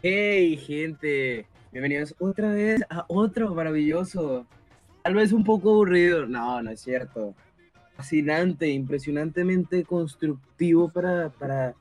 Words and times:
Hey, 0.00 0.56
gente, 0.58 1.44
bienvenidos 1.72 2.14
otra 2.20 2.50
vez 2.50 2.84
a 2.88 3.04
otro 3.08 3.52
maravilloso, 3.52 4.46
tal 5.02 5.14
vez 5.14 5.32
un 5.32 5.42
poco 5.42 5.70
aburrido, 5.70 6.24
no, 6.24 6.62
no 6.62 6.70
es 6.70 6.80
cierto, 6.82 7.34
fascinante, 7.96 8.68
impresionantemente 8.68 9.82
constructivo 9.82 10.88
para, 10.88 11.30
para, 11.30 11.74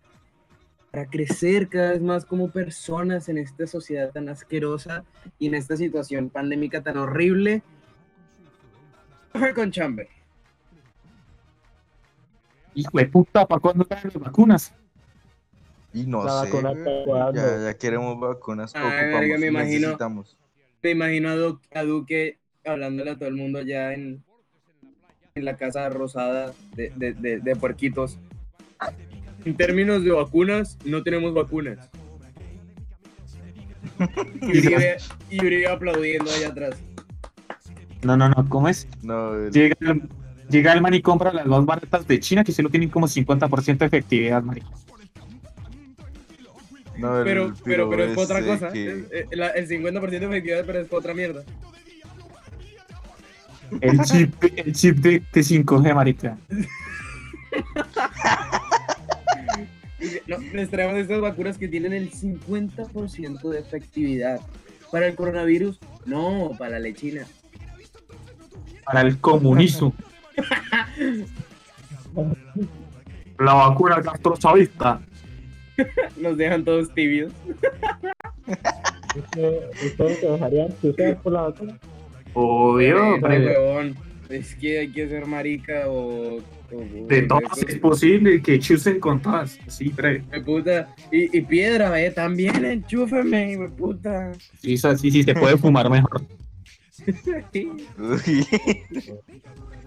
para 0.89 1.05
crecer 1.05 1.69
cada 1.69 1.91
vez 1.91 2.01
más 2.01 2.25
como 2.25 2.49
personas 2.49 3.29
en 3.29 3.37
esta 3.37 3.67
sociedad 3.67 4.09
tan 4.09 4.29
asquerosa 4.29 5.03
y 5.37 5.45
en 5.45 5.53
esta 5.53 5.77
situación 5.77 6.31
pandémica 6.31 6.81
tan 6.81 6.97
horrible. 6.97 7.61
Con 9.53 9.69
chambe. 9.69 10.09
Hijo 12.73 12.97
de 12.97 13.05
puta, 13.05 13.45
¿para 13.45 13.61
cuándo 13.61 13.85
traen 13.85 14.09
las 14.11 14.19
vacunas? 14.23 14.73
Y 15.97 16.05
no 16.05 16.23
La 16.23 16.43
sé, 16.43 16.51
ya, 17.33 17.63
ya 17.63 17.73
queremos 17.77 18.19
vacunas, 18.19 18.71
Ay, 18.75 18.81
ocupamos, 18.83 19.19
verga, 19.21 19.37
me 19.39 19.47
imagino. 19.47 19.79
necesitamos. 19.79 20.37
Me 20.83 20.91
imagino 20.91 21.29
a, 21.29 21.35
Du- 21.35 21.59
a 21.73 21.81
Duque 21.83 22.37
hablándole 22.63 23.11
a 23.11 23.15
todo 23.17 23.29
el 23.29 23.35
mundo 23.35 23.61
ya 23.63 23.93
en, 23.93 24.23
en 25.33 25.45
la 25.45 25.57
casa 25.57 25.89
rosada 25.89 26.53
de, 26.75 26.91
de, 26.95 27.13
de, 27.13 27.39
de 27.39 27.55
puerquitos. 27.55 28.19
En 29.43 29.57
términos 29.57 30.03
de 30.03 30.11
vacunas, 30.11 30.77
no 30.85 31.01
tenemos 31.01 31.33
vacunas. 31.33 31.89
Y 34.41 34.59
Uribe, 34.59 34.97
y 35.31 35.39
Uribe 35.43 35.67
aplaudiendo 35.67 36.29
allá 36.29 36.49
atrás. 36.49 36.75
No, 38.03 38.15
no, 38.15 38.29
no, 38.29 38.47
¿cómo 38.47 38.69
es? 38.69 38.87
No, 39.01 39.33
el- 39.33 39.51
Llega 39.51 39.75
el, 39.79 40.03
llega 40.49 40.73
el 40.73 40.81
man 40.81 40.93
y 40.93 41.01
compra 41.01 41.33
las 41.33 41.47
más 41.47 41.65
baratas 41.65 42.07
de 42.07 42.19
China 42.19 42.43
que 42.43 42.51
solo 42.51 42.69
tienen 42.69 42.89
como 42.89 43.07
50% 43.07 43.79
de 43.79 43.85
efectividad, 43.87 44.43
marico. 44.43 44.71
No, 46.97 47.17
el 47.19 47.23
Pero, 47.23 47.53
pero, 47.63 47.89
pero 47.89 48.03
es 48.05 48.17
otra 48.17 48.43
cosa. 48.45 48.71
que- 48.71 48.89
Es- 48.89 49.11
eh, 49.11 49.27
la- 49.31 49.49
el 49.49 49.67
50% 49.67 50.09
de 50.09 50.25
efectividad, 50.37 50.65
pero 50.65 50.79
es 50.81 50.91
otra 50.93 51.13
mierda. 51.13 51.43
El 53.81 53.99
chip, 54.01 54.33
el 54.55 54.73
chip 54.73 54.97
de, 54.97 55.21
de 55.33 55.43
5G, 55.43 55.93
marica. 55.93 56.37
No, 60.27 60.37
les 60.53 60.69
traemos 60.69 60.97
estas 60.97 61.19
vacunas 61.21 61.57
que 61.57 61.67
tienen 61.67 61.91
el 61.93 62.11
50% 62.11 63.49
de 63.49 63.59
efectividad. 63.59 64.39
Para 64.91 65.07
el 65.07 65.15
coronavirus, 65.15 65.79
no, 66.05 66.51
para 66.57 66.71
la 66.71 66.79
lechina. 66.79 67.25
Para 68.85 69.01
el 69.01 69.17
comunismo. 69.19 69.93
La 73.39 73.53
vacuna 73.53 73.99
gastrochavista. 74.01 74.99
Nos 76.21 76.37
dejan 76.37 76.63
todos 76.65 76.93
tibios. 76.93 77.31
¿Usted- 79.15 79.69
¿Ustedes 79.85 80.19
se 80.19 80.27
dejarían 80.27 80.67
chusear 80.81 81.21
por 81.21 81.33
la 81.33 81.41
vacuna? 81.43 81.77
Obvio, 82.33 83.17
pero 83.21 83.45
huevón. 83.61 83.95
Es 84.29 84.55
que 84.55 84.79
hay 84.79 84.91
que 84.91 85.07
ser 85.07 85.25
marica 85.25 85.87
o. 85.87 86.35
o- 86.37 86.41
de 87.07 87.21
todas 87.23 87.57
eso- 87.57 87.67
es 87.67 87.79
posible 87.79 88.41
que 88.41 88.59
chusen 88.59 88.99
con 88.99 89.21
todas. 89.21 89.57
Sí, 89.67 89.89
bre. 89.95 90.21
de 90.29 90.41
puta. 90.41 90.93
Y, 91.11 91.35
y 91.37 91.41
piedra, 91.41 91.99
eh, 92.01 92.11
también 92.11 92.63
enchúfeme, 92.65 93.53
hijo 93.53 93.63
de 93.63 93.69
puta. 93.69 94.33
Sí, 94.59 94.77
sí, 94.77 94.87
sí, 94.97 95.11
sí, 95.11 95.23
se 95.23 95.33
puede 95.33 95.57
fumar 95.57 95.89
mejor. 95.89 96.21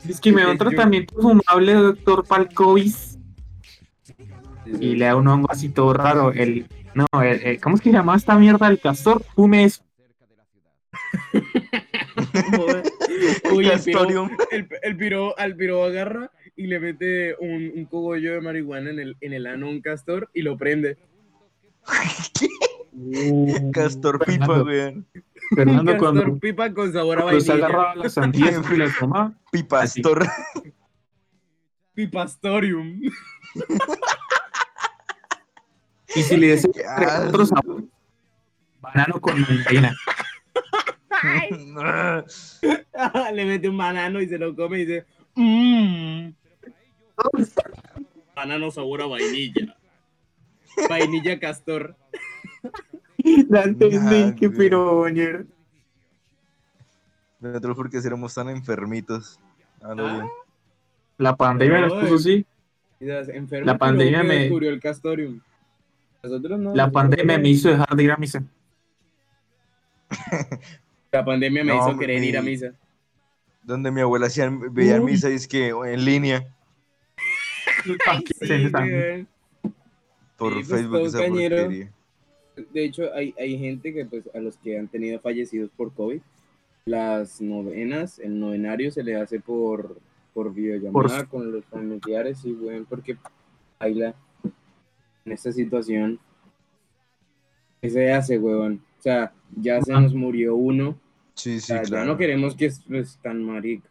Es 0.08 0.19
que 0.19 0.32
me 0.32 0.41
da 0.42 0.52
un 0.52 0.58
tratamiento 0.58 1.14
fumable, 1.20 1.75
doctor 1.75 2.27
Palcovis. 2.27 3.09
Y 4.66 4.97
le 4.97 5.05
da 5.06 5.16
un 5.16 5.28
hongo 5.28 5.50
así 5.50 5.69
todo 5.69 5.92
raro. 5.92 6.33
El, 6.33 6.66
no, 6.94 7.06
el, 7.22 7.42
el- 7.42 7.61
¿cómo 7.61 7.77
es 7.77 7.83
que 7.83 7.91
se 7.91 7.97
llama 7.97 8.16
esta 8.16 8.36
mierda? 8.39 8.69
El 8.69 8.80
castor, 8.80 9.22
fume 9.34 9.64
eso. 9.64 9.83
Uy, 13.53 13.69
el 13.69 13.81
piro, 13.81 13.98
Castorium. 14.00 14.31
el, 14.50 14.69
el 14.83 14.97
piro, 14.97 15.38
al 15.38 15.56
piro 15.56 15.84
agarra 15.84 16.31
y 16.56 16.66
le 16.66 16.81
mete 16.81 17.37
un, 17.38 17.72
un 17.75 17.84
cogollo 17.87 18.34
de 18.34 18.41
marihuana 18.41 18.91
en 18.91 18.99
el, 18.99 19.16
en 19.20 19.32
el 19.32 19.47
ano 19.47 19.66
a 19.66 19.70
un 19.70 19.81
castor 19.81 20.31
y 20.34 20.43
lo 20.43 20.56
prende. 20.56 20.99
Uh, 22.93 23.70
Castor 23.72 24.19
pipa, 24.25 24.47
Fernando. 24.47 24.65
weón. 24.65 25.06
Fernando, 25.54 25.93
castor 25.93 26.15
cuando, 26.15 26.38
pipa 26.38 26.72
con 26.75 26.93
sabor 26.93 27.19
a 27.19 27.20
se 27.22 27.26
vainilla. 27.26 27.54
agarraba 27.54 27.94
las 27.97 28.12
sandías 28.15 28.62
y 28.70 28.76
las 28.76 28.99
tomaba, 28.99 29.32
Pipastor. 29.50 30.26
Pipastorium. 31.94 33.00
y 36.15 36.22
si 36.22 36.37
le 36.37 36.48
decía 36.48 36.71
Qué 36.98 37.06
otro 37.28 37.47
sabor, 37.47 37.84
banano 38.81 39.21
con 39.21 39.41
mandarina. 39.41 39.94
le 43.32 43.44
mete 43.44 43.69
un 43.69 43.76
banano 43.76 44.20
y 44.20 44.28
se 44.28 44.38
lo 44.38 44.54
come 44.54 44.81
y 44.81 44.84
dice, 44.87 45.04
mmm. 45.34 46.31
Banano 48.34 48.70
sabor 48.70 49.03
a 49.03 49.06
vainilla. 49.06 49.76
Vainilla 50.88 51.38
castor. 51.38 51.94
La 53.49 53.65
entendí, 53.65 53.99
Nah, 53.99 54.34
qué 54.34 54.49
piroñero. 54.49 55.44
Nosotros 57.41 57.76
porque 57.76 57.99
éramos 57.99 58.34
tan 58.34 58.49
enfermitos. 58.49 59.38
Ah. 59.82 60.26
La 61.19 61.37
pandemia 61.37 61.81
nos 61.81 61.93
puso 61.94 62.15
así. 62.15 62.47
La 62.99 63.76
pandemia 63.78 64.22
me- 64.22 64.34
descubrió 64.41 64.70
el 64.70 64.81
castorium. 64.81 65.41
Nosotros 66.22 66.58
no. 66.60 66.75
La 66.75 66.91
pandemia 66.91 67.38
me 67.38 67.48
hizo 67.48 67.69
dejar 67.70 67.94
de 67.97 68.03
ir 68.04 68.10
a 68.12 68.16
misa. 68.16 68.42
La 71.12 71.25
pandemia 71.25 71.64
me 71.64 71.72
No, 71.75 71.88
hizo 71.88 71.98
querer 71.98 72.22
ir 72.22 72.36
a 72.38 72.42
mi- 72.42 72.50
misa. 72.50 72.72
Donde 73.62 73.91
mi 73.91 74.00
abuela 74.00 74.26
hacía, 74.26 74.50
veía 74.70 75.00
misa 75.00 75.28
y 75.31 75.34
es 75.34 75.47
que 75.47 75.69
en 75.69 76.04
línea. 76.04 76.47
Por 80.36 80.53
Sí, 80.54 80.58
pues, 80.64 80.69
Facebook 80.69 81.06
esa 81.06 81.19
porquería. 81.19 81.91
De 82.72 82.84
hecho, 82.84 83.12
hay, 83.14 83.34
hay 83.38 83.58
gente 83.58 83.92
que, 83.92 84.04
pues, 84.06 84.28
a 84.34 84.38
los 84.38 84.56
que 84.58 84.78
han 84.78 84.88
tenido 84.88 85.20
fallecidos 85.20 85.70
por 85.76 85.92
COVID, 85.94 86.20
las 86.87 87.41
novenas, 87.41 88.19
el 88.19 88.38
novenario 88.41 88.91
se 88.91 89.02
le 89.02 89.16
hace 89.16 89.41
por, 89.41 89.98
por 90.34 90.52
videollamada 90.52 90.92
Por- 90.92 91.28
con 91.28 91.52
los 91.52 91.64
familiares, 91.66 92.38
sí, 92.38 92.52
güey, 92.52 92.81
porque 92.84 93.16
baila 93.78 94.14
en 95.25 95.32
esta 95.32 95.53
situación. 95.53 96.19
¿Qué 97.81 97.91
se 97.91 98.12
hace, 98.12 98.38
weón? 98.38 98.82
O 98.98 99.03
sea, 99.03 99.32
ya 99.56 99.81
se 99.81 99.92
nos 99.92 100.14
murió 100.14 100.54
uno. 100.54 100.98
Sí, 101.34 101.56
O 101.56 101.60
sí, 101.60 101.60
sea, 101.60 101.82
claro. 101.82 102.04
ya 102.04 102.12
no 102.12 102.19
queremos 102.19 102.54
que 102.54 102.66
es 102.66 102.82
pues, 102.86 103.19
tan 103.22 103.42
marica. 103.42 103.88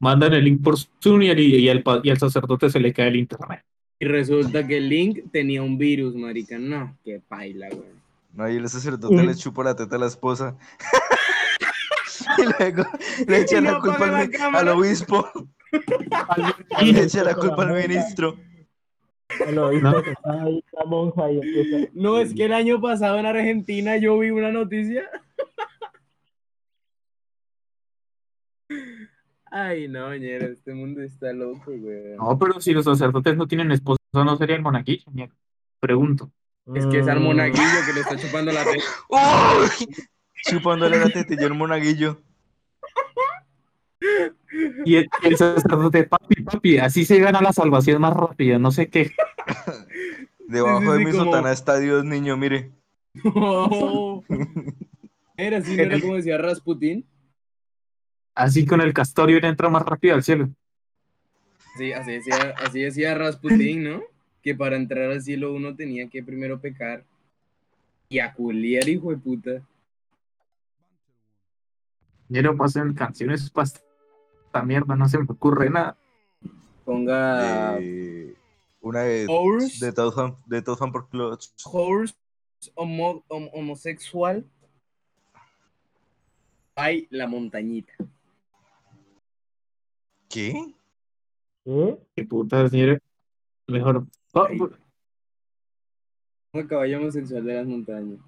Mandan 0.00 0.32
el 0.32 0.44
link 0.44 0.62
por 0.62 0.76
Zoom 1.02 1.22
y, 1.22 1.28
el- 1.28 1.40
y 1.40 1.68
y 1.68 2.10
al 2.10 2.18
sacerdote 2.18 2.70
se 2.70 2.80
le 2.80 2.92
cae 2.92 3.08
el 3.08 3.16
internet. 3.16 3.62
Y 3.98 4.06
resulta 4.06 4.66
que 4.66 4.76
el 4.76 4.88
link 4.88 5.24
tenía 5.32 5.62
un 5.62 5.76
virus, 5.76 6.14
marica. 6.14 6.56
No, 6.58 6.96
qué 7.04 7.20
paila, 7.26 7.68
güey. 7.68 7.98
No, 8.32 8.48
y 8.48 8.56
el 8.56 8.68
sacerdote 8.68 9.22
le 9.22 9.34
chupa 9.34 9.64
la 9.64 9.74
teta 9.74 9.96
a 9.96 9.98
la 9.98 10.06
esposa. 10.06 10.56
y 12.38 12.42
luego 12.58 12.84
le 13.26 13.38
echa 13.42 13.60
la 13.60 13.80
culpa 13.80 14.20
al, 14.54 14.68
obispo. 14.68 15.28
Y 16.80 16.92
le 16.92 17.02
echa 17.02 17.24
la 17.24 17.34
culpa 17.34 17.64
al 17.64 17.74
ministro. 17.74 18.36
No. 19.52 20.02
que 20.02 20.10
está 20.10 20.42
ahí 20.42 20.64
la 20.72 20.84
monja 20.86 21.30
y 21.30 21.36
empieza. 21.38 21.90
No, 21.94 22.18
es 22.18 22.34
que 22.34 22.46
el 22.46 22.52
año 22.52 22.80
pasado 22.80 23.18
en 23.18 23.26
Argentina 23.26 23.96
yo 23.96 24.18
vi 24.18 24.30
una 24.30 24.50
noticia. 24.50 25.08
Ay, 29.50 29.88
no, 29.88 30.14
ñero, 30.14 30.46
este 30.46 30.74
mundo 30.74 31.02
está 31.02 31.32
loco, 31.32 31.72
güey. 31.72 32.16
No, 32.18 32.38
pero 32.38 32.60
si 32.60 32.72
los 32.72 32.84
sacerdotes 32.84 33.36
no 33.36 33.46
tienen 33.46 33.72
esposa, 33.72 33.98
¿no 34.12 34.36
sería 34.36 34.56
el 34.56 34.62
monaguillo? 34.62 35.04
ñero? 35.12 35.32
Pregunto. 35.80 36.30
Es 36.74 36.86
que 36.86 36.98
es 36.98 37.08
al 37.08 37.20
Mm, 37.20 37.24
monaguillo 37.24 37.62
que 37.86 37.92
le 37.94 38.00
está 38.00 38.16
chupando 38.16 38.52
la 38.52 38.62
teta. 38.64 38.84
¡Uy! 39.08 39.88
Chupándole 40.44 40.98
la 40.98 41.08
tetilla 41.08 41.46
al 41.46 41.54
monaguillo. 41.54 42.20
Y 44.84 44.96
el, 44.96 45.08
el 45.24 45.36
sacerdote, 45.36 46.04
papi, 46.04 46.42
papi, 46.42 46.78
así 46.78 47.04
se 47.04 47.18
gana 47.18 47.40
la 47.42 47.52
salvación 47.52 48.00
más 48.00 48.14
rápida, 48.14 48.58
no 48.58 48.70
sé 48.70 48.88
qué. 48.88 49.10
Debajo 50.48 50.80
Sí, 50.80 50.86
sí, 50.86 50.92
de 50.92 50.98
sí, 50.98 51.04
mi 51.04 51.10
como- 51.12 51.24
sotana 51.24 51.52
está 51.52 51.78
Dios, 51.78 52.04
niño, 52.04 52.36
mire. 52.36 52.70
No. 53.24 54.22
Era 55.36 55.58
así, 55.58 55.76
¿no 55.76 55.82
era 55.82 56.00
como 56.00 56.14
decía 56.16 56.38
Rasputín? 56.38 57.04
Así 58.34 58.64
con 58.66 58.80
el 58.80 58.92
castorio 58.92 59.38
entra 59.44 59.68
más 59.68 59.82
rápido 59.82 60.14
al 60.14 60.22
cielo. 60.22 60.48
Sí, 61.76 61.92
así 61.92 62.12
decía, 62.12 62.54
así 62.64 62.80
decía 62.82 63.14
Rasputín, 63.14 63.84
¿no? 63.84 64.02
Que 64.42 64.54
para 64.54 64.76
entrar 64.76 65.10
al 65.10 65.22
cielo 65.22 65.52
uno 65.52 65.74
tenía 65.76 66.08
que 66.08 66.22
primero 66.22 66.60
pecar 66.60 67.04
y 68.08 68.20
a 68.20 68.32
culiar, 68.32 68.88
hijo 68.88 69.10
de 69.10 69.16
puta. 69.18 69.62
Ñero, 72.28 72.56
pasen 72.56 72.94
canciones 72.94 73.48
para 73.50 73.68
esta 74.48 74.62
mierda, 74.62 74.96
no 74.96 75.08
se 75.08 75.18
me 75.18 75.24
ocurre 75.28 75.68
nada. 75.70 75.96
Ponga 76.84 77.76
Eh, 77.80 78.34
una 78.80 79.00
de, 79.02 79.26
Horse, 79.28 79.84
de 79.86 80.62
Tottenham 80.62 80.90
por 80.92 81.08
Clutch. 81.10 81.48
Horse 81.64 82.14
homo- 82.74 83.22
hom- 83.28 83.50
homosexual, 83.52 84.44
hay 86.74 87.06
la 87.10 87.26
montañita. 87.26 87.92
¿Qué? 90.28 90.74
¿Qué? 91.64 91.98
Qué 92.16 92.24
puta, 92.24 92.68
señor. 92.68 93.02
Mejor. 93.66 94.06
Oh, 94.32 94.46
Ay. 94.48 94.58
Un 96.52 96.66
caballo 96.66 96.98
homosexual 96.98 97.44
de 97.44 97.54
las 97.54 97.66
montañas. 97.66 98.18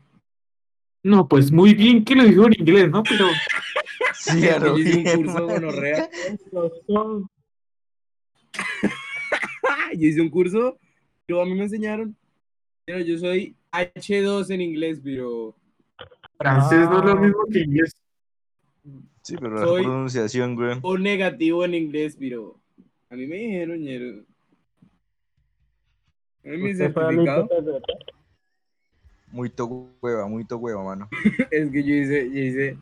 no, 1.02 1.26
pues 1.26 1.50
muy 1.50 1.72
bien 1.74 2.04
que 2.04 2.14
lo 2.14 2.24
dijo 2.24 2.44
en 2.46 2.52
inglés, 2.60 2.90
¿no? 2.90 3.02
Pero 3.02 3.24
Sí, 4.20 4.48
a 4.48 4.58
lo 4.58 4.76
Yo 4.76 4.78
hice 4.78 5.16
un 5.16 5.24
curso 5.24 5.46
gonorrea. 5.46 6.10
Yo 9.92 10.06
hice 10.06 10.20
un 10.20 10.28
curso, 10.30 10.78
pero 11.26 11.40
a 11.42 11.46
mí 11.46 11.54
me 11.54 11.64
enseñaron. 11.64 12.16
Pero 12.84 13.00
yo 13.00 13.18
soy 13.18 13.54
H2 13.72 14.50
en 14.50 14.60
inglés, 14.60 15.00
pero 15.02 15.54
francés 16.38 16.88
no 16.88 16.98
es 16.98 17.04
lo 17.04 17.12
Ah. 17.12 17.20
mismo 17.20 17.44
que 17.52 17.60
inglés. 17.60 17.96
Sí, 19.22 19.36
pero 19.40 19.58
Soy- 19.58 19.82
la 19.82 19.88
pronunciación, 19.88 20.54
güey. 20.56 20.78
o 20.82 20.98
negativo 20.98 21.64
en 21.64 21.74
inglés, 21.74 22.16
pero 22.18 22.56
a 23.10 23.16
mí 23.16 23.26
me 23.26 23.36
dijeron, 23.36 23.78
ñero. 23.80 24.24
A 26.44 26.48
mí 26.48 26.70
al 26.70 26.76
certificado. 26.76 27.48
Muy 29.32 29.48
to 29.50 29.86
hueva, 30.00 30.26
muy 30.26 30.44
to 30.44 30.56
hueva, 30.56 30.82
mano. 30.82 31.08
es 31.50 31.70
que 31.70 31.84
yo 31.84 31.94
hice, 31.94 32.30
yo 32.32 32.40
hice, 32.40 32.76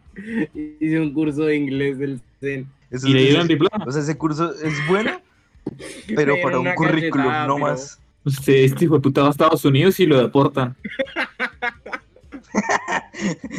hice 0.80 1.00
un 1.00 1.12
curso 1.12 1.42
de 1.44 1.56
inglés 1.56 1.98
del 1.98 2.20
CEN. 2.40 2.66
Eso 2.90 3.06
Y 3.06 3.12
le 3.12 3.22
es- 3.22 3.28
dieron 3.28 3.48
diploma. 3.48 3.84
o 3.86 3.92
sea, 3.92 4.00
ese 4.02 4.16
curso 4.16 4.52
es 4.54 4.74
bueno, 4.88 5.20
pero 6.16 6.36
Me 6.36 6.42
para 6.42 6.58
un 6.60 6.74
currículum, 6.74 7.26
cachetada, 7.26 7.46
no 7.46 7.54
pero- 7.56 7.66
más. 7.68 8.00
Usted, 8.24 8.52
este 8.54 8.84
hijo 8.84 8.94
de 8.94 9.00
puta 9.00 9.22
va 9.22 9.28
a 9.28 9.30
Estados 9.30 9.64
Unidos 9.64 9.98
y 10.00 10.06
lo 10.06 10.18
deportan. 10.20 10.76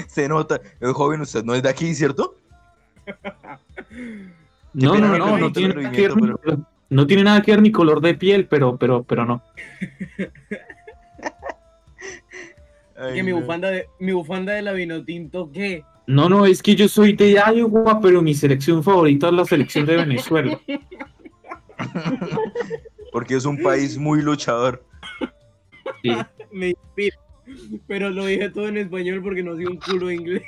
Se 0.07 0.27
nota. 0.27 0.59
El 0.79 0.93
joven, 0.93 1.21
usted 1.21 1.43
no 1.43 1.53
es 1.55 1.63
de 1.63 1.69
aquí, 1.69 1.93
¿cierto? 1.95 2.35
No, 4.73 4.97
no, 4.99 5.17
no, 5.17 5.37
no 5.37 5.51
tiene, 5.51 5.73
nada 5.75 5.91
que 5.91 6.01
ver, 6.01 6.15
ni- 6.17 6.33
no 6.89 7.07
tiene 7.07 7.23
nada 7.23 7.41
que 7.41 7.51
ver 7.51 7.61
ni 7.61 7.71
color 7.71 8.01
de 8.01 8.13
piel, 8.13 8.45
pero, 8.47 8.77
pero, 8.77 9.03
pero 9.03 9.25
no. 9.25 9.41
Ay, 12.99 13.15
que 13.15 13.23
mi 13.23 13.31
no. 13.31 13.39
bufanda 13.39 13.71
de, 13.71 13.87
mi 13.99 14.11
bufanda 14.11 14.53
de 14.53 14.61
la 14.61 14.73
Vinotinto, 14.73 15.49
¿qué? 15.51 15.83
No, 16.07 16.27
no, 16.27 16.45
es 16.45 16.61
que 16.61 16.75
yo 16.75 16.87
soy 16.87 17.13
de 17.13 17.33
Iowa, 17.33 17.99
pero 18.01 18.21
mi 18.21 18.33
selección 18.33 18.83
favorita 18.83 19.27
es 19.27 19.33
la 19.33 19.45
selección 19.45 19.85
de 19.85 19.97
Venezuela. 19.97 20.59
Porque 23.11 23.35
es 23.35 23.45
un 23.45 23.61
país 23.61 23.97
muy 23.97 24.21
luchador. 24.21 24.83
Sí. 26.01 26.11
Me 26.51 26.69
inspira. 26.69 27.17
Pero 27.87 28.09
lo 28.09 28.25
dije 28.25 28.49
todo 28.49 28.67
en 28.67 28.77
español 28.77 29.21
porque 29.23 29.41
no 29.41 29.55
sé 29.55 29.65
un 29.65 29.77
culo 29.77 30.07
de 30.07 30.15
inglés. 30.15 30.43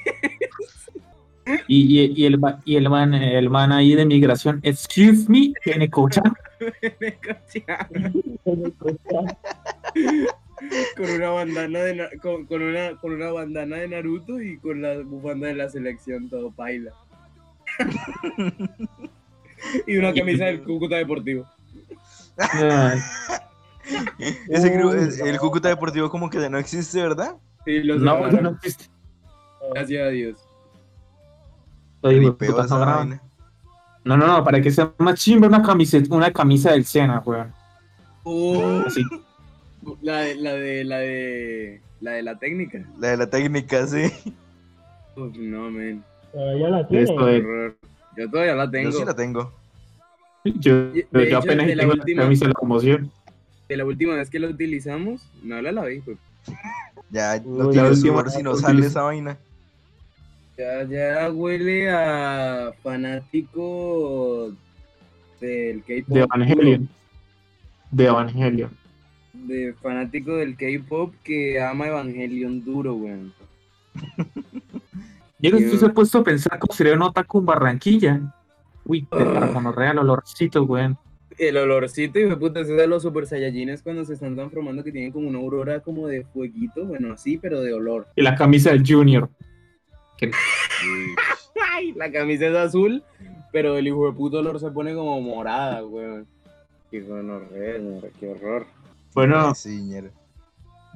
Y, 1.67 1.99
y, 1.99 2.13
y 2.15 2.25
el, 2.25 2.39
y 2.65 2.75
el 2.75 2.89
man, 2.89 3.13
el 3.15 3.49
man 3.49 3.71
ahí 3.71 3.95
de 3.95 4.05
migración, 4.05 4.59
excuse 4.63 5.25
me, 5.27 5.53
tiene 5.63 5.89
con 10.97 11.09
una 11.09 11.29
bandana 11.29 11.79
de 11.79 12.09
con, 12.21 12.45
con 12.45 12.61
una 12.61 12.95
con 12.99 13.13
una 13.13 13.31
bandana 13.31 13.77
de 13.77 13.87
Naruto 13.89 14.41
y 14.41 14.57
con 14.59 14.81
la 14.81 14.99
bufanda 14.99 15.47
de 15.47 15.55
la 15.55 15.69
selección 15.69 16.29
todo 16.29 16.51
paila. 16.51 16.91
y 19.87 19.97
una 19.97 20.13
camisa 20.13 20.45
del 20.45 20.63
Cúcuta 20.63 20.95
Deportivo. 20.97 21.45
Ay, 22.37 22.99
Ese 24.49 24.73
gru- 24.73 24.91
Uy, 24.93 25.07
es- 25.07 25.19
el. 25.19 25.37
Cúcuta 25.39 25.69
Deportivo 25.69 26.09
como 26.09 26.29
que 26.29 26.39
ya 26.39 26.49
no 26.49 26.57
existe, 26.57 27.01
¿verdad? 27.01 27.35
Sí, 27.65 27.79
lo 27.83 27.97
No, 27.99 28.27
no 28.29 28.49
existe. 28.51 28.85
Gracias 29.73 30.07
a 30.07 30.09
Dios. 30.09 30.37
Puta. 32.01 33.05
No, 34.03 34.17
no, 34.17 34.25
no, 34.25 34.43
para 34.43 34.59
que 34.61 34.71
sea 34.71 34.91
más 34.97 35.19
chimba 35.19 35.47
una 35.47 35.61
camiseta, 35.61 36.15
una 36.15 36.31
camisa 36.31 36.71
del 36.71 36.85
Sena, 36.85 37.19
weón. 37.23 37.53
Oh, 38.23 38.83
Así. 38.85 39.01
La 40.01 40.19
de 40.21 40.35
la 40.35 40.53
de 40.53 40.83
la 40.83 40.97
de 40.99 41.81
la 42.01 42.11
de 42.11 42.23
la 42.23 42.39
técnica. 42.39 42.85
La 42.99 43.09
de 43.09 43.17
la 43.17 43.29
técnica, 43.29 43.87
sí. 43.87 44.11
Uf, 45.15 45.35
no, 45.37 45.69
men. 45.71 46.03
Todavía 46.31 46.69
la 46.69 46.79
Esto 46.81 46.89
tiene. 46.89 47.03
es- 47.03 47.09
Horror. 47.43 47.77
Yo 48.17 48.29
todavía 48.29 48.55
la 48.55 48.69
tengo. 48.71 48.89
Yo 48.91 48.97
sí 48.99 49.05
la 49.05 49.15
tengo. 49.15 49.53
Yo, 50.43 50.93
yo 50.93 51.19
hecho, 51.19 51.37
apenas 51.37 51.67
de 51.67 51.75
la 51.75 51.83
tengo 51.83 51.93
última- 51.93 52.21
la 52.21 52.25
camisa 52.25 52.45
de 52.45 52.49
la 52.49 52.53
conmoción. 52.55 53.11
De 53.69 53.77
la 53.77 53.85
última 53.85 54.15
vez 54.15 54.29
que 54.29 54.39
la 54.39 54.47
utilizamos, 54.47 55.21
no 55.43 55.61
la 55.61 55.71
lavé, 55.71 56.01
pues. 56.03 56.17
Ya 57.09 57.39
no 57.45 57.67
Uy, 57.67 57.71
tiene 57.73 57.89
la 57.89 57.95
sudor 57.95 58.15
última- 58.25 58.29
si 58.29 58.43
no 58.43 58.55
sale 58.55 58.73
última- 58.75 58.87
esa 58.87 59.01
vaina. 59.03 59.37
Ya, 60.57 60.83
ya 60.83 61.31
huele 61.31 61.89
a 61.89 62.73
fanático 62.83 64.51
del 65.39 65.81
K-pop. 65.83 66.07
De 66.15 66.19
Evangelion. 66.21 66.89
De 67.91 68.05
Evangelion. 68.05 68.71
De 69.51 69.73
fanático 69.73 70.37
del 70.37 70.55
K-pop 70.55 71.13
que 71.25 71.61
ama 71.61 71.87
Evangelion 71.87 72.63
duro, 72.63 72.93
weón. 72.93 73.33
Yo 75.39 75.57
estoy 75.57 75.77
se 75.77 75.85
ha 75.87 75.89
puesto 75.93 76.19
a 76.19 76.23
pensar 76.23 76.57
cómo 76.57 76.71
sería 76.73 76.93
un 76.93 77.01
otaku 77.01 77.39
en 77.39 77.45
Barranquilla. 77.45 78.21
Uy, 78.85 79.01
de 79.01 79.17
Ah. 79.17 79.73
real, 79.75 79.97
olorcito, 79.97 80.63
weón. 80.63 80.97
El 81.37 81.57
olorcito 81.57 82.17
y 82.19 82.29
de 82.29 82.37
puta, 82.37 82.61
ese 82.61 82.71
de 82.73 82.87
los 82.87 83.01
super 83.03 83.27
saiyajines 83.27 83.81
cuando 83.81 84.05
se 84.05 84.13
están 84.13 84.35
transformando 84.35 84.85
que 84.85 84.91
tienen 84.93 85.11
como 85.11 85.27
una 85.27 85.39
aurora 85.39 85.81
como 85.81 86.07
de 86.07 86.23
fueguito, 86.23 86.85
bueno, 86.85 87.11
así, 87.13 87.37
pero 87.37 87.59
de 87.59 87.73
olor. 87.73 88.07
Y 88.15 88.21
la 88.21 88.35
camisa 88.35 88.69
del 88.71 88.83
Junior. 88.87 89.29
Ay, 91.73 91.91
la 91.93 92.09
camisa 92.09 92.47
es 92.47 92.55
azul, 92.55 93.03
pero 93.51 93.77
el 93.77 93.85
hijo 93.87 94.05
de 94.05 94.13
puto 94.13 94.39
olor 94.39 94.61
se 94.61 94.71
pone 94.71 94.93
como 94.93 95.19
morada, 95.19 95.83
weón. 95.85 96.25
Qué 96.91 97.01
ñora, 97.01 97.45
qué 98.19 98.27
horror. 98.27 98.65
Bueno. 99.13 99.53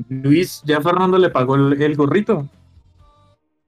Luis, 0.10 0.62
ya 0.66 0.82
Fernando 0.82 1.18
le 1.18 1.30
pagó 1.30 1.56
el, 1.56 1.82
el 1.82 1.96
gorrito. 1.96 2.48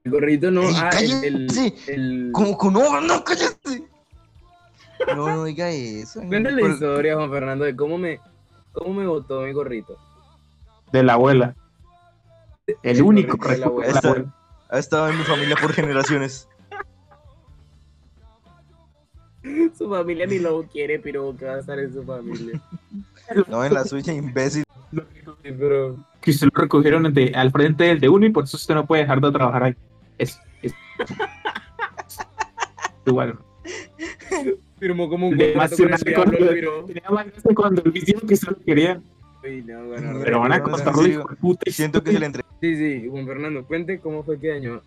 El 0.04 0.12
gorrito 0.12 0.52
no, 0.52 0.62
Ey, 0.62 0.76
ah, 0.78 0.90
el, 1.02 1.24
el, 1.24 1.48
el- 1.88 2.30
¿Cómo 2.34 2.58
que 2.58 2.68
no? 2.70 3.02
¡No, 3.02 3.24
cállate! 3.24 3.84
No, 5.16 5.28
no 5.28 5.44
diga 5.46 5.70
eso. 5.70 6.22
Cuéntale 6.22 6.62
la 6.62 6.70
historia, 6.70 7.16
Juan 7.16 7.30
Fernando, 7.30 7.66
de 7.66 7.76
cómo 7.76 7.98
me, 7.98 8.20
cómo 8.72 8.94
me 8.94 9.06
botó 9.06 9.42
mi 9.42 9.52
gorrito. 9.54 9.98
De 10.92 11.04
la 11.04 11.14
abuela. 11.14 11.56
El, 12.66 12.76
El 12.84 13.02
único 13.04 13.38
gorrito 13.38 13.52
de 13.54 13.58
la 13.60 13.66
abuela. 14.00 14.34
Ha 14.70 14.80
estado 14.80 15.10
en 15.10 15.18
mi 15.18 15.24
familia 15.24 15.56
por 15.62 15.72
generaciones. 15.74 16.50
Su 19.77 19.89
familia 19.89 20.25
ni 20.25 20.39
lo 20.39 20.63
quiere, 20.63 21.00
pero 21.00 21.36
que 21.38 21.46
va 21.46 21.56
a 21.56 21.60
estar 21.60 21.77
en 21.80 21.94
su 21.94 22.04
familia. 22.04 22.62
No 23.50 23.66
en 23.66 23.74
la 23.74 23.84
suya, 23.84 24.13
imbécil. 24.13 24.63
Pero 25.44 25.98
Que 26.22 26.32
usted 26.32 26.48
lo 26.54 26.62
recogieron 26.62 27.13
de- 27.13 27.34
al 27.36 27.51
frente 27.51 27.84
del 27.84 28.00
de 28.00 28.08
uno 28.08 28.25
y 28.25 28.30
por 28.30 28.46
eso 28.46 28.56
usted 28.56 28.74
no 28.74 28.86
puede 28.86 29.01
dejar 29.01 29.20
de 29.20 29.32
trabajar 29.34 29.63
ahí. 29.63 29.75
Es, 30.18 30.39
es- 30.62 30.74
Igual. 33.06 33.38
firmó 34.80 35.10
como 35.10 35.27
un 35.27 35.38
contrato 35.38 35.75
con 35.77 35.92
el 35.92 35.98
se 35.98 36.10
diablo, 36.10 36.38
pero... 36.39 36.84
Tenía 36.86 37.10
más 37.10 37.25
gracia 37.27 37.51
cuando 37.56 37.82
dijo 37.82 38.20
que 38.27 38.36
se 38.38 38.51
lo 38.51 38.58
quería. 38.66 39.01
Uy, 39.44 39.63
no, 39.63 39.86
bueno, 39.88 40.20
Pero 40.24 40.39
van 40.39 40.51
a 40.54 40.63
costarlo, 40.63 41.01
serio. 41.01 41.20
hijo 41.20 41.30
de 41.30 41.36
puta. 41.36 41.62
y 41.66 41.72
Siento 41.72 42.04
que 42.04 42.12
se 42.12 42.20
le 42.20 42.25
entre... 42.27 42.44
Sí, 42.62 42.75
sí, 42.75 43.08
Juan 43.10 43.25
Fernando, 43.25 43.66
cuente 43.66 44.00
cómo 44.00 44.24
fue 44.24 44.39
que 44.39 44.50
dañó. 44.50 44.82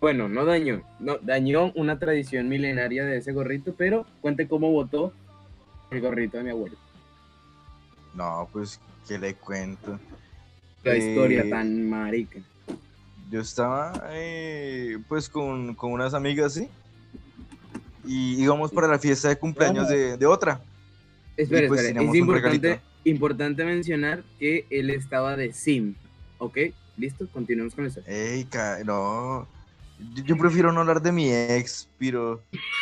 Bueno, 0.00 0.28
no 0.28 0.44
dañó, 0.44 0.82
no, 1.00 1.18
dañó 1.18 1.72
una 1.74 1.98
tradición 1.98 2.48
milenaria 2.48 3.04
de 3.04 3.18
ese 3.18 3.32
gorrito, 3.32 3.74
pero 3.76 4.06
cuente 4.20 4.46
cómo 4.46 4.70
votó 4.70 5.12
el 5.90 6.00
gorrito 6.00 6.36
de 6.38 6.44
mi 6.44 6.50
abuelo. 6.50 6.76
No, 8.14 8.48
pues, 8.52 8.80
¿qué 9.08 9.18
le 9.18 9.34
cuento? 9.34 9.98
La 10.84 10.94
Eh, 10.94 10.98
historia 10.98 11.48
tan 11.50 11.88
marica. 11.88 12.38
Yo 13.30 13.40
estaba, 13.40 14.04
eh, 14.10 14.98
pues, 15.08 15.28
con, 15.28 15.74
con 15.74 15.92
unas 15.92 16.14
amigas, 16.14 16.54
¿sí? 16.54 16.68
Y 18.06 18.42
íbamos 18.42 18.70
para 18.72 18.86
la 18.88 18.98
fiesta 18.98 19.28
de 19.28 19.36
cumpleaños 19.36 19.88
de, 19.88 20.16
de 20.16 20.26
otra. 20.26 20.60
Espera, 21.36 21.68
pues 21.68 21.82
espera, 21.82 22.02
es 22.02 22.14
importante, 22.14 22.80
importante 23.04 23.64
mencionar 23.64 24.22
que 24.38 24.64
él 24.70 24.90
estaba 24.90 25.36
de 25.36 25.52
sim, 25.52 25.94
¿ok? 26.38 26.58
¿Listo? 26.96 27.28
Continuemos 27.32 27.74
con 27.74 27.86
eso. 27.86 28.00
Ey, 28.06 28.48
no. 28.84 29.46
Yo, 29.98 30.24
yo 30.24 30.36
prefiero 30.38 30.72
no 30.72 30.80
hablar 30.80 31.02
de 31.02 31.12
mi 31.12 31.30
ex, 31.32 31.88
pero... 31.98 32.42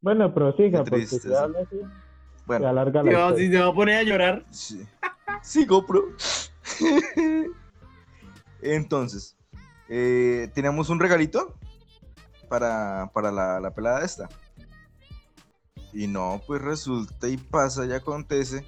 Bueno, 0.00 0.32
prosiga, 0.34 0.84
porque 0.84 1.06
triste, 1.06 1.20
si 1.20 1.34
habla 1.34 1.60
así, 1.62 1.76
se 1.76 2.44
Bueno, 2.46 2.68
alarga 2.68 3.02
la 3.02 3.34
si 3.36 3.50
se 3.50 3.58
va 3.60 3.68
a 3.68 3.74
poner 3.74 3.96
a 3.98 4.02
llorar, 4.02 4.46
sí. 4.50 4.88
Sí, 5.42 5.66
GoPro. 5.66 6.16
Entonces, 8.62 9.36
eh, 9.88 10.50
teníamos 10.54 10.88
un 10.90 11.00
regalito 11.00 11.58
para, 12.48 13.10
para 13.14 13.32
la, 13.32 13.60
la 13.60 13.74
pelada 13.74 14.04
esta. 14.04 14.28
Y 15.92 16.06
no, 16.06 16.42
pues 16.46 16.62
resulta 16.62 17.28
y 17.28 17.36
pasa 17.36 17.86
y 17.86 17.92
acontece. 17.92 18.64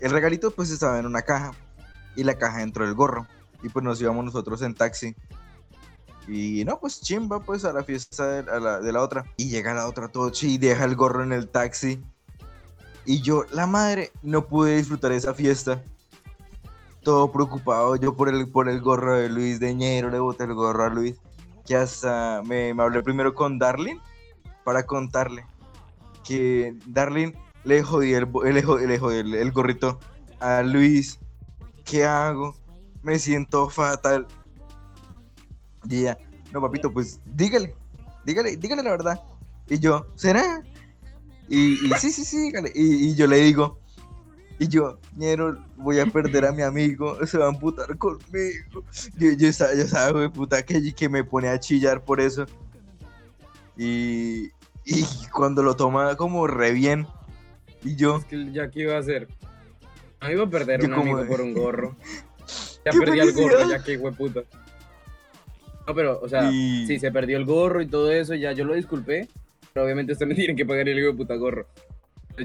El 0.00 0.12
regalito 0.12 0.50
pues 0.52 0.70
estaba 0.70 0.98
en 0.98 1.06
una 1.06 1.22
caja. 1.22 1.52
y 2.16 2.24
la 2.24 2.36
caja 2.36 2.58
dentro 2.58 2.84
del 2.84 2.94
gorro. 2.94 3.26
Y 3.62 3.68
pues 3.68 3.84
nos 3.84 4.00
íbamos 4.00 4.24
nosotros 4.24 4.62
en 4.62 4.74
taxi. 4.74 5.14
Y 6.32 6.64
no, 6.64 6.78
pues 6.78 7.00
chimba, 7.00 7.40
pues 7.40 7.64
a 7.64 7.72
la 7.72 7.82
fiesta 7.82 8.26
de, 8.26 8.50
a 8.50 8.60
la, 8.60 8.80
de 8.80 8.92
la 8.92 9.02
otra. 9.02 9.24
Y 9.36 9.48
llega 9.48 9.74
la 9.74 9.88
otra 9.88 10.08
todo 10.08 10.30
chi 10.30 10.54
y 10.54 10.58
deja 10.58 10.84
el 10.84 10.94
gorro 10.94 11.24
en 11.24 11.32
el 11.32 11.48
taxi. 11.48 12.00
Y 13.04 13.20
yo, 13.22 13.44
la 13.50 13.66
madre, 13.66 14.12
no 14.22 14.46
pude 14.46 14.76
disfrutar 14.76 15.10
esa 15.12 15.34
fiesta. 15.34 15.82
Todo 17.02 17.32
preocupado 17.32 17.96
yo 17.96 18.14
por 18.14 18.28
el, 18.28 18.48
por 18.48 18.68
el 18.68 18.80
gorro 18.80 19.16
de 19.16 19.28
Luis 19.28 19.58
de 19.58 19.74
Ñero, 19.74 20.10
le 20.10 20.20
boté 20.20 20.44
el 20.44 20.54
gorro 20.54 20.84
a 20.84 20.88
Luis. 20.90 21.16
Que 21.66 21.74
hasta 21.76 22.42
me, 22.44 22.74
me 22.74 22.82
hablé 22.82 23.02
primero 23.02 23.34
con 23.34 23.58
Darlene 23.58 24.00
para 24.64 24.84
contarle 24.84 25.46
que 26.24 26.76
Darlene 26.86 27.34
le 27.64 27.82
jodí 27.82 28.12
el, 28.12 28.24
le 28.24 28.62
jodí- 28.64 28.86
le 28.86 28.98
jodí 28.98 29.16
el, 29.18 29.34
el 29.34 29.50
gorrito 29.50 29.98
a 30.38 30.62
Luis. 30.62 31.18
¿Qué 31.84 32.04
hago? 32.04 32.54
Me 33.02 33.18
siento 33.18 33.68
fatal. 33.68 34.28
Y 35.88 36.00
ella, 36.00 36.18
no, 36.52 36.60
papito, 36.60 36.92
pues 36.92 37.20
dígale, 37.24 37.74
dígale, 38.24 38.56
dígale 38.56 38.82
la 38.82 38.90
verdad. 38.90 39.20
Y 39.68 39.78
yo, 39.78 40.06
¿será? 40.16 40.62
Y, 41.48 41.86
y 41.86 41.90
sí, 41.98 42.10
sí, 42.10 42.24
sí, 42.24 42.38
dígale. 42.38 42.72
Y, 42.74 43.08
y 43.10 43.14
yo 43.14 43.26
le 43.26 43.36
digo, 43.38 43.78
y 44.58 44.68
yo, 44.68 44.98
ñero, 45.16 45.58
voy 45.76 45.98
a 46.00 46.06
perder 46.06 46.44
a 46.46 46.52
mi 46.52 46.62
amigo, 46.62 47.24
se 47.26 47.38
va 47.38 47.46
a 47.46 47.48
amputar 47.48 47.96
conmigo. 47.96 48.84
Yo, 49.16 49.32
yo, 49.32 49.48
estaba, 49.48 49.74
yo 49.74 49.82
estaba, 49.82 50.10
güey, 50.12 50.28
puta, 50.28 50.62
que, 50.62 50.92
que 50.94 51.08
me 51.08 51.24
pone 51.24 51.48
a 51.48 51.58
chillar 51.58 52.04
por 52.04 52.20
eso. 52.20 52.44
Y, 53.76 54.50
y 54.84 55.04
cuando 55.32 55.62
lo 55.62 55.76
toma 55.76 56.16
como 56.16 56.46
re 56.46 56.72
bien, 56.72 57.06
y 57.82 57.96
yo, 57.96 58.18
Es 58.18 58.24
que 58.26 58.52
ya 58.52 58.70
que 58.70 58.80
iba 58.80 58.96
a 58.96 58.98
hacer. 58.98 59.28
No 60.20 60.30
iba 60.30 60.44
a 60.44 60.50
perder 60.50 60.84
un 60.84 60.90
como- 60.90 61.16
amigo 61.16 61.26
por 61.26 61.40
un 61.40 61.54
gorro. 61.54 61.96
Ya 62.84 62.92
¡Qué 62.92 62.98
perdí 62.98 63.20
el 63.20 63.32
gorro, 63.34 63.68
ya 63.68 63.84
que 63.84 63.98
hueputa. 63.98 64.40
No, 65.86 65.94
pero, 65.94 66.20
o 66.22 66.28
sea, 66.28 66.50
y- 66.50 66.86
sí, 66.86 66.98
se 66.98 67.10
perdió 67.10 67.36
el 67.36 67.44
gorro 67.44 67.80
y 67.82 67.86
todo 67.86 68.10
eso, 68.12 68.34
ya 68.34 68.52
yo 68.52 68.64
lo 68.64 68.74
disculpé. 68.74 69.28
Pero 69.72 69.84
obviamente 69.84 70.12
ustedes 70.12 70.28
me 70.30 70.34
tienen 70.34 70.56
que 70.56 70.66
pagar 70.66 70.88
el 70.88 70.98
hijo 70.98 71.08
de 71.08 71.14
puta 71.14 71.34
gorro. 71.36 71.66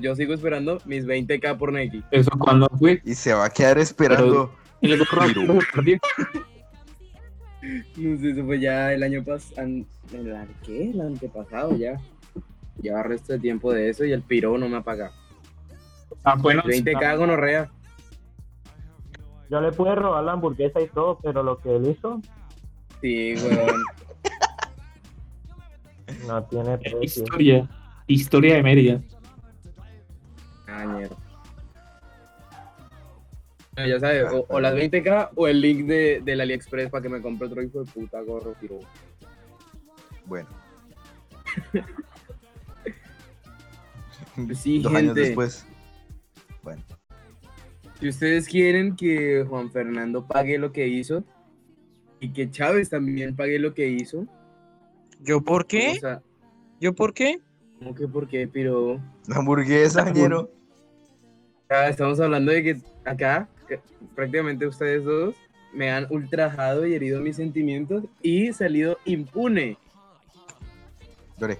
Yo 0.02 0.16
sigo 0.16 0.34
esperando 0.34 0.80
mis 0.86 1.06
20k 1.06 1.58
por 1.58 1.72
Nike. 1.72 2.02
Eso 2.12 2.32
cuando 2.38 2.68
fue. 2.78 3.02
y 3.06 3.14
se 3.16 3.34
va 3.34 3.46
a 3.46 3.50
quedar 3.50 3.78
esperando. 3.78 4.54
El 4.82 4.98
gorro 5.00 5.22
Pero- 5.28 5.62
se 5.62 5.68
perdió. 5.74 5.98
No 7.98 8.18
sé, 8.20 8.30
eso 8.32 8.46
fue 8.46 8.60
ya 8.60 8.94
el 8.94 9.04
año 9.04 9.24
pasado. 9.24 9.68
¿Qué? 10.64 10.92
El 10.92 11.02
antepasado 11.02 11.76
ya. 11.78 12.00
Lleva 12.82 13.04
resto 13.04 13.34
de 13.34 13.40
tiempo 13.40 13.72
de 13.74 13.90
eso 13.90 14.04
y 14.06 14.12
el 14.12 14.22
piro 14.22 14.58
no 14.58 14.68
me 14.70 14.78
ha 14.78 14.82
pagado. 14.82 15.14
Ah, 16.24 16.36
bueno. 16.38 16.62
20k 16.64 17.18
gonorrea. 17.18 17.72
Yo 19.50 19.62
le 19.62 19.72
pude 19.72 19.96
robar 19.96 20.24
la 20.24 20.34
hamburguesa 20.34 20.82
y 20.82 20.88
todo, 20.88 21.20
pero 21.24 21.42
lo 21.44 21.60
que 21.60 21.76
él 21.76 21.88
hizo 21.88 22.20
Sí, 23.02 23.36
weón. 23.36 23.84
no 26.28 26.44
tiene 26.46 26.78
precio. 26.78 27.02
Historia. 27.02 27.70
Historia 28.08 28.56
de 28.56 28.64
Mérida. 28.64 29.02
Ah, 30.68 30.86
mierda. 30.86 31.16
Ya 33.78 34.00
sabes, 34.00 34.32
o, 34.32 34.46
o 34.48 34.60
las 34.62 34.74
20k 34.74 35.32
o 35.36 35.48
el 35.48 35.60
link 35.60 35.86
de, 35.86 36.22
del 36.24 36.40
AliExpress 36.40 36.90
para 36.90 37.02
que 37.02 37.10
me 37.10 37.22
compre 37.22 37.48
otro 37.48 37.62
hijo 37.62 37.84
de 37.84 37.92
puta 37.92 38.22
gorro, 38.22 38.54
piro. 38.54 38.80
Bueno. 40.26 40.48
Sí, 44.54 44.80
Dos 44.80 44.94
años 44.94 45.16
después. 45.16 45.66
Bueno, 46.62 46.82
Si 48.00 48.10
ustedes 48.10 48.48
quieren 48.48 48.96
que 48.96 49.46
Juan 49.48 49.72
Fernando 49.72 50.26
pague 50.26 50.58
lo 50.58 50.72
que 50.72 50.88
hizo 50.88 51.24
y 52.26 52.30
que 52.34 52.50
Chávez 52.50 52.90
también 52.90 53.36
pague 53.36 53.60
lo 53.60 53.74
que 53.74 53.88
hizo, 53.88 54.26
¿Yo 55.22 55.42
por 55.42 55.62
o 55.64 55.68
qué? 55.68 56.00
sea, 56.00 56.22
¿Yo 56.82 56.94
por 56.94 57.14
qué? 57.14 57.40
¿cómo 57.80 57.94
que 57.94 58.08
por 58.08 58.28
qué, 58.28 58.48
piro? 58.48 59.00
la 59.28 59.38
hamburguesa, 59.38 60.10
ñero. 60.12 60.50
Estamos 61.90 62.20
hablando 62.20 62.52
de 62.52 62.64
que 62.64 62.78
acá 63.06 63.48
que 63.68 63.80
prácticamente 64.16 64.66
ustedes 64.68 65.04
dos 65.04 65.36
me 65.74 65.92
han 65.92 66.08
ultrajado 66.10 66.86
y 66.88 66.94
herido 66.94 67.22
mis 67.22 67.36
sentimientos 67.36 68.04
y 68.22 68.54
salido 68.54 68.98
impune. 69.06 69.78
Lloré. 71.38 71.58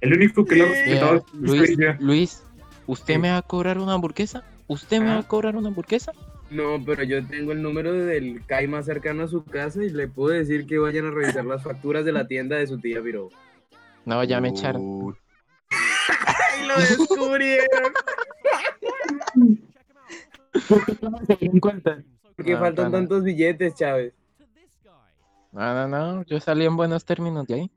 El 0.00 0.14
único 0.14 0.44
que 0.44 0.56
lo 0.56 0.64
ha 0.64 1.22
Luis. 1.32 1.76
Luis, 2.00 2.42
¿usted 2.86 3.14
Sí. 3.14 3.20
me 3.20 3.30
va 3.30 3.38
a 3.38 3.42
cobrar 3.42 3.78
una 3.78 3.94
hamburguesa? 3.94 4.42
¿Usted 4.68 5.00
me 5.00 5.06
va 5.06 5.16
Ah. 5.16 5.20
a 5.20 5.28
cobrar 5.28 5.56
una 5.56 5.68
hamburguesa? 5.68 6.12
No, 6.54 6.80
pero 6.86 7.02
yo 7.02 7.26
tengo 7.26 7.50
el 7.50 7.60
número 7.60 7.92
del 7.92 8.46
CAI 8.46 8.68
más 8.68 8.86
cercano 8.86 9.24
a 9.24 9.28
su 9.28 9.44
casa 9.44 9.82
y 9.82 9.90
le 9.90 10.06
puedo 10.06 10.32
decir 10.32 10.66
que 10.66 10.78
vayan 10.78 11.06
a 11.06 11.10
revisar 11.10 11.44
las 11.44 11.64
facturas 11.64 12.04
de 12.04 12.12
la 12.12 12.28
tienda 12.28 12.56
de 12.56 12.68
su 12.68 12.78
tía 12.78 13.02
Piro. 13.02 13.30
No, 14.04 14.22
ya 14.22 14.40
me 14.40 14.50
echaron. 14.50 14.80
Uy, 14.80 15.14
¡Ay, 15.70 16.68
lo 16.68 16.78
descubrieron! 16.78 17.92
¿Por 20.68 20.84
qué 20.86 20.96
no 21.02 21.26
se 21.26 21.36
dieron 21.36 21.58
cuenta? 21.58 22.04
¿Por 22.36 22.44
qué 22.44 22.52
No, 22.52 22.60
faltan 22.60 22.92
tantos 22.92 23.24
billetes, 23.24 23.74
Chávez? 23.74 24.14
No, 25.50 25.74
no, 25.74 25.88
no, 25.88 26.22
yo 26.22 26.38
salí 26.38 26.66
en 26.66 26.76
buenos 26.76 27.04
términos 27.04 27.48
de 27.48 27.54
ahí. 27.54 27.70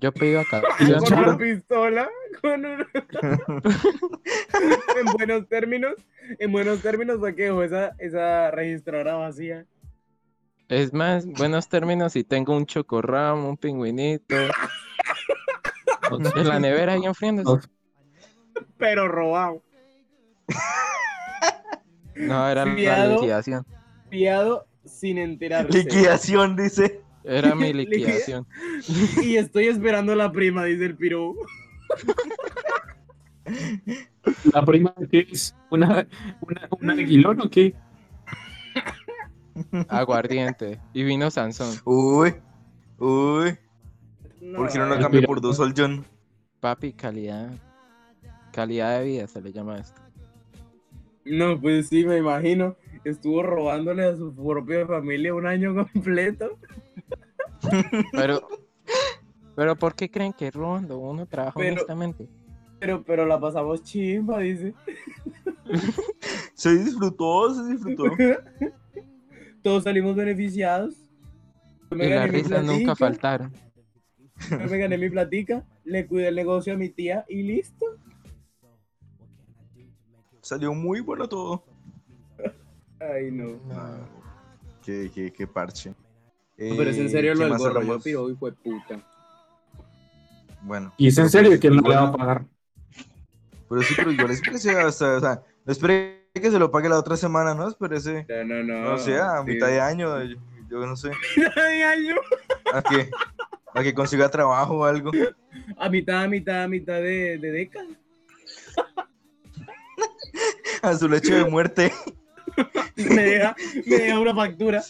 Yo 0.00 0.12
pedí 0.12 0.36
acá. 0.36 0.62
¿Con 0.78 1.18
una 1.18 1.38
pistola? 1.38 2.08
¿Con 2.40 2.64
una... 2.64 2.88
en 4.96 5.04
buenos 5.16 5.48
términos, 5.48 5.94
en 6.38 6.52
buenos 6.52 6.82
términos 6.82 7.18
fue 7.18 7.34
que 7.34 7.44
dejó 7.44 7.62
esa, 7.62 7.94
esa 7.98 8.50
registradora 8.50 9.14
vacía. 9.14 9.66
Es 10.68 10.92
más, 10.92 11.26
buenos 11.26 11.68
términos 11.68 12.14
y 12.16 12.24
tengo 12.24 12.56
un 12.56 12.66
chocorram, 12.66 13.46
un 13.46 13.56
pingüinito. 13.56 14.36
En 16.10 16.48
la 16.48 16.58
nevera 16.58 16.94
ahí 16.94 17.04
enfriándose. 17.04 17.68
Pero 18.78 19.08
robado. 19.08 19.62
No, 22.14 22.48
era 22.48 22.64
la 22.64 23.06
liquidación. 23.08 23.66
Fiado 24.08 24.66
sin 24.84 25.18
enterarse. 25.18 25.76
Liquidación, 25.76 26.56
dice. 26.56 27.02
Era 27.28 27.54
mi 27.54 27.72
Liquida- 27.72 27.96
liquidación. 28.08 28.46
Y 29.22 29.36
estoy 29.36 29.66
esperando 29.68 30.14
la 30.14 30.32
prima, 30.32 30.64
dice 30.64 30.86
el 30.86 30.96
piro. 30.96 31.34
¿La 34.52 34.64
prima 34.64 34.94
que 35.10 35.26
es? 35.30 35.54
¿Una, 35.70 36.06
una, 36.40 36.68
un 36.80 36.90
aguilón 36.90 37.40
o 37.40 37.50
qué? 37.50 37.74
Aguardiente. 39.88 40.80
Y 40.92 41.02
vino 41.04 41.30
Sansón. 41.30 41.76
Uy, 41.84 42.34
uy. 42.98 43.56
¿Por 44.56 44.70
qué 44.72 44.78
no 44.78 44.86
lo 44.86 44.98
cambia 44.98 45.22
por 45.22 45.40
dos 45.40 45.56
Sol 45.56 45.74
John? 45.76 46.04
Papi, 46.60 46.92
calidad. 46.92 47.50
Calidad 48.52 48.98
de 49.00 49.04
vida 49.04 49.26
se 49.26 49.40
le 49.40 49.52
llama 49.52 49.78
esto. 49.78 50.00
No, 51.24 51.60
pues 51.60 51.88
sí, 51.88 52.04
me 52.06 52.16
imagino. 52.18 52.76
Estuvo 53.04 53.42
robándole 53.42 54.04
a 54.04 54.16
su 54.16 54.34
propia 54.34 54.86
familia 54.86 55.34
un 55.34 55.46
año 55.46 55.74
completo. 55.92 56.58
Pero, 58.12 58.46
pero 59.56 59.76
¿por 59.76 59.94
qué 59.94 60.10
creen 60.10 60.32
que 60.32 60.50
robando 60.50 60.98
uno 60.98 61.26
trabaja 61.26 61.58
Pero- 61.58 61.72
honestamente? 61.74 62.28
Pero, 62.80 63.02
pero 63.02 63.26
la 63.26 63.40
pasamos 63.40 63.82
chimba, 63.82 64.38
dice. 64.38 64.72
Se 66.54 66.76
disfrutó, 66.76 67.52
se 67.54 67.72
disfrutó. 67.72 68.04
Todos 69.62 69.84
salimos 69.84 70.14
beneficiados. 70.16 70.94
Yo 71.90 71.96
me 71.96 72.06
Y 72.06 72.10
las 72.10 72.18
gané 72.20 72.32
mi 72.32 72.38
risas 72.42 72.64
nunca 72.64 72.94
platica, 72.94 72.96
faltaron. 72.96 73.52
yo 74.50 74.70
me 74.70 74.78
gané 74.78 74.98
mi 74.98 75.10
platica, 75.10 75.64
le 75.84 76.06
cuidé 76.06 76.28
el 76.28 76.36
negocio 76.36 76.72
a 76.74 76.76
mi 76.76 76.88
tía 76.88 77.24
y 77.28 77.42
listo. 77.42 77.84
Salió 80.40 80.72
muy 80.74 81.00
bueno 81.00 81.28
todo. 81.28 81.64
Ay, 83.00 83.30
no. 83.30 83.58
No. 83.66 84.08
Qué, 84.84 85.10
qué, 85.14 85.32
qué 85.32 85.46
parche. 85.46 85.94
Pero 86.58 86.90
es 86.90 86.98
en 86.98 87.08
serio 87.08 87.32
Eh, 87.32 87.34
lo 87.36 87.44
¿qué 87.44 87.48
del 87.50 87.58
gorro, 87.58 87.82
yo 87.82 88.00
piro, 88.00 88.30
hijo 88.30 88.50
de 88.50 88.56
puta. 88.56 89.00
Bueno. 90.62 90.92
Y 90.96 91.08
es 91.08 91.18
en 91.18 91.30
serio 91.30 91.58
que 91.60 91.70
no 91.70 91.80
le 91.88 91.94
va 91.94 92.08
a 92.08 92.12
pagar. 92.12 92.44
Pero 93.68 93.82
sí, 93.82 93.94
pero 93.96 94.10
igual 94.10 94.30
espérese 94.32 94.72
hasta, 94.72 95.16
o 95.16 95.20
sea, 95.20 95.42
no 95.64 95.72
espere 95.72 96.26
que 96.34 96.50
se 96.50 96.58
lo 96.58 96.70
pague 96.70 96.88
la 96.88 96.98
otra 96.98 97.16
semana, 97.16 97.54
¿no? 97.54 97.68
Espérese, 97.68 98.26
No, 98.28 98.44
no, 98.44 98.62
no. 98.64 98.90
no 98.90 98.98
sé, 98.98 99.16
a 99.18 99.38
sí. 99.38 99.44
mitad 99.52 99.68
de 99.68 99.80
año, 99.80 100.22
yo, 100.24 100.36
yo 100.70 100.86
no 100.86 100.96
sé, 100.96 101.10
Mitad 101.36 101.54
de 101.54 101.84
año. 101.84 102.14
a 102.72 102.82
que, 102.82 103.10
a 103.74 103.82
que 103.82 103.94
consiga 103.94 104.28
trabajo 104.30 104.78
o 104.78 104.84
algo. 104.84 105.12
A 105.76 105.88
mitad, 105.88 106.24
a 106.24 106.28
mitad, 106.28 106.64
a 106.64 106.68
mitad 106.68 106.94
de, 106.94 107.38
de 107.38 107.50
década. 107.52 107.86
A 110.82 110.94
su 110.94 111.08
lecho 111.08 111.34
de 111.34 111.44
muerte. 111.44 111.92
Me 112.96 113.22
deja, 113.22 113.54
me 113.86 113.96
deja 113.96 114.18
una 114.18 114.34
factura. 114.34 114.82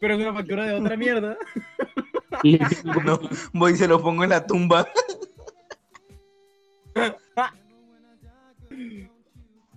Pero 0.00 0.14
es 0.14 0.20
una 0.20 0.32
factura 0.34 0.64
de 0.66 0.74
otra 0.74 0.96
mierda. 0.96 1.36
No, 3.04 3.20
voy 3.52 3.72
y 3.72 3.76
se 3.76 3.86
lo 3.88 4.00
pongo 4.00 4.22
en 4.24 4.30
la 4.30 4.46
tumba. 4.46 4.86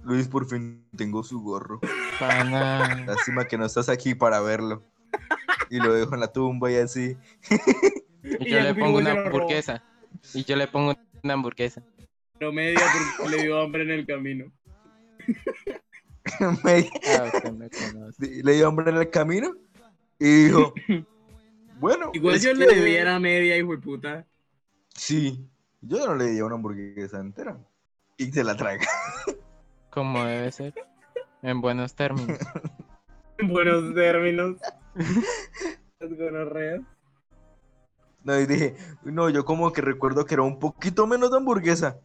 Luis, 0.03 0.27
por 0.27 0.47
fin 0.47 0.85
tengo 0.95 1.23
su 1.23 1.41
gorro. 1.41 1.79
Pana. 2.19 3.03
Lástima 3.07 3.45
que 3.45 3.57
no 3.57 3.65
estás 3.65 3.89
aquí 3.89 4.15
para 4.15 4.39
verlo. 4.39 4.83
Y 5.69 5.77
lo 5.77 5.93
dejo 5.93 6.13
en 6.13 6.19
la 6.21 6.31
tumba 6.31 6.71
y 6.71 6.75
así. 6.75 7.17
Y 8.23 8.47
Y 8.47 8.49
yo 8.51 8.59
le 8.61 8.75
pongo 8.75 8.99
una 8.99 9.11
hamburguesa. 9.11 9.83
Y 10.33 10.43
yo 10.43 10.55
le 10.55 10.67
pongo 10.67 10.95
una 11.23 11.33
hamburguesa. 11.33 11.81
Pero 12.37 12.51
media 12.53 12.79
porque 13.17 13.35
le 13.35 13.43
dio 13.43 13.59
hambre 13.61 13.83
en 13.83 13.91
el 13.91 14.05
camino. 14.05 14.45
Me- 16.63 16.89
Ah, 17.17 17.29
le 18.19 18.53
dio 18.53 18.67
hambre 18.67 18.91
en 18.91 18.97
el 18.97 19.09
camino 19.09 19.53
y 20.25 20.45
dijo, 20.45 20.73
bueno, 21.79 22.11
Igual 22.13 22.39
yo 22.39 22.53
le 22.53 22.65
que- 22.67 22.75
debiera 22.75 23.19
media, 23.19 23.57
hijo 23.57 23.71
de 23.71 23.77
puta. 23.79 24.25
Sí, 24.95 25.45
yo 25.81 26.05
no 26.05 26.15
le 26.15 26.25
di 26.27 26.41
una 26.41 26.55
hamburguesa 26.55 27.19
entera. 27.19 27.57
Y 28.15 28.31
se 28.31 28.43
la 28.43 28.55
traga. 28.55 28.85
Como 29.89 30.23
debe 30.23 30.51
ser. 30.51 30.73
En 31.41 31.59
buenos 31.61 31.93
términos. 31.95 32.37
En 33.39 33.47
buenos 33.49 33.93
términos. 33.95 34.57
Las 35.99 36.17
gonorreas. 36.17 36.81
No, 38.23 38.39
y 38.39 38.45
dije, 38.45 38.75
no, 39.03 39.27
yo 39.29 39.43
como 39.43 39.73
que 39.73 39.81
recuerdo 39.81 40.25
que 40.25 40.35
era 40.35 40.43
un 40.43 40.59
poquito 40.59 41.07
menos 41.07 41.31
de 41.31 41.37
hamburguesa. 41.37 41.97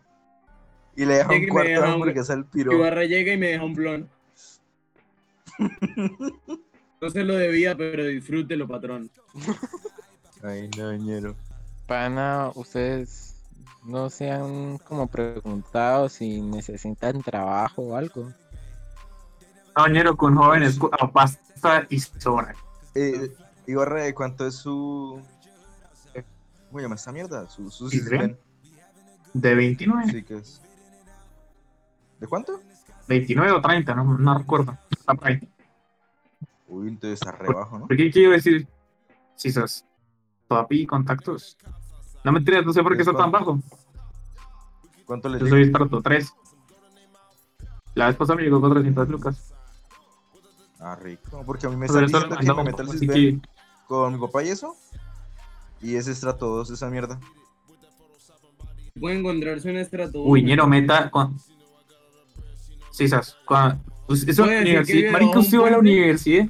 Y 0.97 1.05
le 1.05 1.17
deja 1.17 1.35
y 1.37 1.45
un 1.45 1.49
cuarto 1.51 1.71
de 1.71 1.87
hamburguesa 1.87 2.33
al 2.33 2.47
piro. 2.47 2.73
Ibarra 2.73 3.05
llega 3.05 3.35
y 3.35 3.37
me 3.37 3.49
deja 3.49 3.63
un 3.63 3.75
blon. 3.75 4.11
No 7.01 7.11
se 7.11 7.25
lo 7.25 7.35
debía, 7.37 7.77
pero 7.77 8.05
disfrútelo, 8.05 8.67
patrón. 8.67 9.11
Ay, 10.43 10.69
no, 10.77 10.93
ñero. 10.97 11.35
Pana, 11.87 12.51
ustedes 12.55 13.37
no 13.85 14.11
se 14.11 14.31
han 14.31 14.79
como 14.79 15.07
preguntado 15.07 16.09
si 16.09 16.41
necesitan 16.41 17.23
trabajo 17.23 17.83
o 17.83 17.97
algo. 17.97 18.33
Cañero 19.75 20.17
con 20.17 20.37
jóvenes 20.37 20.79
a 21.01 21.11
pasta 21.11 21.87
y 21.89 22.01
sobra. 22.01 22.55
Eh, 22.95 23.33
¿de 23.67 24.15
¿cuánto 24.15 24.47
es 24.47 24.57
su... 24.57 25.23
eh, 26.15 26.25
¿Cómo 26.69 26.81
llama 26.81 26.97
esta 26.97 27.13
mierda? 27.13 27.49
Su, 27.49 27.71
su. 27.71 27.89
De 29.35 29.55
29, 29.55 30.11
Sí, 30.11 30.23
que 30.25 30.39
es... 30.39 30.61
¿De 32.19 32.27
cuánto? 32.27 32.61
29 33.07 33.53
o 33.53 33.61
30, 33.61 33.95
no, 33.95 34.19
no 34.19 34.39
recuerdo. 34.39 34.77
Está 34.91 35.15
por 35.15 35.29
ahí. 35.29 35.49
Uy, 36.69 36.89
entonces 36.89 37.21
rebajo, 37.39 37.79
¿no? 37.79 37.87
¿Por 37.89 37.97
qué 37.97 38.11
quiero 38.11 38.33
decir 38.33 38.69
si 39.35 39.51
sos 39.51 39.85
papi 40.47 40.87
contactos? 40.87 41.57
No 42.25 42.33
me 42.33 42.41
no 42.41 42.73
sé 42.73 42.83
por 42.83 42.95
qué 42.95 43.03
está 43.03 43.17
tan 43.17 43.31
bajo. 43.31 43.59
¿Cuánto 45.07 45.29
le 45.31 45.39
Yo 45.41 45.47
soy 45.47 45.63
estrato 45.63 46.03
3. 46.03 46.33
La 47.95 48.09
vez 48.09 48.17
pasada 48.17 48.37
me 48.37 48.43
llegó 48.43 48.61
400 48.61 49.09
lucas. 49.09 49.55
Ah, 50.79 50.95
rico. 50.97 51.43
Porque 51.47 51.67
a 51.67 51.71
mí 51.71 51.77
me 51.77 51.87
diciendo 51.87 52.21
que 52.21 52.29
me 52.29 52.35
mandamos, 52.37 52.65
meta 52.65 52.83
el 52.83 53.11
que- 53.11 53.41
con 53.87 54.13
mi 54.13 54.21
papá 54.21 54.45
y 54.45 54.49
eso. 54.51 54.77
Y 55.81 55.95
ese 55.95 56.13
estrato 56.13 56.47
2, 56.49 56.71
esa 56.71 56.91
mierda. 56.91 57.19
Puede 59.01 59.19
encontrarse 59.19 59.71
un 59.71 59.77
estrato. 59.79 60.23
Uy, 60.23 60.41
uno. 60.41 60.49
ñero, 60.49 60.67
meta 60.67 61.11
con. 61.11 61.39
Sí, 62.91 63.09
sas. 63.09 63.37
Con... 63.45 63.83
pues, 64.07 64.27
Eso 64.29 64.43
universidad. 64.45 65.13
Marico, 65.13 65.39
usted 65.41 65.59
va 65.59 65.69
a 65.69 65.71
la 65.71 65.79
universidad 65.79 66.49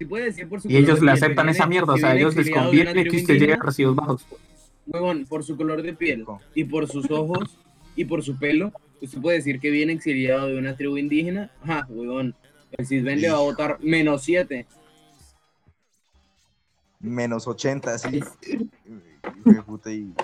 Si 0.00 0.06
puede 0.06 0.24
decir 0.24 0.48
por 0.48 0.62
su 0.62 0.70
y 0.70 0.78
ellos 0.78 0.98
de 0.98 1.04
le 1.04 1.12
piel, 1.12 1.24
aceptan 1.24 1.48
esa 1.50 1.66
mierda. 1.66 1.92
O 1.92 1.98
sea, 1.98 2.12
a 2.12 2.16
ellos 2.16 2.34
les 2.34 2.50
conviene 2.50 3.04
que 3.04 3.16
usted 3.18 3.34
llegue 3.38 3.52
a 3.52 3.56
recibos 3.58 3.94
bajos. 3.94 4.24
Huevón, 4.86 5.26
por 5.26 5.44
su 5.44 5.58
color 5.58 5.82
de 5.82 5.92
piel 5.92 6.24
y 6.54 6.64
por 6.64 6.88
sus 6.88 7.10
ojos 7.10 7.58
y 7.96 8.06
por 8.06 8.22
su 8.24 8.38
pelo, 8.38 8.72
usted 9.02 9.20
puede 9.20 9.36
decir 9.36 9.60
que 9.60 9.68
viene 9.70 9.92
exiliado 9.92 10.46
de 10.46 10.56
una 10.58 10.74
tribu 10.74 10.96
indígena. 10.96 11.50
Ajá, 11.62 11.84
huevón. 11.90 12.34
El 12.78 12.86
Cisben 12.86 13.20
le 13.20 13.28
va 13.28 13.36
a 13.36 13.40
votar 13.40 13.76
menos 13.82 14.22
7. 14.22 14.66
Menos 17.00 17.46
80, 17.46 17.92
así. 17.94 18.08
Hijo 18.46 19.52
de 19.52 19.62
puta, 19.62 19.92
y. 19.92 20.14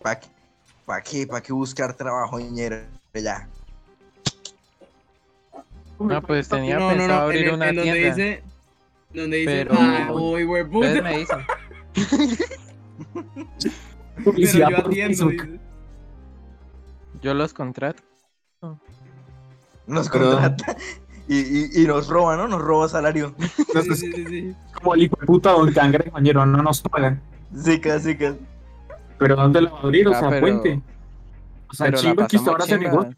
¿Para 0.00 0.20
qué? 0.20 0.26
¿Para 0.86 1.02
qué? 1.02 1.26
¿Para 1.26 1.42
qué 1.42 1.52
buscar 1.52 1.94
trabajo, 1.94 2.40
ñero? 2.40 2.78
Ya. 3.12 3.46
No, 6.00 6.22
pues 6.22 6.48
tenía 6.48 6.78
No, 6.78 6.88
pensado 6.88 7.08
no. 7.08 7.24
Abrir 7.24 7.48
el- 7.48 7.54
una 7.54 7.68
en 7.68 7.76
donde 7.76 7.92
tienda. 7.92 8.14
dice. 8.14 8.42
Donde 9.12 9.36
dice. 9.38 9.66
Pero- 9.66 9.74
Ah, 9.78 10.10
uy, 10.12 10.44
hueputa. 10.44 11.02
me 11.02 11.18
dicen. 11.18 11.38
Pero 14.24 14.36
yo 14.36 14.66
atiendo. 14.78 15.28
Dice. 15.28 15.60
Yo 17.22 17.34
los 17.34 17.52
contrato. 17.54 18.02
Nos 19.86 20.08
Pero- 20.08 20.30
contrata. 20.32 20.76
Y, 21.30 21.36
y, 21.40 21.82
y 21.82 21.86
nos 21.86 22.08
roba, 22.08 22.36
¿no? 22.38 22.48
Nos 22.48 22.62
roba 22.62 22.88
salario. 22.88 23.34
Sí, 23.38 23.62
Entonces, 23.68 24.00
sí, 24.00 24.12
sí, 24.12 24.24
sí. 24.26 24.54
como 24.74 24.94
el 24.94 25.02
hijo 25.02 25.16
de 25.20 25.26
puta 25.26 25.50
Don 25.52 25.70
Cangrejo, 25.74 26.18
no 26.20 26.46
nos 26.62 26.80
pagan. 26.80 27.20
Sí, 27.54 27.78
casi, 27.80 28.16
casi. 28.16 28.38
Pero 29.18 29.36
¿dónde 29.36 29.60
la 29.60 29.70
va 29.70 29.78
a 29.78 29.82
abrir? 29.82 30.08
O 30.08 30.12
Ah, 30.14 30.20
sea, 30.20 30.30
pero- 30.30 30.40
puente. 30.40 30.80
O 31.70 31.74
sea, 31.74 31.92
chimba 31.92 32.26
que 32.26 32.38
ahora 32.38 32.64
se 32.64 32.78
negó. 32.78 33.10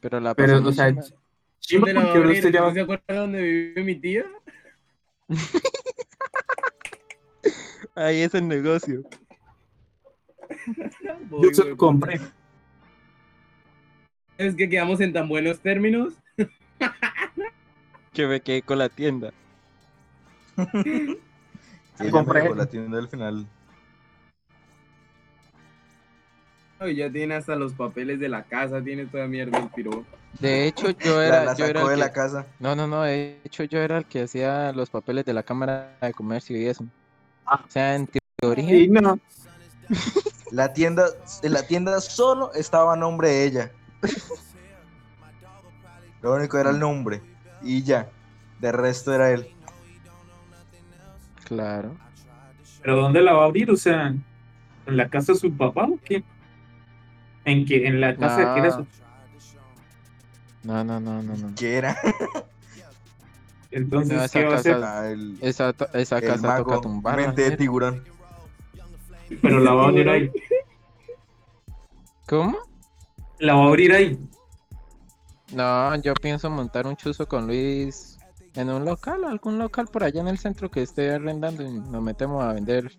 Pero 0.00 0.18
la 0.18 0.34
Pero, 0.34 0.58
o 0.66 0.72
sea, 0.72 0.88
chimba. 0.88 1.04
chimba 1.60 1.86
¿Dónde 1.86 1.94
la 1.94 2.00
va 2.00 2.06
a 2.06 2.08
porque 2.12 2.24
abrir? 2.26 2.38
usted 2.38 2.52
ya 2.52 2.60
va 2.62 2.68
¿No 2.68 2.74
se 2.74 2.80
acuerda 2.80 3.14
dónde 3.14 3.42
vive 3.42 3.84
mi 3.84 3.94
tía? 4.00 4.24
Ahí 7.94 8.20
es 8.22 8.34
el 8.34 8.46
negocio. 8.48 9.02
Yo 11.30 11.50
se 11.52 11.64
lo 11.64 11.76
compré. 11.76 12.20
Es 14.38 14.54
que 14.54 14.68
quedamos 14.68 15.00
en 15.00 15.12
tan 15.12 15.28
buenos 15.28 15.60
términos. 15.60 16.14
Que 18.12 18.26
me 18.26 18.40
quedé 18.40 18.62
con 18.62 18.78
la 18.78 18.88
tienda. 18.88 19.32
Y 20.56 21.18
ella 22.00 22.10
compré. 22.10 22.40
me 22.40 22.44
dejó 22.44 22.54
la 22.54 22.66
tienda 22.66 22.98
al 22.98 23.08
final. 23.08 23.46
Ay, 26.78 26.96
ya 26.96 27.10
tiene 27.10 27.34
hasta 27.34 27.56
los 27.56 27.72
papeles 27.72 28.20
de 28.20 28.28
la 28.28 28.42
casa, 28.42 28.82
tiene 28.82 29.06
toda 29.06 29.26
mierda 29.26 29.58
el 29.58 29.68
piro. 29.70 30.04
De 30.40 30.66
hecho, 30.66 30.90
yo 30.90 31.16
La, 31.18 31.26
era, 31.26 31.44
la 31.44 31.54
yo 31.54 31.64
era 31.64 31.80
sacó 31.80 31.90
el 31.92 31.96
de 31.98 32.02
que- 32.02 32.06
la 32.08 32.12
casa. 32.12 32.46
No, 32.60 32.76
no, 32.76 32.86
no, 32.86 33.02
de 33.02 33.38
hecho 33.44 33.64
yo 33.64 33.78
era 33.80 33.96
el 33.98 34.04
que 34.04 34.22
hacía 34.24 34.72
los 34.72 34.90
papeles 34.90 35.24
de 35.24 35.32
la 35.32 35.42
Cámara 35.42 35.96
de 36.02 36.12
Comercio 36.12 36.56
y 36.60 36.66
eso. 36.66 36.84
Ah. 37.46 37.62
O 37.66 37.70
sea, 37.70 37.94
en 37.94 38.08
teoría, 38.36 38.68
Sí, 38.68 38.88
no. 38.88 39.18
La 40.50 40.72
tienda, 40.74 41.06
en 41.42 41.52
la 41.52 41.62
tienda 41.66 42.00
solo 42.00 42.52
estaba 42.52 42.92
a 42.92 42.96
nombre 42.96 43.28
de 43.30 43.44
ella. 43.46 43.70
Lo 46.22 46.34
único 46.34 46.58
era 46.58 46.70
el 46.70 46.78
nombre. 46.78 47.20
Y 47.62 47.82
ya. 47.82 48.08
De 48.60 48.72
resto 48.72 49.14
era 49.14 49.30
él. 49.32 49.48
claro. 51.44 51.96
¿Pero 52.82 52.96
dónde 53.00 53.20
la 53.20 53.32
va 53.32 53.42
a 53.42 53.46
abrir? 53.46 53.70
O 53.70 53.76
sea, 53.76 54.08
¿en 54.86 54.96
la 54.96 55.08
casa 55.08 55.32
de 55.32 55.38
su 55.38 55.52
papá 55.52 55.84
o 55.84 55.98
qué? 56.04 56.22
¿En 57.46 57.64
qué? 57.64 57.86
¿En 57.86 58.00
la 58.00 58.14
casa 58.16 58.38
de 58.40 58.52
quién 58.54 58.64
es? 58.66 58.76
No. 58.76 58.86
No, 60.64 60.84
no, 60.84 61.00
no, 61.00 61.22
no, 61.22 61.36
no. 61.36 61.54
Que 61.54 61.76
era 61.76 61.96
Entonces, 63.70 64.16
No, 64.16 64.24
esa 64.24 64.38
¿qué 64.40 64.44
va 64.46 64.52
a 64.54 64.58
hacer? 64.58 64.72
casa- 64.74 65.00
ah, 65.00 65.10
el, 65.10 65.38
Esa, 65.40 65.74
esa 65.94 66.18
el 66.18 66.24
casa 66.26 66.34
toca 66.42 66.48
mago 66.48 66.80
tumbarla. 66.80 67.26
mente 67.26 67.42
de 67.42 67.50
¿no? 67.52 67.56
tiburón. 67.56 68.04
Pero 69.42 69.60
la 69.60 69.72
va 69.74 69.84
a 69.84 69.88
abrir 69.88 70.08
ahí. 70.08 70.30
¿Cómo? 72.28 72.58
La 73.38 73.54
va 73.54 73.64
a 73.64 73.68
abrir 73.68 73.92
ahí. 73.92 74.18
No, 75.52 75.94
yo 76.02 76.14
pienso 76.14 76.50
montar 76.50 76.86
un 76.86 76.96
chuzo 76.96 77.26
con 77.28 77.46
Luis 77.46 78.18
en 78.54 78.70
un 78.70 78.84
local, 78.84 79.24
algún 79.24 79.58
local 79.58 79.86
por 79.86 80.02
allá 80.02 80.20
en 80.20 80.28
el 80.28 80.38
centro 80.38 80.70
que 80.70 80.82
esté 80.82 81.12
arrendando 81.12 81.62
y 81.62 81.70
nos 81.70 82.02
metemos 82.02 82.42
a 82.44 82.52
vender 82.52 82.90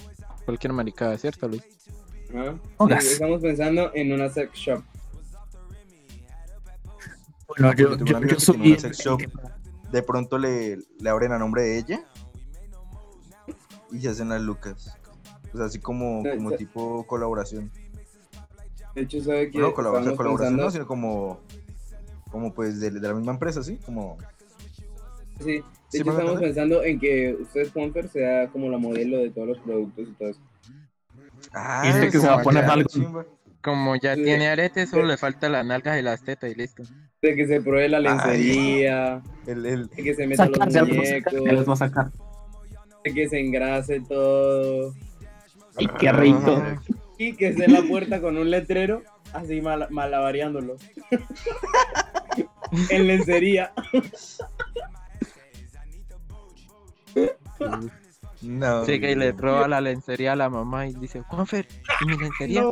cualquier 0.46 0.72
maricada, 0.72 1.18
¿cierto, 1.18 1.48
Luis? 1.50 1.64
Sí, 2.30 3.08
estamos 3.12 3.42
pensando 3.42 3.92
en 3.94 4.12
una 4.14 4.30
sex 4.30 4.54
shop. 4.54 4.84
Bueno, 7.48 7.74
yo- 7.76 7.96
yo- 7.98 8.06
yo 8.06 8.20
yo 8.28 8.40
soy- 8.40 8.58
una 8.72 8.80
sex 8.80 8.98
shop. 8.98 9.22
De 9.92 10.04
pronto 10.04 10.38
le, 10.38 10.78
le 11.00 11.10
abren 11.10 11.32
a 11.32 11.40
nombre 11.40 11.64
de 11.64 11.78
ella. 11.80 12.02
Y 13.92 14.02
se 14.02 14.10
hacen 14.10 14.30
las 14.30 14.42
lucas. 14.42 14.98
Sea, 15.56 15.66
así 15.66 15.80
como, 15.80 16.24
como 16.36 16.52
tipo 16.52 17.08
colaboración. 17.08 17.72
De 18.94 19.02
hecho, 19.04 19.22
¿sabe 19.24 19.50
que 19.50 19.60
No, 19.60 19.74
colaboración, 19.74 20.16
colaboración, 20.18 20.58
no, 20.58 20.64
pensando- 20.64 20.72
sino 20.72 20.88
como, 20.88 21.40
como 22.32 22.54
pues 22.54 22.80
de, 22.82 22.92
de 22.92 23.00
la 23.08 23.14
misma 23.14 23.32
empresa, 23.34 23.64
¿sí? 23.64 23.78
Como, 23.86 24.18
Sí, 25.40 25.46
de 25.46 25.64
¿Sí 25.90 26.00
hecho 26.02 26.12
estamos 26.12 26.40
pensando 26.42 26.84
en 26.84 27.00
que 27.00 27.38
usted, 27.40 27.72
Juanfer, 27.72 28.10
sea 28.10 28.48
como 28.50 28.70
la 28.70 28.78
modelo 28.80 29.20
de 29.20 29.30
todos 29.30 29.48
los 29.50 29.60
productos 29.60 30.08
y 30.10 30.12
todo 30.14 30.30
eso. 30.30 30.40
Ah, 31.54 31.82
Dice 31.86 32.10
que 32.12 32.20
se 32.20 32.28
va 32.28 32.36
a 32.36 32.42
poner 32.42 32.64
algo. 32.66 32.88
chimba. 32.90 33.26
Como 33.62 33.96
ya 33.96 34.16
Sí. 34.16 34.24
tiene 34.24 34.48
aretes, 34.50 34.90
solo 34.90 35.06
le 35.06 35.18
falta 35.18 35.50
las 35.50 35.66
nalgas 35.66 36.00
y 36.00 36.02
las 36.02 36.24
tetas 36.24 36.52
y 36.52 36.56
listo. 36.56 36.84
De 37.22 37.36
que 37.36 37.48
se 37.48 37.60
pruebe 37.62 37.90
la 37.90 38.00
lencería, 38.00 39.22
El, 39.46 39.66
el, 39.66 39.88
de 39.88 40.04
que 40.04 40.16
se 40.16 40.28
meta 40.28 40.46
los 40.46 40.58
Sacar, 40.58 40.70
ya 40.72 40.84
los 40.86 40.98
va 40.98 41.04
a 41.04 41.06
sacar, 41.06 41.32
ya 41.34 41.38
los 41.38 41.46
muñecos, 41.46 41.70
va 41.70 41.74
a 41.74 41.76
sacar. 41.76 42.12
de 43.04 43.14
que 43.14 43.30
se 43.30 43.40
engrase 43.40 44.00
todo 44.08 44.94
Ay, 45.78 45.88
qué 46.00 46.12
rico. 46.12 46.64
Ah, 46.64 46.80
y 47.18 47.34
que 47.36 47.48
esté 47.50 47.66
en 47.66 47.74
la 47.74 47.82
puerta 47.84 48.22
con 48.22 48.38
un 48.38 48.50
letrero. 48.52 49.02
así 49.34 49.60
mal, 49.62 49.88
malavariándolo. 49.90 50.78
en 52.90 53.08
lencería. 53.08 53.74
No. 58.42 58.86
Llega 58.86 59.10
y 59.10 59.16
le 59.16 59.32
roba 59.32 59.68
la 59.68 59.82
lencería 59.82 60.34
a 60.34 60.36
la 60.36 60.50
mamá 60.50 60.88
y 60.88 60.94
dice, 60.94 61.22
Juanfer, 61.22 61.68
¿y 62.02 62.06
mi 62.06 62.18
lencería? 62.18 62.62
No. 62.62 62.72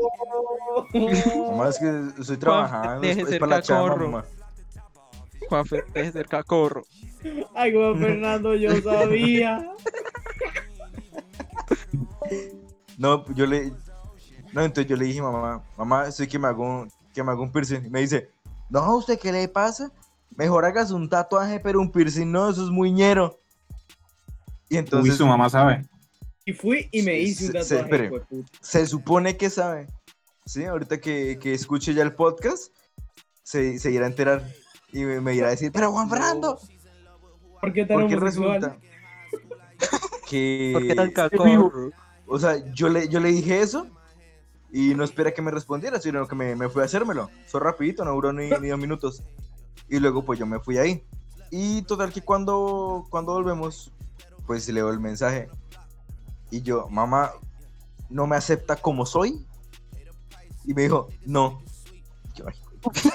Mamá, 1.51 1.69
es 1.69 1.79
que 1.79 2.21
estoy 2.21 2.37
trabajando, 2.37 2.95
es, 2.95 3.01
deje 3.01 3.21
es 3.21 3.29
ser 3.29 3.39
para 3.39 3.55
la 3.57 3.61
chamba, 3.61 3.89
cacorro. 3.89 4.09
mamá. 4.09 4.25
Juanfer, 5.49 5.85
deje 5.93 6.05
de 6.05 6.11
ser 6.11 6.27
cacorro. 6.27 6.83
Ay, 7.55 7.73
Juan 7.73 7.97
Fernando, 7.97 8.55
yo 8.55 8.75
sabía. 8.81 9.71
No, 12.97 13.25
yo 13.33 13.45
le. 13.45 13.71
No, 14.53 14.61
entonces 14.61 14.87
yo 14.87 14.95
le 14.95 15.05
dije, 15.05 15.21
mamá, 15.21 15.63
mamá, 15.77 16.07
estoy 16.07 16.27
que 16.27 16.39
me 16.39 16.47
hago 16.47 16.63
un, 16.63 16.91
que 17.13 17.23
me 17.23 17.31
hago 17.31 17.43
un 17.43 17.51
piercing. 17.51 17.85
Y 17.85 17.89
me 17.89 18.01
dice, 18.01 18.29
no, 18.69 18.79
¿a 18.79 18.95
usted 18.95 19.19
qué 19.19 19.31
le 19.31 19.47
pasa? 19.47 19.91
Mejor 20.35 20.65
hagas 20.65 20.91
un 20.91 21.09
tatuaje, 21.09 21.59
pero 21.59 21.79
un 21.79 21.91
piercing 21.91 22.31
no, 22.31 22.49
eso 22.49 22.63
es 22.63 22.69
muy 22.69 22.91
Y 24.69 24.75
Uy, 24.75 24.79
entonces 24.79 25.15
su 25.15 25.25
mamá 25.27 25.49
sabe. 25.49 25.85
Y 26.45 26.53
fui 26.53 26.87
y 26.91 27.01
me 27.01 27.19
hice 27.19 27.47
un 27.47 27.51
Se- 27.53 27.63
se- 27.63 27.75
tatuaje. 27.77 28.05
espere. 28.05 28.25
se 28.61 28.85
supone 28.85 29.35
que 29.37 29.49
sabe. 29.49 29.87
Sí, 30.45 30.63
ahorita 30.63 30.99
que, 30.99 31.39
que 31.41 31.53
escuche 31.53 31.93
ya 31.93 32.03
el 32.03 32.13
podcast, 32.13 32.71
se, 33.43 33.79
se 33.79 33.91
irá 33.91 34.05
a 34.05 34.09
enterar 34.09 34.43
y 34.91 35.03
me, 35.03 35.19
me 35.21 35.33
irá 35.33 35.47
a 35.47 35.51
decir, 35.51 35.71
pero 35.71 35.91
Juan 35.91 36.09
Fernando, 36.09 36.59
¿Por 37.59 37.73
qué 37.73 37.85
tan 37.85 37.99
porque 38.01 38.15
resulta 38.15 38.77
que... 40.29 40.71
¿Por 40.73 40.87
qué 40.87 40.95
tan 40.95 41.07
vivo. 41.07 41.69
cacorro? 41.69 41.89
O 42.27 42.39
sea, 42.39 42.57
yo 42.73 42.89
le, 42.89 43.07
yo 43.07 43.19
le 43.19 43.29
dije 43.29 43.61
eso 43.61 43.87
y 44.71 44.93
no 44.95 45.03
espera 45.03 45.33
que 45.33 45.41
me 45.41 45.51
respondiera, 45.51 45.99
sino 45.99 46.27
que 46.27 46.35
me, 46.35 46.55
me 46.55 46.69
fui 46.69 46.81
a 46.81 46.85
hacérmelo. 46.85 47.29
Fue 47.47 47.59
rapidito, 47.59 48.03
no 48.05 48.11
duró 48.13 48.33
ni, 48.33 48.49
ni 48.61 48.69
dos 48.69 48.79
minutos. 48.79 49.23
Y 49.89 49.99
luego 49.99 50.23
pues 50.23 50.37
yo 50.39 50.45
me 50.45 50.59
fui 50.59 50.77
ahí. 50.77 51.03
Y 51.51 51.81
total 51.83 52.11
que 52.11 52.21
cuando, 52.21 53.05
cuando 53.09 53.33
volvemos, 53.33 53.91
pues 54.45 54.67
leo 54.69 54.89
el 54.89 54.99
mensaje. 54.99 55.49
Y 56.51 56.61
yo, 56.61 56.87
mamá, 56.89 57.31
¿no 58.09 58.27
me 58.27 58.35
acepta 58.35 58.75
como 58.75 59.05
soy? 59.05 59.45
Y 60.65 60.73
me 60.73 60.83
dijo, 60.83 61.09
no. 61.25 61.61
Yo, 62.35 62.45
"Ay". 62.47 62.55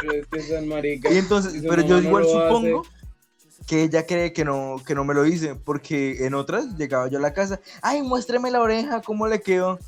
Pero 0.00 0.12
es 0.14 0.26
que 0.28 0.42
son 0.42 0.68
maricas. 0.68 1.12
y 1.12 1.18
entonces, 1.18 1.54
Y 1.54 1.60
su 1.60 1.68
pero 1.68 1.82
yo 1.82 2.00
no 2.00 2.08
igual 2.08 2.24
supongo 2.24 2.80
hace. 2.82 3.66
que 3.66 3.82
ella 3.82 4.06
cree 4.06 4.32
que 4.32 4.46
no, 4.46 4.76
que 4.86 4.94
no 4.94 5.04
me 5.04 5.12
lo 5.12 5.26
hice, 5.26 5.54
porque 5.56 6.24
en 6.24 6.32
otras 6.32 6.74
llegaba 6.78 7.08
yo 7.08 7.18
a 7.18 7.20
la 7.20 7.34
casa, 7.34 7.60
ay, 7.82 8.00
muéstrame 8.02 8.50
la 8.50 8.62
oreja, 8.62 9.02
cómo 9.02 9.26
le 9.26 9.42
quedó. 9.42 9.78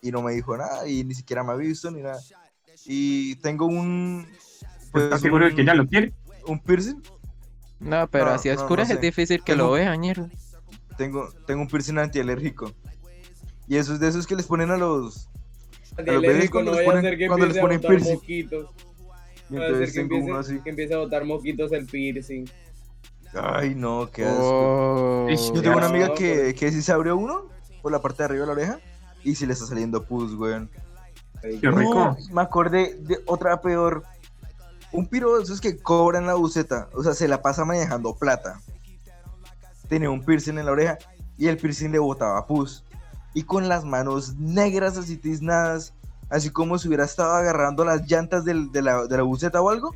Y 0.00 0.10
no 0.10 0.22
me 0.22 0.32
dijo 0.32 0.56
nada, 0.56 0.88
y 0.88 1.04
ni 1.04 1.14
siquiera 1.14 1.44
me 1.44 1.52
ha 1.52 1.56
visto 1.56 1.90
ni 1.90 2.00
nada. 2.00 2.18
Y 2.86 3.36
tengo 3.36 3.66
un. 3.66 4.26
pues, 4.90 5.04
¿Estás 5.04 5.20
seguro 5.20 5.44
de 5.44 5.54
que 5.54 5.60
ella 5.62 5.74
lo 5.74 5.86
quiere? 5.86 6.14
Un 6.46 6.58
piercing. 6.58 7.02
No, 7.80 8.06
pero 8.08 8.26
No, 8.26 8.30
así 8.32 8.48
a 8.48 8.52
no, 8.54 8.58
no 8.60 8.64
oscuras 8.64 8.88
sé. 8.88 8.94
es 8.94 9.00
difícil 9.00 9.38
que 9.42 9.52
Tengo- 9.52 9.66
lo 9.66 9.72
vean, 9.72 10.00
ñero. 10.00 10.28
Tengo, 10.96 11.28
tengo 11.46 11.62
un 11.62 11.68
piercing 11.68 11.98
antialérgico. 11.98 12.72
Y 13.66 13.76
eso 13.76 13.94
es 13.94 14.00
de 14.00 14.08
esos 14.08 14.26
que 14.26 14.36
les 14.36 14.46
ponen 14.46 14.70
a 14.70 14.76
los. 14.76 15.28
a 15.96 16.02
los 16.02 16.22
bebés 16.22 16.50
cuando 16.50 16.72
no 16.72 16.76
les 16.78 16.86
ponen- 16.86 17.26
cuando 17.28 17.46
les 17.46 17.58
ponen 17.58 17.78
botar 17.78 17.90
piercing. 17.90 18.14
moquitos. 18.14 18.66
Y 19.48 19.56
entonces 19.56 19.92
que 19.92 20.00
tengo 20.00 20.16
uno 20.16 20.26
empiece, 20.36 20.52
así. 20.54 20.62
que 20.62 20.70
empiece 20.70 20.94
a 20.94 20.98
botar 20.98 21.24
moquitos 21.24 21.72
el 21.72 21.86
piercing. 21.86 22.44
Ay, 23.34 23.74
no, 23.74 24.10
qué 24.12 24.24
asco. 24.24 24.40
Oh, 24.42 25.28
Yo 25.28 25.62
tengo 25.62 25.76
una 25.78 25.88
No, 25.88 25.94
amiga 25.94 26.14
que, 26.14 26.34
pero- 26.34 26.58
que 26.58 26.72
sí 26.72 26.82
se 26.82 26.92
abrió 26.92 27.16
uno 27.16 27.48
por 27.82 27.92
la 27.92 28.00
parte 28.00 28.18
de 28.18 28.24
arriba 28.24 28.40
de 28.42 28.46
la 28.46 28.52
oreja 28.52 28.80
y 29.24 29.34
sí 29.34 29.46
le 29.46 29.52
está 29.54 29.66
saliendo 29.66 30.04
pus, 30.04 30.34
weón. 30.34 30.70
Qué 31.42 31.58
No, 31.62 31.70
rico. 31.78 32.16
me 32.32 32.42
acordé 32.42 32.96
de 33.00 33.18
otra 33.26 33.60
peor. 33.60 34.04
Un 34.92 35.06
piro 35.06 35.36
de 35.36 35.44
esos 35.44 35.60
que 35.60 35.76
cobran 35.78 36.26
la 36.26 36.34
buceta, 36.34 36.88
o 36.94 37.02
sea, 37.02 37.14
se 37.14 37.28
la 37.28 37.42
pasa 37.42 37.64
manejando 37.64 38.14
plata. 38.16 38.60
Tenía 39.88 40.10
un 40.10 40.24
piercing 40.24 40.58
en 40.58 40.66
la 40.66 40.72
oreja 40.72 40.98
y 41.36 41.48
el 41.48 41.56
piercing 41.56 41.90
le 41.90 41.98
botaba 41.98 42.46
pus. 42.46 42.84
Y 43.34 43.44
con 43.44 43.68
las 43.68 43.84
manos 43.84 44.34
negras 44.36 44.96
así 44.96 45.16
tiznadas, 45.16 45.94
así 46.28 46.50
como 46.50 46.78
si 46.78 46.88
hubiera 46.88 47.04
estado 47.04 47.32
agarrando 47.34 47.84
las 47.84 48.06
llantas 48.08 48.44
del- 48.44 48.72
de, 48.72 48.82
la, 48.82 49.06
de 49.06 49.16
la 49.16 49.22
buceta 49.22 49.60
o 49.60 49.70
algo, 49.70 49.94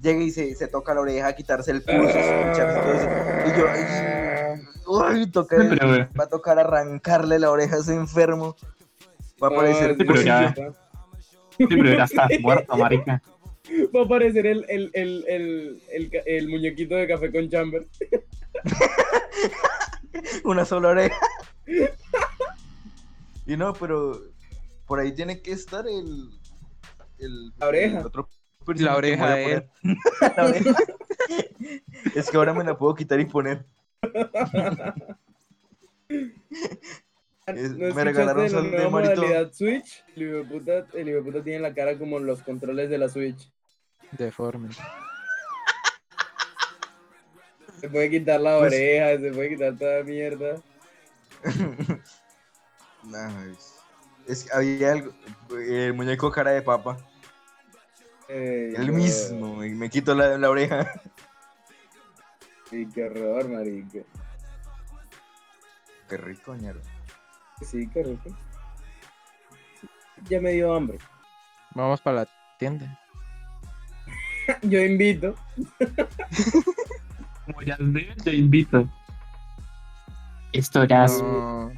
llega 0.00 0.20
y 0.22 0.30
se, 0.30 0.54
se 0.56 0.66
toca 0.66 0.94
la 0.94 1.00
oreja, 1.00 1.28
a 1.28 1.32
quitarse 1.34 1.70
el 1.70 1.82
pus. 1.82 1.92
Y 1.94 3.58
yo, 3.58 3.66
ay, 3.70 4.60
ay, 5.04 5.26
toca- 5.30 5.60
Sí, 5.60 5.66
pero, 5.70 5.94
eh, 5.94 6.08
va 6.18 6.24
a 6.24 6.28
tocar 6.28 6.58
arrancarle 6.58 7.38
la 7.38 7.50
oreja 7.50 7.76
a 7.76 7.78
ese 7.80 7.94
enfermo. 7.94 8.56
Va 9.42 9.48
a 9.48 9.50
parecer 9.50 9.90
Ah, 9.92 9.94
Sí, 9.98 10.04
pero 10.04 10.22
ya- 10.22 10.54
sí, 10.54 10.62
sí, 11.58 11.66
pero 11.68 11.96
ya 11.96 12.04
está 12.04 12.28
muerto, 12.40 12.76
marica. 12.76 13.22
Va 13.94 14.00
a 14.00 14.04
aparecer 14.04 14.46
el, 14.46 14.64
el, 14.68 14.90
el, 14.94 15.24
el, 15.28 15.82
el, 15.90 16.10
ca- 16.10 16.22
el 16.26 16.48
muñequito 16.48 16.94
de 16.96 17.08
café 17.08 17.32
con 17.32 17.48
chamber. 17.48 17.86
una 20.44 20.64
sola 20.64 20.88
oreja. 20.90 21.16
y 23.46 23.56
no, 23.56 23.72
pero 23.74 24.20
por 24.86 25.00
ahí 25.00 25.12
tiene 25.12 25.40
que 25.40 25.52
estar 25.52 25.86
el. 25.86 26.30
el 27.18 27.52
La 27.58 27.68
oreja. 27.68 28.00
el 28.00 28.06
otro 28.06 28.28
piercing 28.66 28.84
La 28.86 28.96
oreja. 28.96 29.28
La 30.36 30.44
oreja. 30.46 30.74
es 32.14 32.30
que 32.30 32.36
ahora 32.36 32.52
me 32.52 32.64
la 32.64 32.76
puedo 32.76 32.94
quitar 32.94 33.18
y 33.20 33.24
poner. 33.24 33.64
Es- 37.46 37.72
¿No 37.76 37.94
me 37.94 38.04
regalaron 38.04 38.42
de 38.46 38.50
la 38.50 38.58
sol 38.58 38.70
de 38.70 38.88
modalidad 38.88 39.52
Switch? 39.52 40.02
El 40.16 40.22
hijo 40.22 40.36
de 40.38 40.44
puta, 40.44 40.86
el 40.94 41.08
hijo 41.08 41.18
de 41.18 41.22
puta 41.24 41.44
tiene 41.44 41.58
la 41.60 41.74
cara 41.74 41.98
como 41.98 42.18
los 42.18 42.42
controles 42.42 42.88
de 42.88 42.96
la 42.98 43.08
Switch. 43.10 43.50
Deforme. 44.12 44.70
Se 47.80 47.88
puede 47.90 48.08
quitar 48.10 48.40
la 48.40 48.58
Pues- 48.58 48.72
oreja, 48.72 49.20
se 49.20 49.30
puede 49.32 49.48
quitar 49.50 49.76
toda 49.76 50.02
mierda. 50.04 50.56
Nah, 53.06 53.44
es, 53.50 53.74
es 54.26 54.44
que 54.44 54.52
había 54.56 54.92
algo. 54.92 55.12
El 55.50 55.92
muñeco 55.92 56.30
cara 56.30 56.52
de 56.52 56.62
papa. 56.62 56.96
Ey, 58.30 58.72
El 58.76 58.92
mismo. 58.92 59.62
Y 59.62 59.74
me 59.74 59.90
quito 59.90 60.14
la, 60.14 60.38
la 60.38 60.48
oreja. 60.48 60.90
Sí, 62.70 62.88
qué 62.94 63.04
horror, 63.04 63.46
marica. 63.50 63.98
Qué 66.08 66.16
rico, 66.16 66.54
ñero. 66.54 66.80
Sí, 67.62 67.88
qué 67.88 68.02
rico. 68.02 68.36
Ya 70.28 70.40
me 70.40 70.52
dio 70.52 70.74
hambre. 70.74 70.98
Vamos 71.74 72.00
para 72.00 72.22
la 72.22 72.28
tienda. 72.58 72.98
Yo 74.62 74.80
invito. 74.80 75.34
Como 77.46 77.62
ya 77.62 77.76
ves, 77.78 78.16
te 78.22 78.34
invito. 78.34 78.88
Historias. 80.52 81.22
No, 81.22 81.72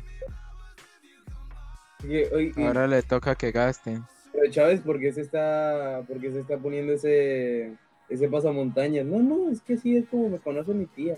ahora 2.58 2.86
le 2.86 3.02
toca 3.02 3.34
que 3.34 3.50
gasten. 3.50 4.04
Pero 4.32 4.50
Chávez, 4.50 4.80
¿por 4.80 5.00
qué 5.00 5.12
se 5.12 5.22
está, 5.22 6.02
por 6.06 6.20
qué 6.20 6.30
se 6.30 6.40
está 6.40 6.58
poniendo 6.58 6.92
ese, 6.92 7.72
ese 8.08 8.28
pasamontañas? 8.28 9.06
No, 9.06 9.20
no, 9.20 9.50
es 9.50 9.62
que 9.62 9.74
así 9.74 9.96
es 9.96 10.06
como 10.08 10.28
me 10.28 10.38
conoce 10.38 10.74
mi 10.74 10.86
tía. 10.86 11.16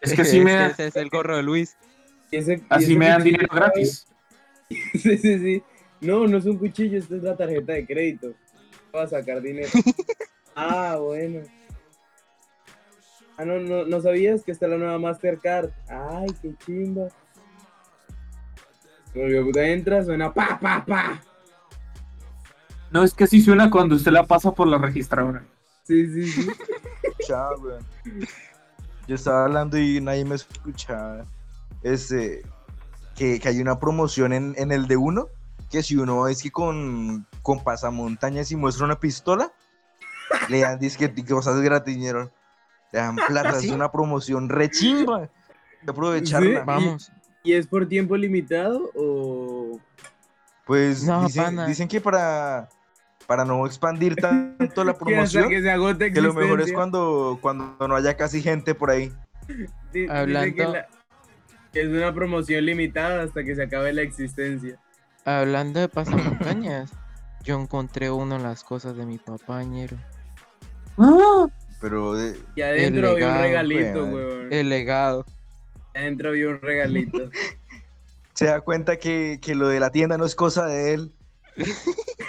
Es 0.00 0.12
que 0.12 0.24
sí 0.26 0.40
me, 0.40 0.66
Ese 0.66 0.88
es 0.88 0.96
el 0.96 1.08
gorro 1.08 1.36
de 1.36 1.42
Luis. 1.42 1.76
Y 2.30 2.36
ese- 2.36 2.54
y 2.58 2.64
así 2.68 2.96
me 2.96 3.08
dan 3.08 3.22
dinero 3.22 3.48
gratis. 3.52 4.06
Sí, 4.92 5.18
sí, 5.18 5.38
sí. 5.40 5.62
No, 6.00 6.28
no 6.28 6.38
es 6.38 6.44
un 6.44 6.56
cuchillo, 6.56 6.96
esta 6.96 7.16
es 7.16 7.22
la 7.24 7.36
tarjeta 7.36 7.72
de 7.72 7.84
crédito. 7.84 8.34
Va 8.94 9.02
a 9.02 9.08
sacar 9.08 9.42
dinero. 9.42 9.68
ah, 10.54 10.96
bueno. 11.00 11.40
Ah, 13.36 13.44
no, 13.44 13.58
no, 13.58 13.84
no 13.84 14.00
sabías 14.00 14.44
que 14.44 14.52
está 14.52 14.68
la 14.68 14.76
nueva 14.76 14.96
Mastercard. 15.00 15.70
Ay, 15.88 16.28
qué 16.40 16.54
chimba. 16.64 17.08
Cuando 19.12 19.60
entra, 19.60 20.04
suena 20.04 20.32
pa, 20.32 20.56
pa, 20.60 20.84
pa. 20.86 21.20
No, 22.92 23.02
es 23.02 23.12
que 23.12 23.26
sí 23.26 23.40
suena 23.40 23.70
cuando 23.70 23.96
usted 23.96 24.12
la 24.12 24.24
pasa 24.24 24.52
por 24.52 24.68
la 24.68 24.78
registradora. 24.78 25.44
Sí, 25.82 26.06
sí, 26.12 26.26
sí. 26.30 26.48
Chao, 27.26 27.58
weón. 27.60 27.84
Yo 29.08 29.16
estaba 29.16 29.46
hablando 29.46 29.76
y 29.78 30.00
nadie 30.00 30.24
me 30.24 30.36
escuchaba. 30.36 31.26
Este, 31.82 32.42
que, 33.16 33.38
que 33.40 33.48
hay 33.48 33.60
una 33.60 33.78
promoción 33.78 34.32
en, 34.32 34.54
en 34.56 34.72
el 34.72 34.86
de 34.86 34.96
uno, 34.96 35.28
que 35.70 35.82
si 35.82 35.96
uno 35.96 36.28
es 36.28 36.42
que 36.42 36.50
con, 36.50 37.26
con 37.42 37.62
pasamontañas 37.62 38.50
y 38.52 38.56
muestra 38.56 38.84
una 38.84 38.98
pistola, 39.00 39.52
le 40.48 40.60
dan 40.60 40.78
disque 40.78 41.12
cosas 41.28 41.60
gratis. 41.60 41.96
Le 41.96 42.28
dan 42.92 43.16
plata, 43.28 43.58
es 43.58 43.68
una 43.70 43.90
promoción 43.90 44.48
rechimba. 44.48 45.28
De 45.82 45.90
aprovecharla. 45.92 46.60
Sí. 46.60 46.64
Vamos. 46.66 47.12
¿Y 47.42 47.54
es 47.54 47.66
por 47.66 47.86
tiempo 47.88 48.16
limitado 48.16 48.90
o...? 48.94 49.78
Pues 50.66 51.02
No, 51.04 51.24
dicen, 51.24 51.58
dicen 51.66 51.88
que 51.88 52.00
para, 52.00 52.68
para 53.26 53.44
no 53.44 53.66
expandir 53.66 54.14
tanto 54.20 54.84
la 54.84 54.96
promoción, 54.96 55.48
que 55.48 55.62
se 55.62 55.70
agote 55.70 56.12
que 56.12 56.20
lo 56.20 56.34
mejor 56.34 56.60
es 56.60 56.72
cuando, 56.72 57.38
cuando 57.40 57.88
no 57.88 57.96
haya 57.96 58.16
casi 58.16 58.42
gente 58.42 58.74
por 58.74 58.90
ahí. 58.90 59.12
Que, 59.92 60.06
Hablando- 60.08 60.72
la- 60.74 60.86
es 61.74 61.86
una 61.88 62.12
promoción 62.12 62.64
limitada 62.64 63.22
hasta 63.22 63.44
que 63.44 63.54
se 63.54 63.62
acabe 63.62 63.92
la 63.92 64.02
existencia. 64.02 64.78
Hablando 65.24 65.80
de 65.80 65.88
pasamontañas, 65.88 66.90
Yo 67.42 67.58
encontré 67.58 68.10
uno 68.10 68.36
en 68.36 68.42
las 68.42 68.62
cosas 68.62 68.96
de 68.96 69.06
mi 69.06 69.16
papá, 69.18 69.62
ñero. 69.62 69.96
Ah, 70.98 71.46
Pero 71.80 72.12
de- 72.14 72.38
Y 72.54 72.60
adentro 72.60 73.10
había 73.10 73.28
un 73.28 73.32
legado, 73.32 73.42
regalito, 73.42 74.04
weón. 74.04 74.14
weón. 74.14 74.52
El 74.52 74.68
legado. 74.68 75.24
Adentro 75.94 76.30
había 76.30 76.48
un 76.50 76.60
regalito. 76.60 77.30
se 78.34 78.44
da 78.44 78.60
cuenta 78.60 78.98
que, 78.98 79.38
que 79.40 79.54
lo 79.54 79.68
de 79.68 79.80
la 79.80 79.90
tienda 79.90 80.18
no 80.18 80.26
es 80.26 80.34
cosa 80.34 80.66
de 80.66 80.94
él, 80.94 81.14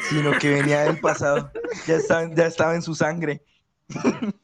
sino 0.09 0.31
que 0.39 0.49
venía 0.49 0.81
del 0.83 0.99
pasado. 0.99 1.51
Ya 1.87 1.97
estaba, 1.97 2.33
ya 2.33 2.45
estaba 2.45 2.75
en 2.75 2.81
su 2.81 2.95
sangre. 2.95 3.41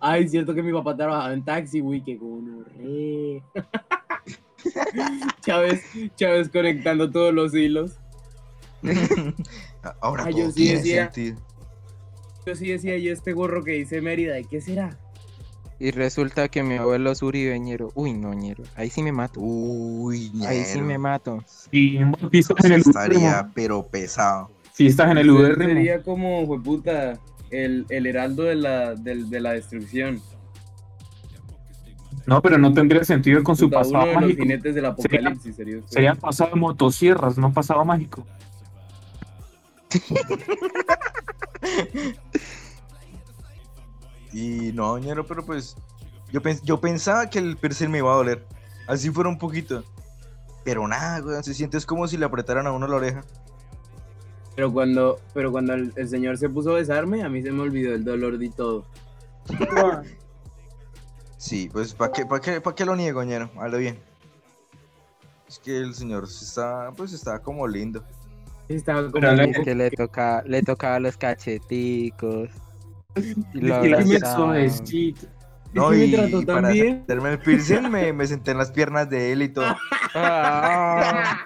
Ay, 0.00 0.28
cierto 0.28 0.54
que 0.54 0.62
mi 0.62 0.72
papá 0.72 0.96
trabajaba 0.96 1.32
en 1.32 1.44
taxi, 1.44 1.80
güey, 1.80 2.02
que 2.02 2.16
gonorrea. 2.16 3.42
Chávez, 5.40 5.82
Chávez 6.16 6.48
conectando 6.48 7.10
todos 7.10 7.34
los 7.34 7.54
hilos. 7.54 7.98
Ahora 10.00 10.24
Ay, 10.24 10.32
todo 10.32 10.42
yo 10.44 10.50
sí 10.50 10.54
tiene 10.62 10.78
decía- 10.78 11.04
sentido. 11.12 11.36
Yo 12.46 12.54
sí 12.56 12.68
decía, 12.68 12.98
yo 12.98 13.12
este 13.12 13.32
gorro 13.32 13.62
que 13.62 13.72
dice 13.72 14.00
Mérida, 14.00 14.34
¿de 14.34 14.44
qué 14.44 14.60
será? 14.60 14.98
Y 15.78 15.90
resulta 15.92 16.48
que 16.48 16.62
mi 16.62 16.74
abuelo 16.76 17.12
es 17.12 17.22
uribeñero. 17.22 17.90
Uy, 17.94 18.14
no, 18.14 18.32
ñero. 18.34 18.64
Ahí 18.76 18.88
sí 18.90 19.02
me 19.02 19.12
mato. 19.12 19.40
Uy, 19.40 20.30
Ahí 20.46 20.64
sí 20.64 20.74
ñero. 20.76 20.86
me 20.86 20.98
mato. 20.98 21.44
sí, 21.46 21.98
si 22.30 22.38
estás 22.38 22.58
Eso 22.58 22.66
en 22.66 22.72
el 22.72 22.80
estaría, 22.80 23.50
pero 23.54 23.82
pesado. 23.86 24.50
Si 24.72 24.86
estás 24.86 25.10
en 25.10 25.18
el 25.18 25.30
UR. 25.30 25.56
Sería 25.56 26.02
como, 26.02 26.60
puta, 26.62 27.18
el, 27.52 27.86
el 27.88 28.06
heraldo 28.06 28.42
de 28.44 28.54
la, 28.56 28.94
del- 28.94 29.30
de 29.30 29.40
la 29.40 29.52
destrucción. 29.52 30.20
No, 32.26 32.40
pero 32.42 32.56
no 32.58 32.72
tendría 32.72 33.02
sentido 33.04 33.42
con 33.42 33.56
su 33.56 33.66
Puta, 33.66 33.78
pasado 33.78 33.96
uno 33.96 34.06
de 34.06 34.12
los 34.14 34.22
mágico. 34.22 34.42
jinetes 34.42 34.74
del 34.74 34.86
apocalipsis 34.86 35.56
sería 35.56 35.78
usted. 35.78 35.90
Sería 35.90 36.14
pasado 36.14 36.50
de 36.50 36.56
motosierras, 36.60 37.36
no 37.38 37.52
pasado 37.52 37.84
mágico. 37.84 38.24
Y 44.32 44.72
no, 44.72 44.98
ñero, 44.98 45.26
pero 45.26 45.44
pues 45.44 45.76
yo, 46.30 46.40
pens- 46.40 46.62
yo 46.64 46.80
pensaba 46.80 47.28
que 47.28 47.38
el 47.38 47.56
piercing 47.56 47.88
me 47.90 47.98
iba 47.98 48.12
a 48.12 48.16
doler. 48.16 48.46
Así 48.88 49.10
fuera 49.10 49.28
un 49.28 49.38
poquito. 49.38 49.84
Pero 50.64 50.86
nada, 50.88 51.20
güey, 51.20 51.42
se 51.42 51.54
siente 51.54 51.76
es 51.76 51.84
como 51.86 52.06
si 52.08 52.16
le 52.16 52.24
apretaran 52.24 52.66
a 52.66 52.72
uno 52.72 52.86
la 52.86 52.96
oreja. 52.96 53.24
Pero 54.54 54.72
cuando, 54.72 55.18
pero 55.32 55.50
cuando 55.50 55.74
el, 55.74 55.92
el 55.96 56.08
señor 56.08 56.36
se 56.36 56.48
puso 56.48 56.72
a 56.72 56.74
besarme, 56.74 57.22
a 57.22 57.28
mí 57.28 57.42
se 57.42 57.50
me 57.50 57.62
olvidó 57.62 57.94
el 57.94 58.04
dolor 58.04 58.38
de 58.38 58.50
todo. 58.50 58.84
Sí, 61.38 61.68
pues 61.72 61.94
¿para 61.94 62.12
qué, 62.12 62.26
pa 62.26 62.40
qué, 62.40 62.60
pa 62.60 62.74
qué 62.74 62.84
lo 62.84 62.94
niego, 62.94 63.22
ñero? 63.24 63.50
Hazlo 63.58 63.78
bien. 63.78 63.98
Es 65.48 65.58
que 65.58 65.78
el 65.78 65.94
señor 65.94 66.24
está, 66.24 66.92
pues 66.96 67.12
está 67.12 67.40
como 67.40 67.66
lindo. 67.66 68.04
Estaba 68.68 69.02
como 69.10 69.12
Pero 69.20 69.36
poco- 69.52 69.64
Que 69.64 69.74
le 69.74 69.90
toca, 69.90 70.42
le 70.46 70.62
tocaba 70.62 71.00
los 71.00 71.16
cacheticos. 71.16 72.48
Y 73.54 73.60
lo 73.60 73.84
Y 74.00 74.18
suavecito. 74.20 75.26
No, 75.74 75.92
y, 75.94 76.12
trató 76.12 76.42
y 76.42 76.44
tan 76.44 76.54
para 76.62 76.68
hacerme 76.68 77.32
el 77.32 77.38
piercing 77.38 77.90
me, 77.90 78.12
me 78.12 78.26
senté 78.26 78.50
en 78.50 78.58
las 78.58 78.70
piernas 78.70 79.08
de 79.08 79.32
él 79.32 79.42
y 79.42 79.48
todo. 79.48 79.74
Ah, 80.14 81.38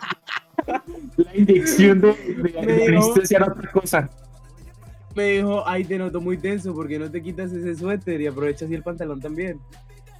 La 0.66 1.37
inyección 1.37 2.00
de, 2.00 2.12
de, 2.12 2.87
anestesia 2.88 3.37
era 3.38 3.46
otra 3.52 3.70
cosa. 3.70 4.11
Me 5.14 5.31
dijo, 5.31 5.62
ay, 5.66 5.85
te 5.85 5.96
noto 5.98 6.20
muy 6.20 6.37
tenso, 6.37 6.74
porque 6.74 6.98
no 6.98 7.11
te 7.11 7.22
quitas 7.22 7.50
ese 7.52 7.74
suéter 7.74 8.20
y 8.20 8.26
aprovechas 8.26 8.70
y 8.70 8.74
el 8.74 8.83
pantalón 8.83 9.20
también? 9.20 9.61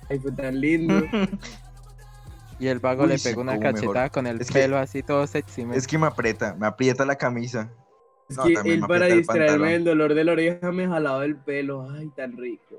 Ay, 0.09 0.19
fue 0.19 0.33
tan 0.33 0.59
lindo. 0.61 1.03
y 2.59 2.69
el 2.69 2.79
vago 2.79 3.03
Uy, 3.03 3.11
le 3.11 3.19
pegó 3.19 3.43
una 3.43 3.53
mejor. 3.59 3.75
cachetada 3.75 4.09
con 4.11 4.27
el 4.27 4.41
Es 4.41 4.49
que- 4.49 4.61
pelo 4.61 4.79
así 4.79 5.03
todo 5.03 5.27
sexy. 5.27 5.67
man. 5.67 5.77
Es 5.77 5.87
que 5.87 5.99
me 5.99 6.07
aprieta, 6.07 6.55
me 6.55 6.67
aprieta 6.67 7.05
la 7.05 7.17
camisa. 7.17 7.71
Es 8.29 8.37
No, 8.39 8.45
que 8.45 8.55
él 8.55 8.81
para 8.89 9.07
distraerme 9.07 9.73
del 9.73 9.85
dolor 9.85 10.15
de 10.15 10.25
la 10.25 10.33
oreja 10.33 10.73
me 10.73 10.87
jalaba 10.89 11.25
el 11.25 11.37
pelo. 11.37 11.89
Ay, 11.91 12.09
tan 12.17 12.37
rico. 12.37 12.77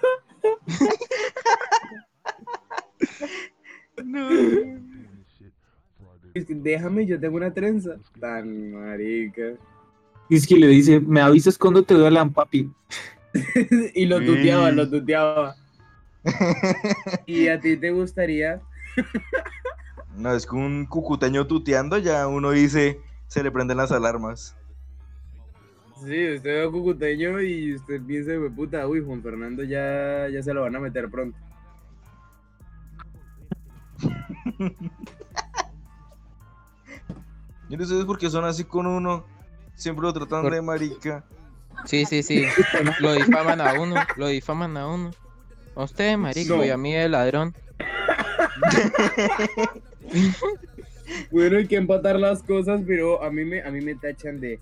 Es 6.34 6.44
que 6.46 6.54
déjame, 6.54 7.06
yo 7.06 7.18
tengo 7.18 7.36
una 7.36 7.52
trenza. 7.52 7.96
Tan 8.20 8.72
marica. 8.72 9.52
Y 10.28 10.36
es 10.36 10.46
que 10.46 10.56
le 10.56 10.68
dice, 10.68 11.00
me 11.00 11.20
avisas 11.20 11.58
cuando 11.58 11.82
te 11.82 11.94
duelan, 11.94 12.32
papi. 12.32 12.70
y 13.94 14.06
lo 14.06 14.18
Sí. 14.20 14.26
tuteaba, 14.26 14.70
lo 14.70 14.88
tuteaba. 14.88 15.56
¿Y 17.26 17.48
a 17.48 17.58
ti 17.60 17.76
te 17.76 17.90
gustaría? 17.90 18.60
No, 20.16 20.34
es 20.34 20.46
que 20.46 20.54
un 20.54 20.86
cucuteño 20.86 21.46
tuteando 21.46 21.98
ya 21.98 22.26
uno 22.28 22.50
dice, 22.50 23.00
se 23.26 23.42
le 23.42 23.50
prenden 23.50 23.78
las 23.78 23.90
alarmas. 23.92 24.56
Sí, 26.04 26.34
usted 26.34 26.64
ve 26.64 26.70
cucuteño 26.70 27.40
y 27.42 27.74
usted 27.74 28.00
piensa, 28.02 28.32
"Hue 28.38 28.50
puta, 28.50 28.86
uy, 28.88 29.02
Juan 29.04 29.22
Fernando 29.22 29.62
ya, 29.64 30.28
ya 30.32 30.42
se 30.42 30.52
lo 30.54 30.62
van 30.62 30.76
a 30.76 30.80
meter 30.80 31.10
pronto. 31.10 31.36
Yo 37.70 37.78
no 37.78 37.84
sé 37.86 38.04
por 38.04 38.18
qué 38.18 38.28
son 38.28 38.44
así 38.44 38.64
con 38.64 38.86
uno. 38.86 39.24
Siempre 39.74 40.02
lo 40.02 40.12
tratan 40.12 40.42
Por- 40.42 40.52
de 40.52 40.60
marica. 40.60 41.24
Sí, 41.86 42.04
sí, 42.04 42.22
sí. 42.22 42.44
Lo 43.00 43.14
difaman 43.14 43.58
a 43.62 43.80
uno, 43.80 43.94
lo 44.16 44.26
difaman 44.26 44.76
a 44.76 44.86
uno. 44.86 45.12
A 45.74 45.84
usted, 45.84 46.14
marico, 46.18 46.56
No. 46.56 46.64
y 46.66 46.68
a 46.68 46.76
mí 46.76 46.92
de 46.92 47.08
ladrón. 47.08 47.54
Bueno, 51.32 51.58
hay 51.58 51.66
que 51.66 51.74
empatar 51.76 52.16
las 52.20 52.40
cosas, 52.42 52.82
pero 52.86 53.22
a 53.22 53.30
mí 53.32 53.44
me, 53.44 53.62
a 53.62 53.70
mí 53.70 53.80
me 53.80 53.94
tachan 53.96 54.38
de, 54.40 54.60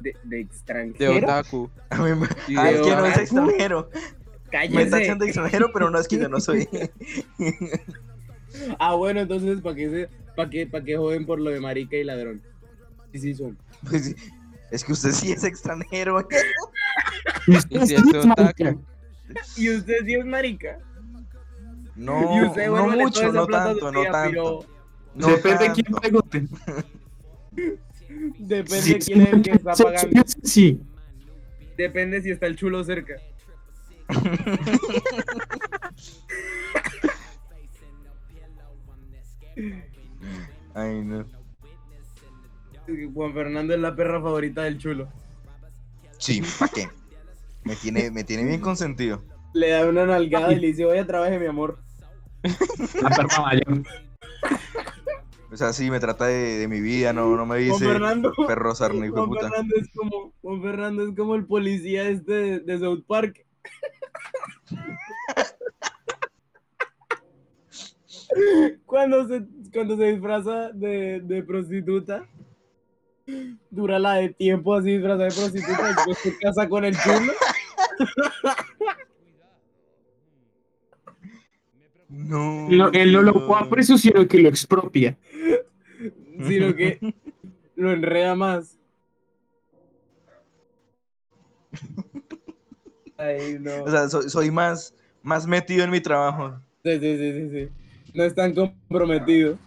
de, 0.00 0.12
de 0.24 0.36
De 0.36 0.40
extranjero. 0.40 1.26
otaku. 1.26 1.70
A 1.90 1.98
mí 1.98 2.14
me... 2.16 2.26
Ah, 2.58 2.64
de 2.64 2.74
es 2.74 2.80
que 2.80 2.96
no 2.96 3.06
es 3.06 3.18
extranjero. 3.18 3.90
Me 3.94 4.50
¡Cállese! 4.50 4.90
tachan 4.90 5.18
de 5.18 5.26
extranjero, 5.26 5.70
pero 5.72 5.90
no 5.90 5.98
es 6.00 6.08
que 6.08 6.18
yo 6.18 6.28
no 6.28 6.40
soy. 6.40 6.68
Ah, 8.78 8.94
bueno, 8.94 9.20
entonces, 9.20 9.60
¿para 9.60 9.74
qué, 9.76 9.90
se, 9.90 10.08
pa 10.34 10.48
qué, 10.48 10.66
pa 10.66 10.82
qué 10.82 10.96
joden 10.96 11.26
por 11.26 11.40
lo 11.40 11.50
de 11.50 11.60
marica 11.60 11.96
y 11.96 12.04
ladrón? 12.04 12.42
Sí, 13.12 13.18
sí 13.20 13.34
son. 13.34 13.56
Pues 13.88 14.04
sí, 14.06 14.14
es 14.70 14.84
que 14.84 14.92
usted 14.92 15.10
sí 15.12 15.32
es 15.32 15.44
extranjero. 15.44 16.26
Y 17.46 17.56
Y 17.76 17.86
si 17.86 17.94
es 17.94 18.02
otaku. 18.14 18.82
¿Y 19.56 19.70
usted 19.70 19.94
sí 20.04 20.14
es 20.14 20.24
marica? 20.24 20.78
No, 21.96 22.36
y 22.36 22.46
usted, 22.46 22.66
no 22.66 22.72
bueno, 22.72 22.94
le 22.96 23.04
mucho, 23.04 23.32
no 23.32 23.46
tanto, 23.46 23.90
no 23.92 24.00
tía, 24.02 24.10
tanto. 24.10 24.30
pero 24.30 24.64
No 25.14 25.26
Depende 25.28 25.64
de 25.68 25.72
quién 25.72 25.84
tanto. 25.86 26.00
pregunte. 26.00 26.46
Depende 28.38 28.82
Sí, 28.82 28.94
quién 29.00 29.20
es 29.22 29.32
el 29.32 29.42
que 29.42 29.50
está 29.52 29.74
sí, 29.74 29.82
pagando. 29.84 30.22
sí, 30.26 30.40
Sí. 30.44 30.80
Depende 31.76 32.22
si 32.22 32.30
está 32.30 32.46
el 32.46 32.56
chulo 32.56 32.82
cerca. 32.84 33.14
Ay, 40.74 41.02
no. 41.02 41.26
Juan 43.12 43.34
Fernando 43.34 43.74
es 43.74 43.80
la 43.80 43.94
perra 43.94 44.20
favorita 44.22 44.62
del 44.62 44.78
chulo. 44.78 45.08
Sí, 46.18 46.42
¿para 46.58 46.72
qué? 46.72 46.88
Me 47.64 47.76
tiene, 47.76 48.10
me 48.10 48.24
tiene 48.24 48.44
bien 48.44 48.60
consentido. 48.60 49.22
Le 49.52 49.70
da 49.70 49.86
una 49.86 50.06
nalgada 50.06 50.52
y 50.52 50.60
le 50.60 50.68
dice, 50.68 50.84
oye, 50.84 51.04
trabaje, 51.04 51.38
mi 51.38 51.46
amor. 51.46 51.78
La 53.02 53.10
perra 53.10 53.42
mayor. 53.42 53.82
O 55.50 55.56
sea, 55.56 55.72
sí, 55.72 55.90
me 55.90 55.98
trata 55.98 56.26
de, 56.26 56.58
de 56.58 56.68
mi 56.68 56.80
vida, 56.80 57.12
no, 57.12 57.34
no 57.36 57.46
me 57.46 57.56
Juan 57.56 57.78
dice 57.78 57.86
Fernando. 57.86 58.32
perro 58.46 58.74
de 58.74 59.08
Juan 59.08 59.28
puta. 59.28 59.48
Fernando 59.48 59.76
es 59.76 59.88
como, 59.94 60.32
Juan 60.42 60.62
Fernando 60.62 61.08
es 61.08 61.16
como 61.16 61.34
el 61.34 61.46
policía 61.46 62.08
este 62.08 62.32
de, 62.32 62.60
de 62.60 62.78
South 62.78 63.04
Park. 63.06 63.46
Cuando 68.86 69.26
se, 69.28 69.42
cuando 69.72 69.96
se 69.96 70.04
disfraza 70.12 70.70
de, 70.72 71.20
de 71.22 71.42
prostituta, 71.42 72.26
dura 73.70 73.98
la 73.98 74.14
de 74.14 74.30
tiempo 74.30 74.74
así 74.74 74.92
disfrazada 74.92 75.24
de 75.28 75.34
prostituta 75.34 75.90
y 75.90 75.94
después 75.94 76.18
se 76.18 76.38
casa 76.38 76.68
con 76.68 76.84
el 76.84 76.94
chulo. 76.96 77.32
No. 82.08 82.66
Lo- 82.70 82.92
él 82.92 83.12
no 83.12 83.22
lo 83.22 83.32
juega 83.34 83.60
a 83.60 83.68
precio, 83.68 83.98
sino 83.98 84.26
que 84.26 84.38
lo 84.38 84.48
expropia. 84.48 85.16
sino 86.46 86.74
que 86.74 86.98
lo 87.76 87.92
enreda 87.92 88.34
más. 88.34 88.78
Ay, 93.18 93.58
no. 93.60 93.82
O 93.84 93.90
sea, 93.90 94.08
soy, 94.08 94.30
soy 94.30 94.50
más, 94.50 94.94
más 95.22 95.46
metido 95.46 95.84
en 95.84 95.90
mi 95.90 96.00
trabajo. 96.00 96.60
Sí, 96.84 96.92
sí, 97.00 97.16
sí, 97.18 97.32
sí, 97.32 97.50
sí. 97.50 97.68
No 98.18 98.24
están 98.24 98.52
comprometidos. 98.52 99.60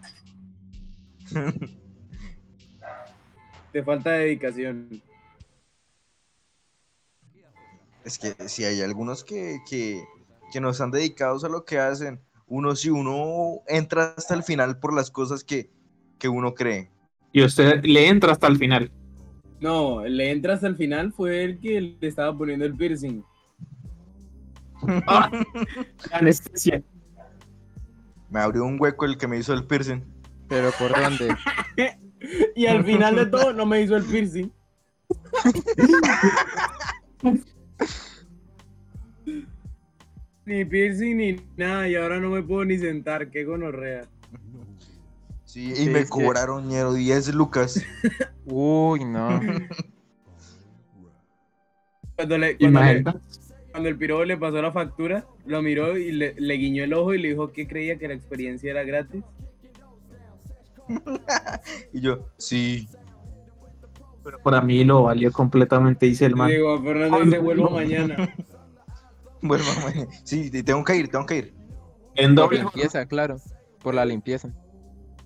Te 3.71 3.81
falta 3.81 4.11
dedicación. 4.11 5.01
Es 8.03 8.19
que 8.19 8.35
si 8.49 8.65
hay 8.65 8.81
algunos 8.81 9.23
que, 9.23 9.59
que, 9.69 10.03
que 10.51 10.59
no 10.59 10.71
están 10.71 10.91
dedicados 10.91 11.45
a 11.45 11.47
lo 11.47 11.63
que 11.63 11.79
hacen. 11.79 12.19
Uno, 12.45 12.75
si 12.75 12.89
uno 12.89 13.61
entra 13.69 14.15
hasta 14.17 14.33
el 14.33 14.43
final 14.43 14.79
por 14.79 14.93
las 14.93 15.09
cosas 15.09 15.45
que, 15.45 15.71
que 16.19 16.27
uno 16.27 16.53
cree. 16.53 16.91
Y 17.31 17.45
usted 17.45 17.81
le 17.85 18.09
entra 18.09 18.33
hasta 18.33 18.47
el 18.47 18.57
final. 18.57 18.91
No, 19.61 20.03
le 20.03 20.29
entra 20.29 20.55
hasta 20.55 20.67
el 20.67 20.75
final 20.75 21.13
fue 21.13 21.45
el 21.45 21.57
que 21.61 21.79
le 21.79 22.05
estaba 22.05 22.37
poniendo 22.37 22.65
el 22.65 22.75
piercing. 22.75 23.23
Ah, 25.07 25.29
anestesia. 26.11 26.83
Me 28.31 28.39
abrió 28.39 28.65
un 28.65 28.77
hueco 28.79 29.05
el 29.05 29.17
que 29.17 29.27
me 29.27 29.37
hizo 29.37 29.53
el 29.53 29.65
piercing. 29.65 30.03
Pero 30.47 30.71
¿por 30.71 30.99
dónde? 30.99 31.35
Y 32.55 32.67
al 32.67 32.85
final 32.85 33.15
de 33.15 33.25
todo 33.25 33.51
no 33.51 33.65
me 33.65 33.81
hizo 33.81 33.95
el 33.95 34.03
piercing. 34.03 34.51
ni 40.45 40.65
piercing 40.65 41.17
ni 41.17 41.41
nada, 41.57 41.89
y 41.89 41.95
ahora 41.95 42.19
no 42.19 42.29
me 42.29 42.43
puedo 42.43 42.63
ni 42.63 42.77
sentar, 42.77 43.31
qué 43.31 43.43
gonorrea. 43.43 44.07
Sí, 45.45 45.73
y 45.75 45.89
me 45.89 46.07
cobraron 46.07 46.67
ñero 46.67 46.93
10 46.93 47.33
lucas. 47.33 47.83
Uy, 48.45 49.03
no. 49.03 49.41
Cuando, 52.15 52.37
le, 52.37 52.57
cuando, 52.57 52.81
le-. 52.81 53.03
Cuando 53.71 53.89
el 53.89 53.97
piro 53.97 54.23
le 54.25 54.37
pasó 54.37 54.61
la 54.61 54.71
factura, 54.71 55.25
lo 55.45 55.61
miró 55.61 55.97
y 55.97 56.11
le, 56.11 56.33
le 56.37 56.53
guiñó 56.55 56.83
el 56.83 56.93
ojo 56.93 57.13
y 57.13 57.19
le 57.21 57.29
dijo 57.29 57.51
que 57.51 57.67
creía 57.67 57.97
que 57.97 58.07
la 58.07 58.13
experiencia 58.13 58.71
era 58.71 58.83
gratis. 58.83 59.23
Y 61.93 62.01
yo, 62.01 62.27
sí. 62.37 62.87
Pero 64.23 64.39
para 64.43 64.61
mí 64.61 64.83
lo 64.83 65.03
valió 65.03 65.31
completamente, 65.31 66.05
dice 66.05 66.25
el 66.25 66.35
man. 66.35 66.49
digo, 66.49 66.73
a 66.73 66.81
Fernando 66.81 67.19
dice, 67.21 67.39
vuelvo 67.39 67.69
mañana. 67.69 68.33
Bueno, 69.43 69.63
mamá, 69.63 70.07
sí, 70.23 70.51
te- 70.51 70.61
tengo 70.61 70.83
que 70.83 70.95
ir, 70.97 71.07
tengo 71.09 71.25
que 71.25 71.37
ir. 71.37 71.53
En 72.13 72.35
Por 72.35 72.43
doble. 72.43 72.59
limpieza, 72.59 73.07
claro. 73.07 73.37
Por 73.81 73.95
la 73.95 74.05
limpieza. 74.05 74.53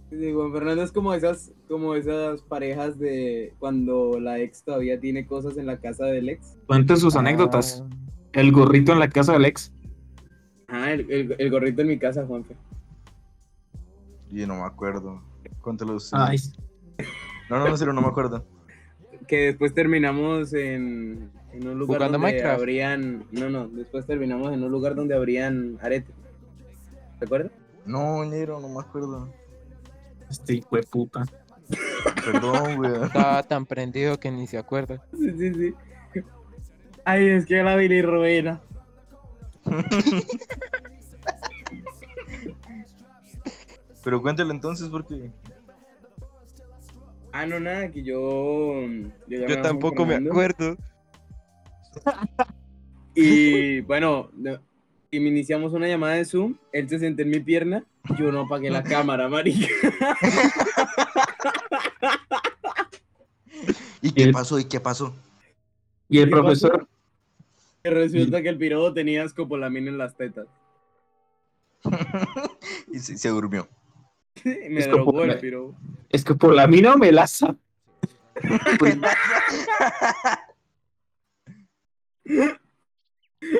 Digo, 0.09 0.39
Juan 0.43 0.53
Fernando 0.53 0.83
es 0.83 0.93
como 0.93 1.13
esas, 1.13 1.51
como 1.67 1.95
esas 1.95 2.41
parejas 2.43 2.97
de 2.97 3.53
cuando 3.59 4.17
la 4.21 4.39
ex 4.39 4.63
todavía 4.63 5.01
tiene 5.01 5.25
cosas 5.27 5.57
en 5.57 5.65
la 5.65 5.81
casa 5.81 6.05
del 6.05 6.29
ex. 6.29 6.55
Cuente 6.65 6.95
sus 6.95 7.17
anécdotas. 7.17 7.83
El 8.35 8.51
gorrito 8.51 8.91
en 8.93 8.99
la 8.99 9.09
casa 9.09 9.33
del 9.33 9.45
ex. 9.45 9.71
Ah, 10.67 10.91
el, 10.91 11.09
el- 11.11 11.35
el 11.37 11.49
gorrito 11.51 11.81
en 11.81 11.87
mi 11.87 11.97
casa, 11.97 12.25
Juanfe. 12.25 12.55
Y 14.31 14.45
no 14.45 14.55
me 14.55 14.63
acuerdo. 14.63 15.21
Cuéntalo 15.61 15.95
usted. 15.95 16.17
Ay, 16.19 16.37
No, 17.49 17.59
no, 17.59 17.69
no, 17.69 17.77
serio, 17.77 17.93
no 17.93 18.01
me 18.01 18.07
acuerdo. 18.07 18.45
Que 19.27 19.45
después 19.47 19.73
terminamos 19.73 20.53
en, 20.53 21.31
en 21.53 21.67
un 21.67 21.79
lugar 21.79 21.97
¿Jugando 21.99 22.17
donde 22.17 22.27
Minecraft? 22.33 22.59
habrían. 22.59 23.25
No, 23.31 23.49
no, 23.49 23.67
después 23.67 24.05
terminamos 24.05 24.51
en 24.53 24.63
un 24.63 24.71
lugar 24.71 24.95
donde 24.95 25.15
habrían 25.15 25.77
aretes. 25.81 26.13
¿Te 27.19 27.25
acuerdas? 27.25 27.51
No, 27.85 28.23
ñero, 28.25 28.59
no 28.59 28.67
me 28.69 28.79
acuerdo. 28.81 29.31
este 30.29 30.55
hijo 30.55 30.75
de 30.75 30.83
puta. 30.83 31.23
Perdón, 32.25 32.75
güey. 32.77 32.91
Estaba 33.03 33.41
tan 33.43 33.65
prendido 33.65 34.19
que 34.19 34.29
ni 34.31 34.45
se 34.47 34.57
acuerda. 34.57 35.01
Sí, 35.17 35.31
sí, 35.37 35.53
sí. 35.53 35.73
Ay, 37.05 37.27
es 37.29 37.45
que 37.45 37.61
la 37.63 37.75
bilirruina. 37.75 38.61
Pero 44.03 44.21
cuéntalo 44.21 44.51
entonces 44.51 44.89
porque... 44.89 45.31
Ah, 47.31 47.45
no, 47.45 47.59
nada, 47.59 47.89
que 47.91 48.03
yo. 48.03 48.81
ya 49.27 49.39
Yo 49.39 49.47
me 49.47 49.57
tampoco 49.57 50.05
me 50.05 50.15
acuerdo. 50.15 50.77
Y 53.17 53.79
bueno, 53.81 54.29
no- 54.33 54.59
y 55.09 55.21
me 55.21 55.29
iniciamos 55.29 55.71
una 55.71 55.87
llamada 55.87 56.15
de 56.15 56.25
Zoom, 56.25 56.57
él 56.73 56.89
se 56.89 56.99
sentó 56.99 57.21
en 57.21 57.29
mi 57.29 57.39
pierna, 57.39 57.85
yo 58.19 58.29
no 58.29 58.41
apagué 58.41 58.69
la 58.69 58.83
cámara, 58.83 59.29
marica. 59.29 59.67
¿Y 64.01 64.11
qué 64.11 64.33
pasó? 64.33 64.59
¿Y 64.59 64.65
qué 64.65 64.81
pasó? 64.81 65.15
Y 66.09 66.19
el 66.19 66.29
profesor, 66.29 66.85
resulta 67.89 68.41
que 68.41 68.49
el 68.49 68.57
pirobo 68.57 68.93
tenía 68.93 69.23
escopolamina 69.23 69.89
en 69.91 69.97
las 69.97 70.15
tetas. 70.15 70.47
Y 72.91 72.99
se, 72.99 73.17
se 73.17 73.29
durmió. 73.29 73.67
me 74.43 74.87
drogó 74.87 75.23
el 75.23 75.39
pirobo. 75.39 75.75
es 76.09 76.23
que 76.23 76.33
por 76.33 76.53
la 76.53 76.65
mina 76.67 76.95
me 76.95 77.11
la 77.11 77.27
sa- 77.27 77.55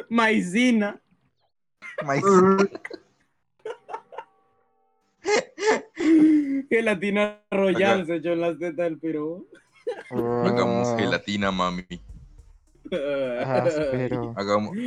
Maicina. 0.09 0.99
Maíz. 2.05 2.23
Gelatina 6.69 7.41
royal 7.51 8.01
Acá. 8.01 8.05
se 8.05 8.15
echó 8.17 8.33
en 8.33 8.41
las 8.41 8.57
tetas 8.59 8.85
del 8.85 8.99
pirobo. 8.99 9.45
Hagamos 10.09 10.87
Ah, 10.89 10.97
gelatina, 10.97 11.51
mami. 11.51 11.85
Hagamos, 14.35 14.77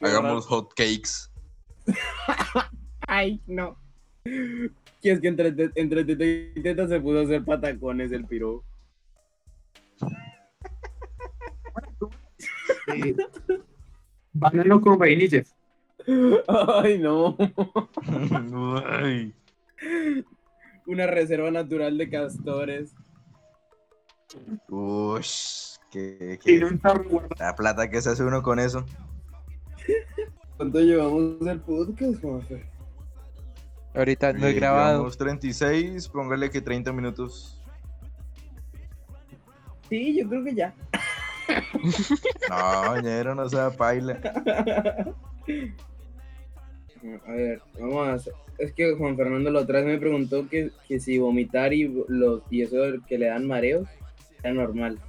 hagamos 0.00 0.46
hot 0.46 0.72
cakes. 0.74 1.30
Ay, 3.06 3.40
no. 3.46 3.76
Y 4.24 5.08
es 5.08 5.20
que 5.20 5.28
entre, 5.28 5.70
entre 5.74 6.04
teta 6.04 6.24
y 6.24 6.62
teta 6.62 6.86
se 6.86 7.00
pudo 7.00 7.22
hacer 7.22 7.44
patacones 7.44 8.12
el 8.12 8.26
eh, 12.94 13.16
banano 14.32 14.80
con 14.80 14.98
vainillas. 14.98 15.54
Ay, 16.48 16.98
no. 16.98 17.36
Ay. 18.86 19.34
Una 20.86 21.06
reserva 21.06 21.50
natural 21.50 21.98
de 21.98 22.10
castores. 22.10 22.94
Ush, 24.68 25.69
qué- 25.90 26.38
Tiene 26.42 26.66
un 26.66 26.78
tarro 26.78 27.04
guardado. 27.08 27.34
La 27.38 27.54
plata 27.54 27.90
que 27.90 28.00
se 28.02 28.10
hace 28.10 28.22
uno 28.24 28.42
con 28.42 28.58
eso. 28.58 28.84
¿Cuánto 30.56 30.80
llevamos 30.80 31.46
el 31.46 31.60
podcast, 31.60 32.20
Juanfe? 32.22 32.64
ahorita 33.94 34.32
no 34.34 34.46
he 34.46 34.50
Eh, 34.50 34.54
grabado. 34.54 34.92
llevamos 34.92 35.18
36, 35.18 36.08
póngale 36.08 36.48
que 36.50 36.60
30 36.60 36.92
minutos. 36.92 37.60
Sí, 39.88 40.16
yo 40.16 40.28
creo 40.28 40.44
que 40.44 40.54
ya. 40.54 40.74
No, 42.48 43.00
ñero, 43.00 43.34
no 43.34 43.48
sea 43.48 43.70
paila. 43.70 44.20
A 47.26 47.32
ver, 47.32 47.60
vamos 47.78 48.08
a 48.08 48.12
hacer. 48.14 48.32
Es 48.58 48.72
que 48.72 48.94
Juan 48.94 49.16
Fernando 49.16 49.50
la 49.50 49.60
otra 49.60 49.78
vez 49.80 49.86
me 49.86 49.98
preguntó 49.98 50.46
que, 50.48 50.70
que 50.86 51.00
si 51.00 51.18
vomitar 51.18 51.72
y, 51.72 51.88
los, 52.08 52.42
y 52.50 52.62
eso 52.62 52.76
que 53.08 53.18
le 53.18 53.26
dan 53.26 53.46
mareos 53.46 53.88
era 54.42 54.52
normal. 54.52 55.00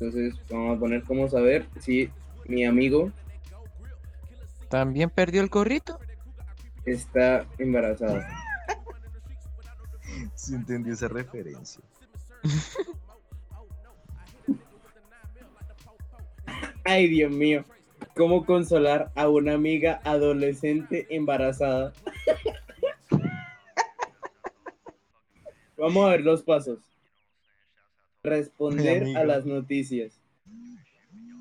Entonces, 0.00 0.34
vamos 0.48 0.76
a 0.76 0.80
poner 0.80 1.02
cómo 1.04 1.28
saber 1.28 1.68
si 1.78 2.08
mi 2.46 2.64
amigo 2.64 3.12
También 4.70 5.10
perdió 5.10 5.42
el 5.42 5.48
gorrito. 5.48 5.98
está 6.86 7.46
embarazado. 7.58 8.22
Si 10.34 10.54
entendí 10.54 10.90
esa 10.90 11.08
referencia. 11.08 11.82
Ay, 16.84 17.08
Dios 17.08 17.30
mío. 17.30 17.64
¿Cómo 18.16 18.46
consolar 18.46 19.12
a 19.14 19.28
una 19.28 19.52
amiga 19.52 20.00
adolescente 20.04 21.06
embarazada? 21.10 21.92
Vamos 25.76 26.06
a 26.06 26.10
ver 26.10 26.22
los 26.22 26.42
pasos. 26.42 26.89
Responder 28.22 29.16
a 29.16 29.24
las 29.24 29.46
noticias. 29.46 30.20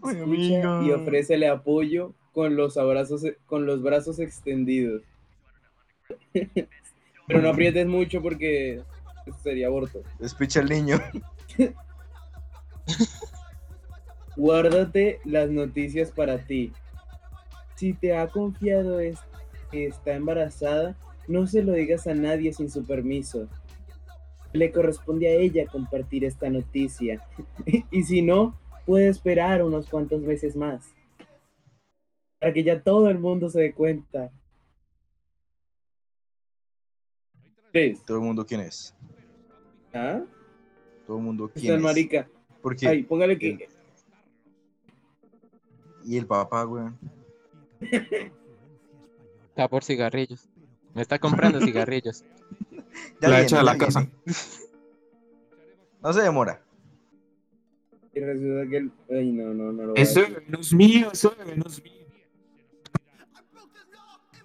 Escucha 0.03 0.81
y 0.85 0.91
ofrécele 0.91 1.47
apoyo 1.47 2.13
con 2.31 2.55
los 2.55 2.77
abrazos, 2.77 3.23
con 3.45 3.65
los 3.65 3.81
brazos 3.81 4.19
extendidos. 4.19 5.03
Pero 7.27 7.41
no 7.41 7.49
aprietes 7.49 7.85
mucho 7.85 8.21
porque 8.21 8.82
sería 9.43 9.67
aborto. 9.67 10.03
Despicha 10.19 10.61
al 10.61 10.69
niño. 10.69 10.99
Guárdate 14.38 15.19
las 15.25 15.49
noticias 15.49 16.11
para 16.11 16.45
ti. 16.45 16.71
Si 17.75 17.93
te 17.93 18.15
ha 18.15 18.27
confiado 18.27 18.99
es- 18.99 19.19
que 19.71 19.86
está 19.86 20.13
embarazada, 20.15 20.95
no 21.27 21.45
se 21.45 21.61
lo 21.61 21.73
digas 21.73 22.07
a 22.07 22.15
nadie 22.15 22.53
sin 22.53 22.71
su 22.71 22.86
permiso. 22.86 23.47
Le 24.54 24.72
corresponde 24.72 25.28
a 25.28 25.34
ella 25.34 25.68
compartir 25.68 26.26
esta 26.26 26.50
noticia. 26.50 27.26
y 27.91 28.04
si 28.04 28.22
no, 28.22 28.58
puede 28.86 29.08
esperar 29.08 29.64
unos 29.64 29.88
cuantos 29.88 30.22
meses 30.22 30.56
más. 30.56 30.93
Para 32.39 32.54
que 32.54 32.64
ya 32.64 32.82
todo 32.82 33.10
el 33.10 33.20
mundo 33.20 33.50
se 33.50 33.62
dé 33.62 33.74
cuenta. 33.74 34.32
Tres. 37.72 38.04
Todo 38.04 38.18
el 38.18 38.24
mundo 38.24 38.45
quién 38.45 38.62
es. 38.62 38.95
¿Ah? 39.93 40.22
Todo 41.06 41.18
el 41.18 41.24
mundo 41.24 41.52
quién 41.54 41.74
el 41.74 41.80
es. 41.80 41.84
marica. 41.84 42.28
Porque 42.62 42.88
Ay, 42.88 43.04
póngale 43.04 43.38
que. 43.38 43.68
y 46.06 46.18
el 46.18 46.26
papá, 46.26 46.66
weón. 46.66 46.97
Está 49.50 49.68
por 49.68 49.84
cigarrillos. 49.84 50.47
Me 50.93 51.02
está 51.02 51.20
comprando 51.20 51.60
cigarrillos. 51.66 52.24
Ya 53.22 53.28
La 53.30 53.36
viene, 53.36 53.43
echa 53.43 53.58
de 53.58 53.64
la 53.64 53.78
casa. 53.78 54.08
No 56.02 56.14
se 56.14 56.22
demora. 56.22 56.62
Y 58.14 58.20
resulta 58.22 58.70
que 58.70 58.78
el... 58.78 58.91
Ay, 59.10 59.32
no, 59.32 59.54
no, 59.54 59.72
no 59.72 59.84
lo 59.88 59.95
Eso 59.95 60.22
es 60.22 60.74
mío, 60.74 61.10
eso 61.14 61.36
es 61.39 61.84
mío. 61.84 62.00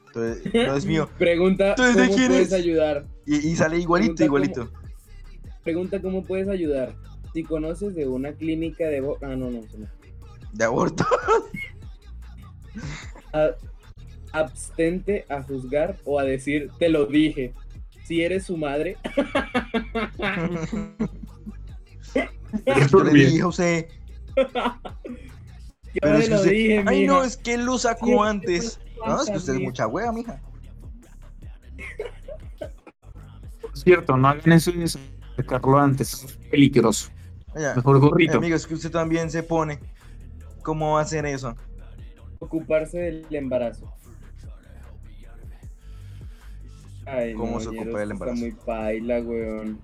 Entonces, 0.06 0.54
no 0.54 0.76
es 0.76 0.86
mío. 0.86 1.08
Pregunta 1.18 1.70
Entonces, 1.70 1.96
¿de 1.96 2.02
cómo 2.06 2.16
quién 2.16 2.28
puedes 2.28 2.48
es? 2.48 2.52
ayudar. 2.52 3.06
Y, 3.26 3.48
y 3.48 3.56
sale 3.56 3.78
igualito, 3.78 4.14
Pregunta 4.16 4.24
igualito. 4.24 4.70
Pregunta 5.62 6.00
cómo 6.02 6.22
puedes 6.24 6.48
ayudar. 6.48 6.94
Si 7.32 7.42
conoces 7.42 7.94
de 7.94 8.06
una 8.06 8.32
clínica 8.32 8.84
de... 8.86 8.98
Ah, 9.22 9.28
no, 9.36 9.50
no, 9.50 9.60
no. 9.60 9.88
De 10.52 10.64
aborto. 10.64 11.04
A- 13.32 13.54
abstente 14.32 15.24
a 15.28 15.42
juzgar 15.42 15.96
o 16.04 16.18
a 16.20 16.24
decir, 16.24 16.70
te 16.78 16.88
lo 16.88 17.06
dije. 17.06 17.54
Si 18.04 18.22
eres 18.22 18.44
su 18.44 18.56
madre, 18.56 18.96
Yo 22.90 23.02
le 23.02 23.12
dije 23.12 23.44
usted. 23.44 23.88
yo 24.36 24.44
Pero 26.00 26.18
es 26.18 26.20
te 26.20 26.24
que 26.24 26.30
lo 26.30 26.36
usted- 26.36 26.50
dije, 26.50 26.84
Ay, 26.86 27.00
mija. 27.00 27.12
no, 27.12 27.24
es 27.24 27.36
que 27.36 27.54
él 27.54 27.64
lo 27.64 27.78
sacó 27.78 28.06
Sí, 28.06 28.16
antes. 28.20 28.80
No, 29.06 29.20
es 29.22 29.30
que 29.30 29.36
usted 29.36 29.54
es 29.54 29.60
mucha 29.60 29.86
wea, 29.86 30.12
mija. 30.12 30.40
Por 33.60 33.76
cierto, 33.78 34.16
no 34.16 34.28
hagan 34.28 34.52
eso 34.52 34.70
de 34.72 34.86
sacarlo 34.86 35.78
antes, 35.78 36.24
es 36.24 36.32
peligroso. 36.50 37.10
Mejor 37.76 38.00
gorrito. 38.00 38.38
amigo, 38.38 38.56
es 38.56 38.66
que 38.66 38.74
usted 38.74 38.90
también 38.90 39.30
se 39.30 39.42
pone. 39.42 39.78
¿Cómo 40.62 40.92
va 40.94 41.00
a 41.00 41.02
hacer 41.02 41.24
eso? 41.26 41.54
Ocuparse 42.38 42.98
del 42.98 43.26
embarazo. 43.30 43.93
Ay, 47.06 47.34
¿Cómo 47.34 47.52
no, 47.54 47.60
se 47.60 47.70
del 47.70 47.78
esto 47.78 48.00
embarazo? 48.00 48.32
Está 48.32 48.34
muy 48.34 48.52
paila, 48.64 49.20
weón. 49.20 49.78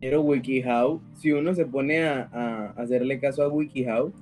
Pero 0.00 0.22
WikiHow, 0.22 1.00
si 1.14 1.32
uno 1.32 1.54
se 1.54 1.64
pone 1.64 2.04
a, 2.04 2.28
a 2.32 2.66
hacerle 2.82 3.20
caso 3.20 3.42
a 3.42 3.48
WikiHow, 3.48 4.12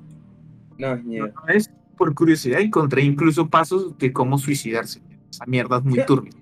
no, 0.79 0.97
ñero. 0.97 1.27
Una 1.27 1.53
vez, 1.53 1.71
por 1.97 2.15
curiosidad, 2.15 2.61
encontré 2.61 3.03
incluso 3.03 3.49
pasos 3.49 3.97
de 3.99 4.13
cómo 4.13 4.39
suicidarse. 4.39 5.03
Esa 5.31 5.45
mierda 5.47 5.79
es 5.79 5.85
muy 5.85 6.05
turbia. 6.07 6.33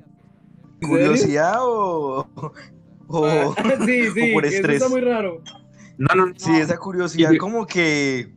¿Curiosidad 0.80 1.56
o.? 1.60 2.28
o 3.08 3.26
Ah, 3.26 3.54
sí, 3.84 4.10
sí, 4.14 4.30
o 4.30 4.34
por 4.34 4.44
eso 4.46 4.56
estrés? 4.56 4.76
está 4.76 4.88
muy 4.88 5.00
raro. 5.00 5.42
No, 5.98 6.14
no, 6.14 6.26
no. 6.26 6.32
Sí, 6.36 6.52
esa 6.54 6.76
curiosidad, 6.78 7.32
como 7.38 7.66
que. 7.66 8.32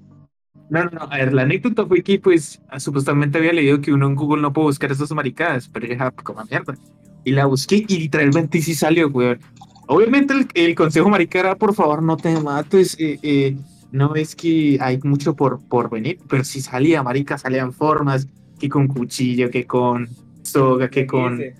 No, 0.71 0.85
no, 0.85 0.89
no. 0.91 1.01
A 1.01 1.17
ver, 1.17 1.33
la 1.33 1.41
anécdota 1.41 1.85
fue 1.85 2.01
que, 2.01 2.17
pues, 2.17 2.61
ah, 2.69 2.79
supuestamente 2.79 3.37
había 3.37 3.51
leído 3.51 3.81
que 3.81 3.91
uno 3.91 4.07
en 4.07 4.15
Google 4.15 4.41
no 4.41 4.53
puede 4.53 4.67
buscar 4.67 4.89
esas 4.89 5.11
maricadas, 5.11 5.67
pero 5.67 5.85
yo 5.85 5.91
dije, 5.91 6.03
ah, 6.03 6.11
como 6.11 6.45
mierda. 6.45 6.75
Y 7.25 7.31
la 7.31 7.45
busqué 7.45 7.83
y 7.85 7.99
literalmente 7.99 8.61
sí 8.61 8.73
salió, 8.73 9.09
weón. 9.09 9.37
Obviamente 9.87 10.33
el, 10.33 10.47
el 10.53 10.73
consejo 10.73 11.09
marica 11.09 11.41
era, 11.41 11.55
por 11.55 11.75
favor, 11.75 12.01
no 12.01 12.15
te 12.15 12.39
mates, 12.39 12.95
eh, 13.01 13.19
eh, 13.21 13.57
no 13.91 14.15
es 14.15 14.33
que 14.33 14.77
hay 14.79 14.97
mucho 15.03 15.35
por, 15.35 15.59
por 15.67 15.89
venir, 15.89 16.19
pero 16.29 16.45
sí 16.45 16.61
salía, 16.61 17.03
marica, 17.03 17.37
salían 17.37 17.73
formas, 17.73 18.25
que 18.57 18.69
con 18.69 18.87
cuchillo, 18.87 19.49
que 19.49 19.67
con 19.67 20.07
soga, 20.43 20.89
que 20.89 21.05
con... 21.05 21.37
Dice, 21.37 21.55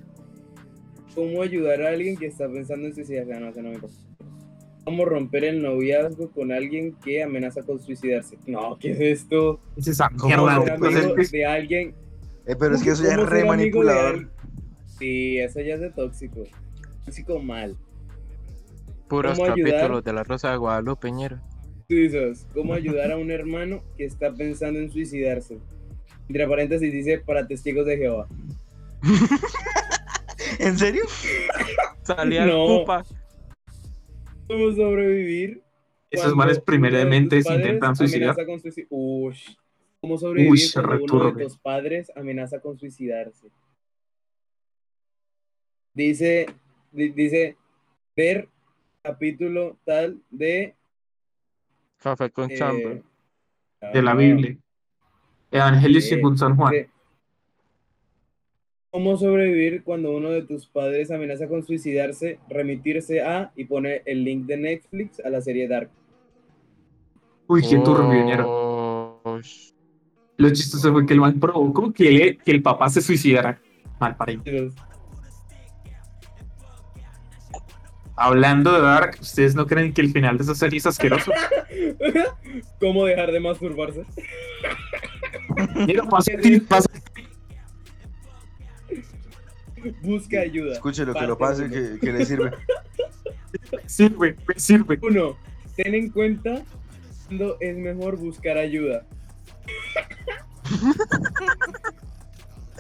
¿Cómo 1.14 1.42
ayudar 1.42 1.82
a 1.82 1.90
alguien 1.90 2.16
que 2.16 2.28
está 2.28 2.48
pensando 2.48 2.88
en 2.88 2.96
suicidarse? 2.96 3.34
Ah, 3.34 3.42
no, 3.42 3.50
eso 3.50 3.62
no 3.62 3.72
me 3.72 3.80
pasa. 3.80 3.94
¿Cómo 4.84 5.06
romper 5.06 5.44
el 5.44 5.62
noviazgo 5.62 6.32
con 6.32 6.52
alguien 6.52 6.94
que 7.04 7.22
amenaza 7.24 7.62
con 7.62 7.80
suicidarse? 7.80 8.38
No, 8.48 8.78
¿qué 8.80 8.92
es 8.92 9.00
esto? 9.00 9.60
Es 9.78 9.88
esa 9.88 10.10
¿Cómo 10.18 10.26
mierda, 10.48 10.76
pues, 10.78 10.96
es 10.96 11.32
que 11.32 11.38
de 11.38 11.46
alguien. 11.46 11.96
eh, 12.48 12.56
pero 12.60 12.76
es 12.76 12.84
que 12.84 12.90
eso 12.92 13.04
ya 13.04 13.12
¿Cómo 13.12 13.24
es 13.24 13.30
re 13.30 13.46
manipulador. 13.46 14.32
Sí, 14.98 15.38
eso 15.38 15.62
ya 15.62 15.76
es 15.76 15.82
de 15.82 15.92
tóxico. 15.92 16.44
Tóxico 17.06 17.40
mal. 17.40 17.78
Puros 19.08 19.38
¿Cómo 19.38 19.52
ayudar? 19.54 19.72
capítulos 19.74 20.04
de 20.04 20.14
la 20.14 20.24
Rosa 20.24 20.52
de 20.52 20.58
Guadalupe, 20.58 21.12
ñero. 21.12 21.40
Tú 21.88 21.96
dices, 21.96 22.48
¿cómo 22.54 22.74
ayudar 22.74 23.12
a 23.12 23.18
un 23.18 23.30
hermano 23.32 23.84
que 23.98 24.06
está 24.06 24.34
pensando 24.34 24.80
en 24.80 24.90
suicidarse? 24.90 25.60
Entre 26.28 26.48
paréntesis 26.48 26.92
dice 26.92 27.20
para 27.20 27.46
testigos 27.46 27.86
de 27.86 27.98
Jehová. 27.98 28.28
¿En 30.60 30.78
serio? 30.78 31.04
Salía 32.04 32.46
No. 32.46 32.52
el 32.66 32.80
pupa. 32.80 33.04
¿Cómo 34.52 34.70
sobrevivir? 34.74 35.64
Esos 36.10 36.36
de 36.36 36.60
primeramente 36.60 37.42
se 37.42 37.54
intentan 37.54 37.96
suicidar. 37.96 38.36
con 38.46 38.60
suici- 38.60 38.86
Ush. 38.90 39.56
¿Cómo 40.02 40.18
sobrevivir 40.18 40.74
cuando 40.74 41.04
uno 41.06 41.32
de 41.32 41.44
tus 41.44 41.58
padres 41.58 42.12
amenaza 42.18 42.60
con 42.60 42.78
suicidarse? 42.78 43.50
Dice, 45.94 46.48
di- 46.92 47.12
dice, 47.12 47.56
ver 48.14 48.50
capítulo 49.02 49.78
tal 49.86 50.22
de... 50.30 50.76
Café 51.98 52.30
con 52.30 52.52
eh, 52.52 52.58
chambre. 52.58 53.04
de 53.94 54.02
la 54.02 54.12
ah, 54.12 54.16
Biblia. 54.16 54.58
Evangelio 55.50 56.00
eh, 56.00 56.02
según 56.02 56.38
San 56.38 56.58
Juan. 56.58 56.74
¿Cómo 58.92 59.16
sobrevivir 59.16 59.84
cuando 59.84 60.12
uno 60.12 60.30
de 60.32 60.42
tus 60.42 60.68
padres 60.68 61.12
amenaza 61.12 61.48
con 61.48 61.64
suicidarse? 61.66 62.40
Remitirse 62.50 63.22
a 63.22 63.52
y 63.56 63.64
pone 63.64 64.02
el 64.06 64.24
link 64.26 64.46
de 64.48 64.58
Netflix 64.58 65.22
a 65.22 65.30
la 65.30 65.40
serie 65.42 65.68
Dark. 65.70 65.90
Uy, 67.48 67.62
qué 67.62 67.78
turbio, 67.78 68.26
ñero. 68.26 68.46
Oh, 68.48 69.40
Lo 70.38 70.50
chistoso 70.50 70.92
fue 70.92 71.06
que 71.06 71.14
el 71.14 71.22
man 71.22 71.40
provocó 71.40 71.94
que, 71.94 72.12
le- 72.12 72.38
que 72.38 72.52
el 72.52 72.62
papá 72.62 72.90
se 72.90 73.02
suicidara. 73.02 73.62
Mal 74.00 74.16
parido. 74.18 74.44
Dios. 74.44 74.74
Hablando 78.18 78.74
de 78.74 78.82
Dark, 78.82 79.18
¿ustedes 79.22 79.56
no 79.56 79.66
creen 79.66 79.94
que 79.94 80.02
el 80.02 80.12
final 80.12 80.38
de 80.38 80.44
esa 80.44 80.54
serie 80.54 80.78
es 80.80 80.86
asqueroso? 80.86 81.32
¿Cómo 82.80 83.06
dejar 83.06 83.32
de 83.32 83.40
masturbarse? 83.40 84.04
Ñero, 85.88 86.08
pasa, 86.10 86.32
pasa- 86.68 86.90
Busca 90.02 90.42
ayuda. 90.42 90.74
Escuche 90.74 91.06
lo 91.06 91.14
que 91.14 91.28
lo 91.28 91.38
pase, 91.38 91.70
que, 91.70 92.00
que 92.00 92.12
le 92.12 92.26
sirve. 92.26 92.52
sirve, 93.86 94.36
me 94.48 94.60
sirve. 94.60 95.00
Uno, 95.02 95.38
ten 95.76 95.96
en 95.96 96.10
cuenta 96.10 96.64
cuando 97.28 97.58
es 97.60 97.78
mejor 97.78 98.18
buscar 98.18 98.58
ayuda. 98.58 99.06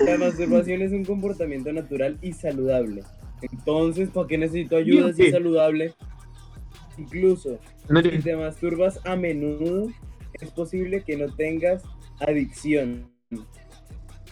La 0.06 0.18
masturbación 0.18 0.82
es 0.82 0.91
un 0.91 1.06
comportamiento 1.06 1.72
natural 1.72 2.18
y 2.22 2.34
saludable. 2.34 3.04
Entonces, 3.41 4.10
¿para 4.10 4.28
qué 4.28 4.38
necesito 4.38 4.78
ayuda 4.78 5.14
si 5.14 5.24
es 5.24 5.32
saludable? 5.32 5.93
Incluso 6.97 7.60
si 7.88 8.20
te 8.20 8.36
masturbas 8.36 8.99
a 9.06 9.16
menudo, 9.16 9.89
es 10.34 10.52
posible 10.52 11.04
que 11.04 11.18
no 11.18 11.34
tengas 11.34 11.84
adicción. 12.20 13.10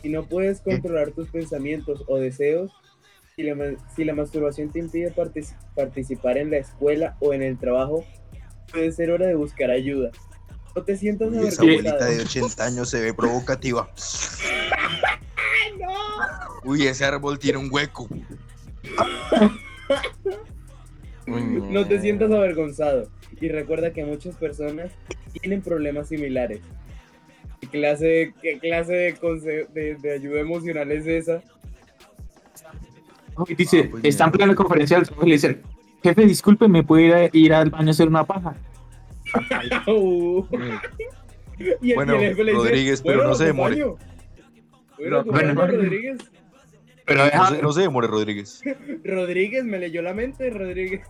Si 0.02 0.10
no 0.10 0.24
puedes 0.24 0.62
controlar 0.62 1.12
tus 1.12 1.30
pensamientos 1.30 2.04
o 2.08 2.18
deseos, 2.18 2.72
si 3.36 3.44
la, 3.44 3.56
ma- 3.56 3.76
si 3.96 4.04
la 4.06 4.14
masturbación 4.16 4.72
te 4.72 4.80
impide 4.80 5.14
partici- 5.14 5.56
participar 5.76 6.38
en 6.38 6.52
la 6.52 6.58
escuela 6.58 7.18
o 7.20 7.34
en 7.34 7.42
el 7.42 7.58
trabajo, 7.58 8.06
puede 8.72 8.92
ser 8.92 9.12
hora 9.12 9.28
de 9.28 9.36
buscar 9.36 9.72
ayuda. 9.72 10.12
No 10.76 10.84
te 10.84 10.96
sientas 10.96 11.30
Uy, 11.32 11.48
esa 11.48 11.62
abuelita 11.62 12.06
de 12.06 12.22
80 12.22 12.66
años 12.66 12.90
se 12.90 13.02
ve 13.02 13.14
provocativa. 13.14 13.90
Uy, 16.64 16.88
ese 16.88 17.06
árbol 17.06 17.40
tiene 17.40 17.58
un 17.58 17.70
hueco. 17.72 18.08
No 21.28 21.88
te 21.88 22.00
sientas 22.02 22.32
avergonzado. 22.32 23.10
Y 23.40 23.50
recuerda 23.50 23.94
que 23.94 24.04
muchas 24.06 24.36
personas 24.36 24.92
tienen 25.34 25.62
problemas 25.62 26.10
similares. 26.10 26.60
¿Qué 27.62 27.68
clase 27.68 28.06
de, 28.06 28.34
qué 28.42 28.60
clase 28.60 28.94
de, 28.94 29.68
de- 29.74 29.96
de 29.96 30.14
ayuda 30.14 30.40
emocional 30.40 30.92
es 30.92 31.06
esa? 31.08 31.42
Y 33.48 33.56
dice, 33.56 33.84
Ah, 33.86 33.88
pues 33.92 34.04
está 34.06 34.26
en 34.26 34.32
plena 34.32 34.56
conferencia 34.56 34.98
del 34.98 35.06
trabajo 35.06 35.26
y 35.26 35.30
le 35.30 35.36
dice, 35.36 35.62
jefe, 36.04 36.26
disculpe, 36.26 36.68
¿me 36.68 36.84
puede 36.84 37.04
ir, 37.06 37.14
a- 37.14 37.30
ir 37.32 37.54
al 37.54 37.70
baño 37.70 37.88
a 37.88 37.92
hacer 37.92 38.08
una 38.08 38.24
paja? 38.26 38.56
Uh. 39.88 40.46
Y 41.82 41.90
el 41.92 41.96
Bueno, 41.96 42.18
le 42.18 42.30
dice, 42.30 42.44
Rodríguez, 42.54 43.02
pero 43.02 43.16
"Bueno, 43.18 43.30
no 43.32 43.36
se 43.36 43.46
demore". 43.46 43.76
Bueno, 44.98 45.24
No, 45.24 45.32
bueno. 45.32 45.68
Rodríguez. 45.68 46.18
Pero 47.06 47.26
No 47.36 47.48
se, 47.50 47.62
no 47.62 47.72
se 47.74 47.82
demore, 47.82 48.08
Rodríguez. 48.08 48.62
Rodríguez 49.04 49.64
me 49.66 49.78
leyó 49.80 50.02
la 50.02 50.14
mente, 50.14 50.50
Rodríguez. 50.50 51.02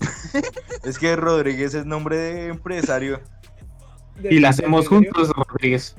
Es 0.84 0.98
que 0.98 1.14
Rodríguez 1.16 1.74
es 1.74 1.84
nombre 1.86 2.16
de 2.16 2.46
empresario. 2.48 3.20
Y 4.28 4.38
la 4.38 4.48
hacemos 4.50 4.88
juntos, 4.88 5.30
Rodríguez. 5.30 5.96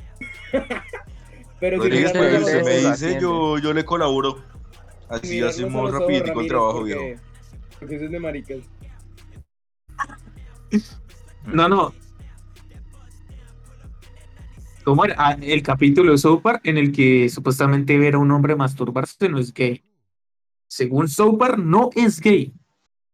Pero 1.59 1.77
si 1.77 1.89
Rodríguez, 1.89 2.13
mirarnos 2.13 2.37
a 2.37 2.41
pues 2.41 2.55
usted 2.55 2.63
me 2.83 2.89
dice, 2.89 3.19
yo, 3.21 3.57
yo 3.59 3.73
le 3.73 3.85
colaboro. 3.85 4.43
Así 5.09 5.29
mirarnos 5.35 5.55
hacemos 5.55 5.91
rapidito 5.91 6.39
el 6.41 6.47
trabajo, 6.47 6.79
porque- 6.79 6.95
viejo. 6.95 7.21
Porque 7.79 7.95
eso 7.95 8.05
es 8.05 8.11
de 8.11 8.19
maricas. 8.19 8.59
No, 11.45 11.67
no. 11.67 11.93
¿Cómo 14.83 15.05
era? 15.05 15.15
Ah, 15.17 15.37
el 15.39 15.61
capítulo 15.61 16.11
de 16.11 16.17
South 16.17 16.41
Park 16.41 16.61
en 16.63 16.77
el 16.77 16.91
que 16.91 17.29
supuestamente 17.29 17.97
ver 17.97 18.15
a 18.15 18.17
un 18.17 18.31
hombre 18.31 18.55
masturbarse 18.55 19.29
no 19.29 19.37
es 19.39 19.53
gay. 19.53 19.83
Según 20.67 21.07
South 21.07 21.37
Park, 21.37 21.57
no 21.59 21.89
es 21.95 22.19
gay. 22.19 22.53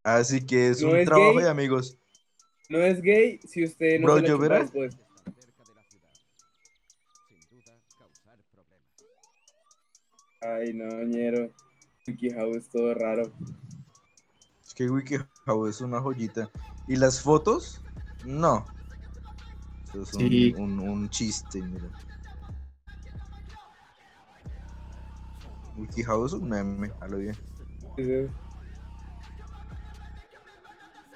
Así 0.04 0.46
que 0.46 0.70
es 0.70 0.82
¿No 0.82 0.92
un 0.92 0.98
es 0.98 1.06
trabajo 1.06 1.34
gay? 1.36 1.44
de 1.44 1.50
amigos. 1.50 1.98
No 2.70 2.80
es 2.80 3.02
gay 3.02 3.40
si 3.40 3.64
usted 3.64 4.00
no 4.00 4.08
Bro, 4.08 4.16
se 4.18 4.22
la 4.22 4.28
¿yo 4.28 4.38
chupa 4.38 4.60
después. 4.60 4.98
Ay, 10.42 10.74
no, 10.74 10.88
ñero. 11.04 11.52
WikiHow 12.08 12.56
es 12.56 12.70
todo 12.70 12.94
raro. 12.94 13.32
Es 14.66 14.74
que 14.74 14.90
WikiHow 14.90 15.68
es 15.68 15.82
una 15.82 16.00
joyita. 16.02 16.50
¿Y 16.88 16.96
las 16.96 17.22
fotos? 17.22 17.82
No. 18.24 18.66
Eso 19.90 20.02
es 20.04 20.14
un, 20.14 20.20
Sí. 20.30 20.54
un- 20.58 20.80
un 20.80 21.10
chiste, 21.10 21.62
mira. 21.62 21.90
WikiHow 25.76 26.26
es 26.26 26.34
un 26.34 26.50
meme, 26.50 26.92
a 27.00 27.08
lo 27.08 27.18
bien. 27.18 27.38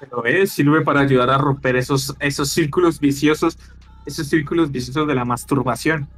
Pero 0.01 0.25
es, 0.25 0.51
sirve 0.51 0.81
para 0.81 0.99
ayudar 1.01 1.29
a 1.29 1.37
romper 1.37 1.75
esos, 1.77 2.15
esos 2.19 2.49
círculos 2.49 2.99
viciosos, 2.99 3.57
esos 4.05 4.27
círculos 4.27 4.71
viciosos 4.71 5.07
de 5.07 5.15
la 5.15 5.23
masturbación. 5.25 6.09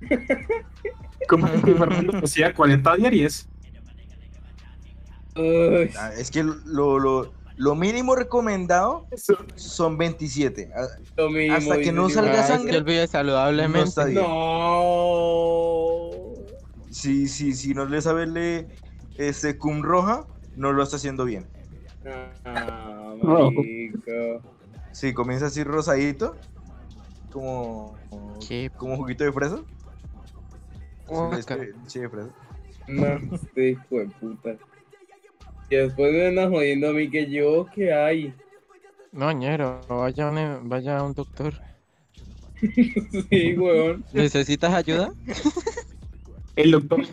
Como 1.28 1.50
que 1.50 1.74
Fernando 1.74 2.18
hacía 2.22 2.54
40 2.54 2.96
diarias. 2.96 3.48
Uy, 5.34 5.90
Ah, 5.98 6.12
es 6.16 6.30
que 6.30 6.42
lo, 6.44 6.98
lo, 6.98 7.32
lo 7.56 7.74
mínimo 7.74 8.14
recomendado 8.14 9.06
son 9.56 9.98
27. 9.98 10.70
Ah, 10.76 10.86
lo 11.16 11.30
hasta 11.54 11.78
que 11.78 11.92
no 11.92 12.08
salga. 12.10 12.32
Ah, 12.32 12.40
es 12.42 12.46
sangre, 12.46 12.72
que 12.72 12.80
vive 12.82 13.00
No 13.02 13.06
saludablemente. 13.08 13.88
está 13.88 14.04
bien. 14.04 14.20
No. 14.22 16.10
Si, 16.90 17.28
si, 17.28 17.54
si 17.54 17.74
no 17.74 17.86
le 17.86 18.00
sabe 18.02 18.26
le, 18.26 18.68
este 19.18 19.58
cum 19.58 19.82
roja, 19.82 20.26
no 20.54 20.72
lo 20.72 20.82
está 20.82 20.96
haciendo 20.96 21.24
bien. 21.24 21.46
Ah, 22.44 22.84
No. 22.84 22.85
Marico. 23.22 23.62
Si 24.92 25.12
comienza 25.12 25.46
así 25.46 25.62
rosadito, 25.62 26.36
como, 27.30 27.96
Qué 28.46 28.70
como 28.76 28.96
juguito 28.96 29.24
de 29.24 29.32
fresa. 29.32 29.58
Sí, 29.58 29.64
poca. 31.06 31.38
este- 31.38 31.72
sí, 31.86 32.00
de 32.00 32.08
fresa. 32.08 32.30
No, 32.88 33.34
este 33.34 33.70
hijo 33.70 33.96
de 33.98 34.06
puta. 34.06 34.56
Y 35.68 35.76
después 35.76 36.12
me 36.12 36.26
andan 36.28 36.50
jodiendo 36.50 36.88
a 36.90 36.92
mí 36.92 37.10
que 37.10 37.28
yo, 37.30 37.66
¿qué 37.74 37.92
hay? 37.92 38.34
No, 39.12 39.32
ñero, 39.32 39.80
vaya 39.88 40.28
a 40.28 40.30
un, 40.30 40.68
vaya 40.68 40.98
a 40.98 41.02
un 41.02 41.14
doctor. 41.14 41.54
sí, 43.30 43.56
weón. 43.56 44.04
¿Necesitas 44.12 44.72
ayuda? 44.72 45.12
El 46.54 46.70
doctor. 46.70 47.04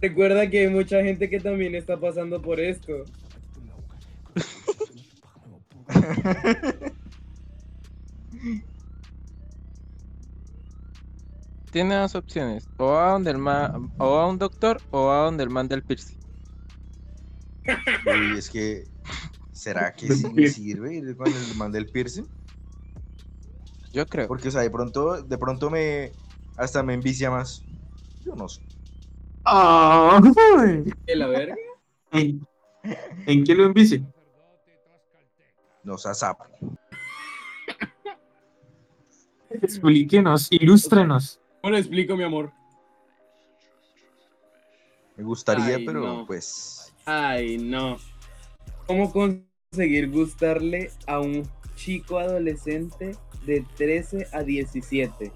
Recuerda 0.00 0.48
que 0.50 0.60
hay 0.60 0.68
mucha 0.68 1.02
gente 1.02 1.30
que 1.30 1.40
también 1.40 1.74
está 1.74 1.96
pasando 1.96 2.42
por 2.42 2.60
esto. 2.60 3.04
Tiene 11.70 11.94
dos 11.96 12.14
opciones. 12.14 12.68
O 12.76 12.88
va 12.88 13.12
donde 13.12 13.30
el 13.30 13.38
man, 13.38 13.90
o 13.98 14.18
a 14.18 14.28
un 14.28 14.38
doctor 14.38 14.82
o 14.90 15.06
va 15.06 15.24
donde 15.24 15.42
el 15.42 15.50
man 15.50 15.68
del 15.68 15.82
piercing. 15.82 16.18
Uy, 18.06 18.38
es 18.38 18.50
que. 18.50 18.84
¿Será 19.52 19.92
que 19.92 20.12
sí 20.12 20.30
me 20.32 20.48
sirve 20.48 20.94
ir 20.94 21.16
con 21.16 21.28
el 21.28 21.56
man 21.56 21.72
del 21.72 21.86
piercing? 21.86 22.26
Yo 23.92 24.06
creo. 24.06 24.28
Porque, 24.28 24.48
o 24.48 24.50
sea, 24.50 24.62
de 24.62 24.70
pronto, 24.70 25.22
de 25.22 25.38
pronto 25.38 25.70
me. 25.70 26.12
Hasta 26.56 26.82
me 26.82 26.94
envicia 26.94 27.30
más. 27.30 27.64
Yo 28.24 28.34
no 28.34 28.48
sé. 28.48 28.60
Ah, 29.44 30.20
¿Qué 31.06 31.16
la 31.16 31.26
verga? 31.26 31.56
¿En, 32.12 32.46
¿En 33.26 33.44
qué 33.44 33.54
lo 33.54 33.64
envicie? 33.64 34.04
No 35.84 35.98
sea 35.98 36.14
sapo. 36.14 36.44
Explíquenos, 39.50 40.48
ilústrenos. 40.50 41.40
¿Cómo 41.60 41.72
le 41.72 41.78
explico, 41.80 42.16
mi 42.16 42.24
amor? 42.24 42.52
Me 45.16 45.24
gustaría, 45.24 45.76
Ay, 45.76 45.86
pero 45.86 46.00
no. 46.00 46.26
pues. 46.26 46.92
Ay, 47.04 47.58
no. 47.58 47.98
¿Cómo 48.86 49.12
conseguir 49.12 50.10
gustarle 50.10 50.90
a 51.06 51.20
un 51.20 51.46
chico 51.76 52.18
adolescente 52.18 53.14
de 53.44 53.64
13 53.76 54.28
a 54.32 54.42
17? 54.42 55.30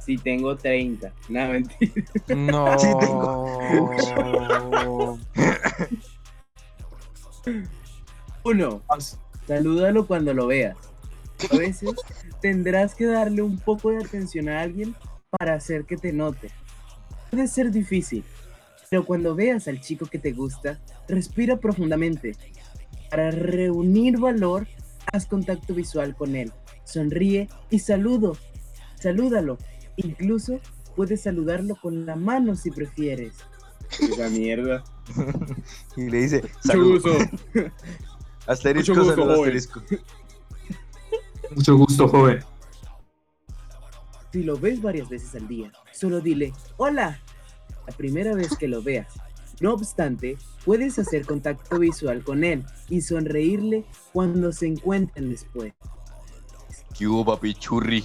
Si 0.00 0.16
tengo 0.16 0.56
30. 0.56 1.12
Nada, 1.28 1.52
mentira. 1.52 2.04
No. 2.28 2.76
Sí, 7.42 7.62
Uno, 8.44 8.82
salúdalo 9.50 10.06
cuando 10.06 10.32
lo 10.32 10.46
veas. 10.46 10.76
A 11.50 11.56
veces 11.56 11.90
tendrás 12.40 12.94
que 12.94 13.06
darle 13.06 13.42
un 13.42 13.58
poco 13.58 13.90
de 13.90 13.98
atención 13.98 14.48
a 14.48 14.60
alguien 14.60 14.94
para 15.28 15.54
hacer 15.54 15.86
que 15.86 15.96
te 15.96 16.12
note. 16.12 16.50
Puede 17.30 17.48
ser 17.48 17.72
difícil, 17.72 18.24
pero 18.88 19.04
cuando 19.04 19.34
veas 19.34 19.66
al 19.66 19.80
chico 19.80 20.06
que 20.06 20.18
te 20.18 20.32
gusta, 20.32 20.80
respira 21.08 21.58
profundamente. 21.58 22.36
Para 23.10 23.32
reunir 23.32 24.18
valor, 24.18 24.68
haz 25.12 25.26
contacto 25.26 25.74
visual 25.74 26.14
con 26.14 26.36
él. 26.36 26.52
Sonríe 26.84 27.48
y 27.70 27.80
saludo. 27.80 28.36
Salúdalo. 29.00 29.58
Incluso 29.96 30.60
puedes 30.94 31.22
saludarlo 31.22 31.74
con 31.74 32.06
la 32.06 32.14
mano 32.14 32.54
si 32.54 32.70
prefieres. 32.70 33.34
Esa 33.98 34.28
mierda. 34.28 34.84
Y 35.96 36.08
le 36.08 36.18
dice. 36.18 36.42
Mucho 36.76 37.10
"Salud". 38.56 38.76
gusto. 38.76 38.92
Asterisco, 38.92 38.94
Mucho 38.94 39.04
gusto, 39.04 39.14
salud, 39.22 39.36
joven. 39.36 39.56
asterisco. 39.56 39.82
Mucho 41.56 41.76
gusto, 41.76 42.08
joven. 42.08 42.44
Si 44.32 44.42
lo 44.44 44.56
ves 44.56 44.80
varias 44.80 45.08
veces 45.08 45.34
al 45.34 45.48
día, 45.48 45.72
solo 45.92 46.20
dile 46.20 46.52
hola 46.76 47.20
la 47.86 47.96
primera 47.96 48.34
vez 48.34 48.56
que 48.56 48.68
lo 48.68 48.82
veas. 48.82 49.12
No 49.60 49.74
obstante, 49.74 50.38
puedes 50.64 50.98
hacer 50.98 51.26
contacto 51.26 51.78
visual 51.78 52.22
con 52.24 52.44
él 52.44 52.64
y 52.88 53.02
sonreírle 53.02 53.84
cuando 54.12 54.52
se 54.52 54.68
encuentren 54.68 55.28
después. 55.30 55.74
¿Qué 56.96 57.06
hubo, 57.06 57.24
papi 57.24 57.54
churri? 57.54 58.04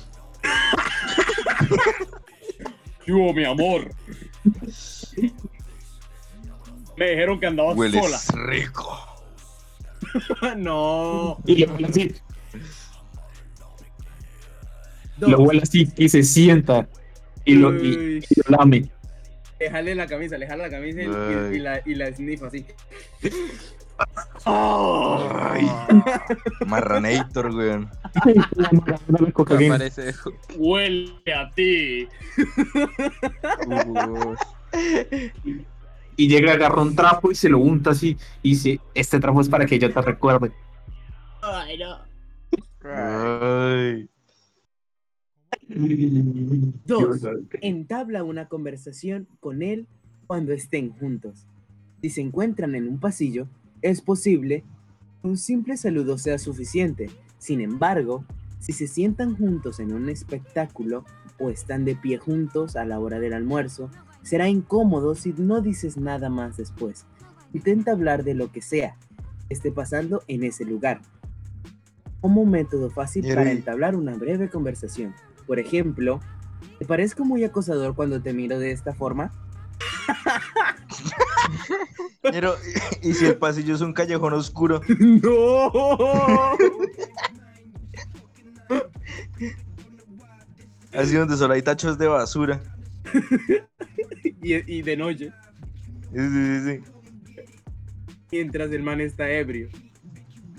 Yo, 3.06 3.34
mi 3.34 3.46
amor. 3.46 3.92
Me 6.98 7.10
dijeron 7.10 7.40
que 7.40 7.46
andabas 7.48 7.78
Hueles 7.78 8.28
rico. 8.34 9.15
no. 10.58 11.38
Y 11.46 11.66
lo 11.66 11.74
huele 11.74 11.88
así, 11.88 12.16
lo 15.20 15.40
huele 15.40 15.62
así 15.62 15.88
y 15.98 16.10
se 16.10 16.24
sienta. 16.24 16.88
Y 17.46 17.56
lo, 17.56 17.76
y, 17.76 18.24
y 18.28 18.42
lo 18.48 18.58
lame. 18.58 18.90
le 19.60 19.70
jale 19.70 19.94
la 19.94 20.08
camisa, 20.08 20.38
le 20.38 20.48
jala 20.48 20.64
la 20.64 20.70
camisa 20.70 21.02
y, 21.02 21.60
la, 21.60 21.82
y 21.86 21.96
la 21.96 22.14
snifa 22.14 22.48
así. 22.48 22.66
Ay. 24.46 25.68
Marranator, 26.66 27.52
weón. 27.52 27.90
Parece. 29.70 30.14
Huele 30.58 31.34
a 31.34 31.50
ti. 31.52 32.08
Uh, 33.68 34.36
Y 36.18 36.28
llega, 36.28 36.54
agarra 36.54 36.82
un 36.82 36.96
trapo 36.96 37.32
y 37.32 37.36
se 37.36 37.50
lo 37.50 37.60
unta 37.60 37.92
así. 37.92 38.18
Y 38.42 38.52
dice: 38.52 38.80
Este 38.94 39.20
trapo 39.20 39.42
es 39.42 39.50
para 39.50 39.66
que 39.66 39.80
yo 39.80 39.92
te 39.92 40.02
recuerde. 40.02 40.52
Ay, 41.42 41.78
no. 41.78 41.98
Ay. 42.90 44.10
Dos. 46.86 47.22
entabla 47.62 48.24
una 48.24 48.48
conversación 48.48 49.28
con 49.40 49.62
él 49.64 49.88
cuando 50.28 50.54
estén 50.54 50.92
juntos. 50.92 51.48
Si 52.02 52.10
se 52.10 52.22
encuentran 52.22 52.76
en 52.76 52.88
un 52.88 53.00
pasillo, 53.00 53.48
es 53.82 54.02
posible 54.02 54.64
que 55.22 55.28
un 55.28 55.38
simple 55.38 55.78
saludo 55.78 56.18
sea 56.18 56.38
suficiente. 56.38 57.10
Sin 57.40 57.62
embargo, 57.62 58.26
si 58.60 58.74
se 58.74 58.88
sientan 58.88 59.36
juntos 59.36 59.80
en 59.80 59.94
un 59.94 60.10
espectáculo 60.10 61.04
o 61.40 61.50
están 61.50 61.86
de 61.86 61.96
pie 61.96 62.18
juntos 62.18 62.76
a 62.76 62.86
la 62.86 63.00
hora 63.00 63.20
del 63.20 63.34
almuerzo, 63.34 63.90
será 64.26 64.50
incómodo 64.50 65.16
si 65.16 65.34
no 65.38 65.62
dices 65.62 65.98
nada 65.98 66.30
más 66.30 66.58
después. 66.58 67.06
Intenta 67.54 67.92
hablar 67.92 68.24
de 68.24 68.34
lo 68.34 68.52
que 68.52 68.62
sea 68.62 68.98
que 69.48 69.54
esté 69.54 69.72
pasando 69.72 70.24
en 70.28 70.44
ese 70.44 70.66
lugar. 70.66 71.02
Como 72.22 72.42
un 72.42 72.50
método 72.50 72.90
fácil 72.90 73.24
para 73.34 73.52
entablar 73.52 73.96
una 73.96 74.16
breve 74.16 74.50
conversación. 74.50 75.14
Por 75.46 75.60
ejemplo, 75.60 76.20
¿te 76.80 76.86
parezco 76.86 77.24
muy 77.24 77.44
acosador 77.44 77.96
cuando 77.96 78.20
te 78.20 78.34
miro 78.34 78.58
de 78.58 78.72
esta 78.72 78.96
forma? 78.96 79.32
Pero, 82.24 82.56
¿y 83.04 83.14
si 83.14 83.26
el 83.26 83.38
pasillo 83.38 83.76
es 83.76 83.82
un 83.82 83.94
callejón 83.94 84.34
oscuro? 84.34 84.82
¡No! 85.00 85.72
Así 90.92 91.14
donde 91.14 91.38
solo 91.38 91.54
hay 91.54 91.62
tachos 91.62 92.00
de 92.00 92.08
basura. 92.08 92.75
y, 94.42 94.78
y 94.78 94.82
de 94.82 94.98
noche. 94.98 95.32
Sí, 96.14 96.20
sí, 96.20 96.60
sí, 96.66 96.82
mientras 98.32 98.72
el 98.72 98.84
man 98.84 99.02
está 99.02 99.30
ebrio. 99.32 99.70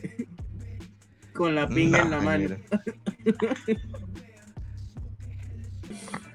Con 1.32 1.54
la 1.54 1.68
pinga 1.68 2.00
en 2.02 2.10
la 2.10 2.20
mano. 2.20 2.56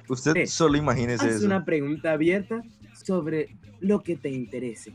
Usted 0.07 0.34
Sí. 0.36 0.47
solo 0.47 0.78
imagínese 0.78 1.26
Haz 1.26 1.36
eso. 1.36 1.45
una 1.45 1.63
pregunta 1.65 2.11
abierta 2.11 2.61
sobre 3.03 3.55
lo 3.80 4.01
que 4.03 4.15
te 4.15 4.30
interese. 4.30 4.93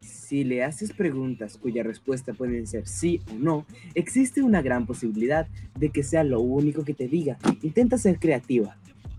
Si 0.00 0.44
le 0.44 0.62
haces 0.64 0.92
preguntas 0.92 1.56
cuya 1.56 1.82
respuesta 1.82 2.32
pueden 2.34 2.66
ser 2.66 2.86
sí 2.86 3.20
o 3.30 3.34
no, 3.34 3.64
existe 3.94 4.42
una 4.42 4.60
gran 4.60 4.84
posibilidad 4.86 5.46
de 5.78 5.90
que 5.90 6.02
sea 6.02 6.24
lo 6.24 6.40
único 6.40 6.84
que 6.84 6.94
te 6.94 7.08
diga. 7.08 7.38
Intenta 7.62 7.96
ser 7.96 8.18
creativa. 8.18 8.76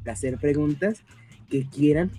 Hacer 0.10 0.38
preguntas 0.38 1.04
que 1.50 1.66
quieran 1.68 2.12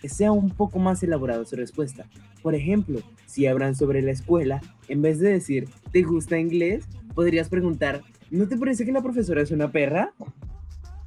que 0.00 0.08
sea 0.08 0.32
un 0.32 0.50
poco 0.50 0.78
más 0.78 1.02
elaborada 1.02 1.44
su 1.44 1.56
respuesta. 1.56 2.06
Por 2.42 2.54
ejemplo, 2.54 3.00
si 3.26 3.46
hablan 3.46 3.74
sobre 3.74 4.02
la 4.02 4.10
escuela, 4.10 4.60
en 4.88 5.02
vez 5.02 5.18
de 5.18 5.30
decir 5.30 5.68
¿te 5.92 6.02
gusta 6.02 6.38
inglés? 6.38 6.84
podrías 7.14 7.48
preguntar 7.48 8.02
¿no 8.30 8.48
te 8.48 8.56
parece 8.56 8.84
que 8.84 8.92
la 8.92 9.02
profesora 9.02 9.42
es 9.42 9.50
una 9.50 9.70
perra? 9.70 10.12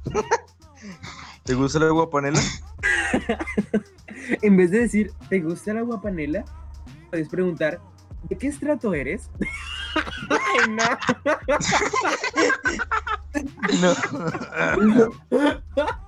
¿Te 1.44 1.54
gusta 1.54 1.78
la 1.78 1.90
guapanela? 1.90 2.40
En 4.42 4.56
vez 4.56 4.70
de 4.70 4.80
decir, 4.80 5.12
¿te 5.28 5.40
gusta 5.40 5.72
la 5.72 5.82
guapanela? 5.82 6.44
Puedes 7.10 7.28
preguntar, 7.28 7.80
¿de 8.28 8.36
qué 8.36 8.48
estrato 8.48 8.92
eres? 8.94 9.30
Ay, 10.30 10.58
no. 10.68 10.84
No. 14.84 16.07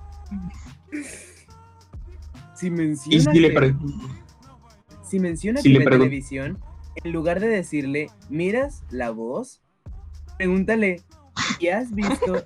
Si 2.55 2.67
Y 2.67 2.69
menciona, 2.69 3.31
si 3.33 3.39
le 3.39 3.49
pre- 3.51 3.75
si 5.03 5.19
menciona 5.19 5.61
si 5.61 5.69
TV 5.73 5.79
le 5.79 5.85
pregun- 5.85 5.97
televisión, 5.99 6.59
en 7.03 7.11
lugar 7.11 7.39
de 7.39 7.47
decirle, 7.47 8.09
¿miras 8.29 8.83
la 8.91 9.09
voz? 9.11 9.61
Pregúntale, 10.37 11.01
¿y 11.59 11.67
has 11.67 11.93
visto 11.93 12.43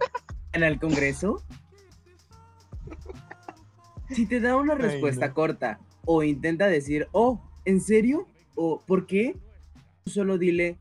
en 0.54 0.64
el 0.64 0.80
Congreso? 0.80 1.44
Si 4.10 4.26
te 4.26 4.40
da 4.40 4.56
una 4.56 4.74
Ay, 4.74 4.80
respuesta 4.80 5.28
no. 5.30 5.34
corta 5.34 5.80
o 6.06 6.24
intenta 6.24 6.68
decir, 6.68 7.08
oh, 7.12 7.42
¿en 7.66 7.82
serio? 7.82 8.28
¿O 8.56 8.80
por 8.80 9.06
qué? 9.08 9.36
Tú 10.06 10.12
solo 10.12 10.38
dile, 10.38 10.78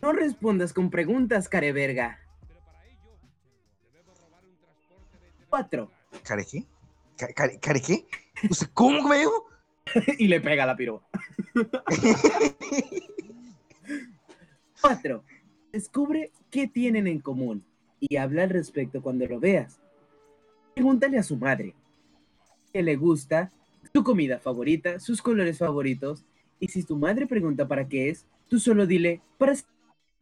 no 0.00 0.12
respondas 0.12 0.72
con 0.72 0.88
preguntas, 0.90 1.48
careverga. 1.48 2.18
4. 5.50 5.90
¿Care 6.24 6.44
qué? 6.44 6.64
Ca- 7.16 7.32
care- 7.34 7.58
¿Care 7.60 7.80
qué? 7.80 8.06
¿Usted 8.48 8.68
cómo 8.74 9.08
me 9.08 9.18
dijo? 9.18 9.46
y 10.18 10.28
le 10.28 10.40
pega 10.40 10.66
la 10.66 10.76
piroba. 10.76 11.02
4. 14.80 15.24
Descubre 15.72 16.30
qué 16.50 16.68
tienen 16.68 17.06
en 17.06 17.20
común 17.20 17.64
y 17.98 18.16
habla 18.16 18.42
al 18.44 18.50
respecto 18.50 19.00
cuando 19.02 19.26
lo 19.26 19.40
veas. 19.40 19.80
Pregúntale 20.74 21.18
a 21.18 21.22
su 21.22 21.36
madre 21.36 21.74
qué 22.72 22.82
le 22.82 22.96
gusta, 22.96 23.50
su 23.92 24.02
comida 24.04 24.38
favorita, 24.38 24.98
sus 25.00 25.20
colores 25.22 25.58
favoritos. 25.58 26.24
Y 26.60 26.68
si 26.68 26.82
tu 26.84 26.96
madre 26.96 27.26
pregunta 27.26 27.66
para 27.66 27.88
qué 27.88 28.10
es, 28.10 28.26
tú 28.48 28.58
solo 28.60 28.86
dile 28.86 29.20
para 29.38 29.54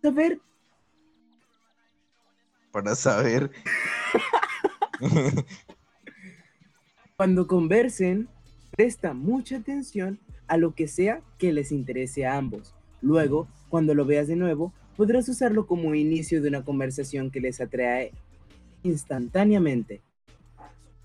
saber. 0.03 0.41
Para 2.73 2.95
saber. 2.95 3.51
Cuando 7.21 7.47
conversen, 7.47 8.29
presta 8.75 9.13
mucha 9.13 9.59
atención 9.59 10.19
a 10.49 10.57
lo 10.57 10.75
que 10.75 10.89
sea 10.89 11.21
que 11.37 11.53
les 11.53 11.71
interese 11.71 12.25
a 12.25 12.39
ambos. 12.39 12.75
Luego, 13.03 13.47
cuando 13.69 13.95
lo 13.95 14.07
veas 14.07 14.27
de 14.27 14.37
nuevo, 14.37 14.73
podrás 14.97 15.29
usarlo 15.29 15.67
como 15.67 15.95
inicio 15.95 16.41
de 16.41 16.49
una 16.49 16.65
conversación 16.65 17.31
que 17.31 17.41
les 17.43 17.61
atrae 17.61 18.13
instantáneamente. 18.85 20.01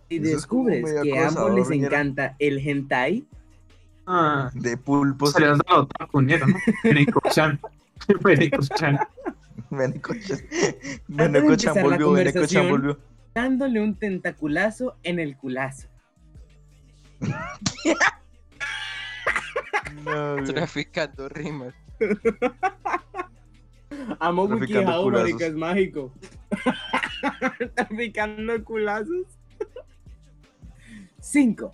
Si 0.09 0.15
Eso 0.15 0.23
descubres 0.23 0.85
que 1.03 1.19
a 1.19 1.27
ambos 1.27 1.53
les 1.53 1.69
encanta 1.69 2.37
el 2.39 2.59
hentai, 2.65 3.25
Ah, 4.07 4.51
De 4.53 4.77
pulpos. 4.77 5.33
salió 5.33 5.49
dando 5.49 5.65
otaku, 5.81 6.21
ñero, 6.21 6.47
¿no? 6.47 6.55
Beneko-chan. 6.81 7.59
Beneko-chan. 8.23 8.99
Benecochan. 9.69 10.39
Benecochan 11.09 11.73
volvió, 11.83 12.11
Benecochan 12.13 12.33
conversación. 12.33 12.69
volvió. 12.69 12.99
dándole 13.33 13.81
un 13.81 13.95
tentaculazo 13.95 14.95
en 15.03 15.19
el 15.19 15.35
culazo. 15.35 15.89
No. 20.03 20.43
Traficando 20.43 21.29
rimas. 21.29 21.73
Amo 24.19 24.43
WikiHow, 24.45 25.09
marica, 25.09 25.45
es 25.47 25.53
mágico. 25.53 26.13
Traficando 27.75 28.63
culazos. 28.63 29.25
5. 31.19 31.71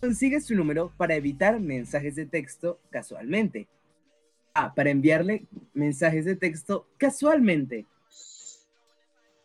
Consigue 0.00 0.40
su 0.40 0.54
número 0.54 0.92
para 0.96 1.14
evitar 1.14 1.60
mensajes 1.60 2.14
de 2.14 2.26
texto 2.26 2.80
casualmente. 2.90 3.68
Ah, 4.54 4.72
para 4.74 4.90
enviarle 4.90 5.46
mensajes 5.74 6.24
de 6.24 6.36
texto 6.36 6.86
casualmente. 6.96 7.86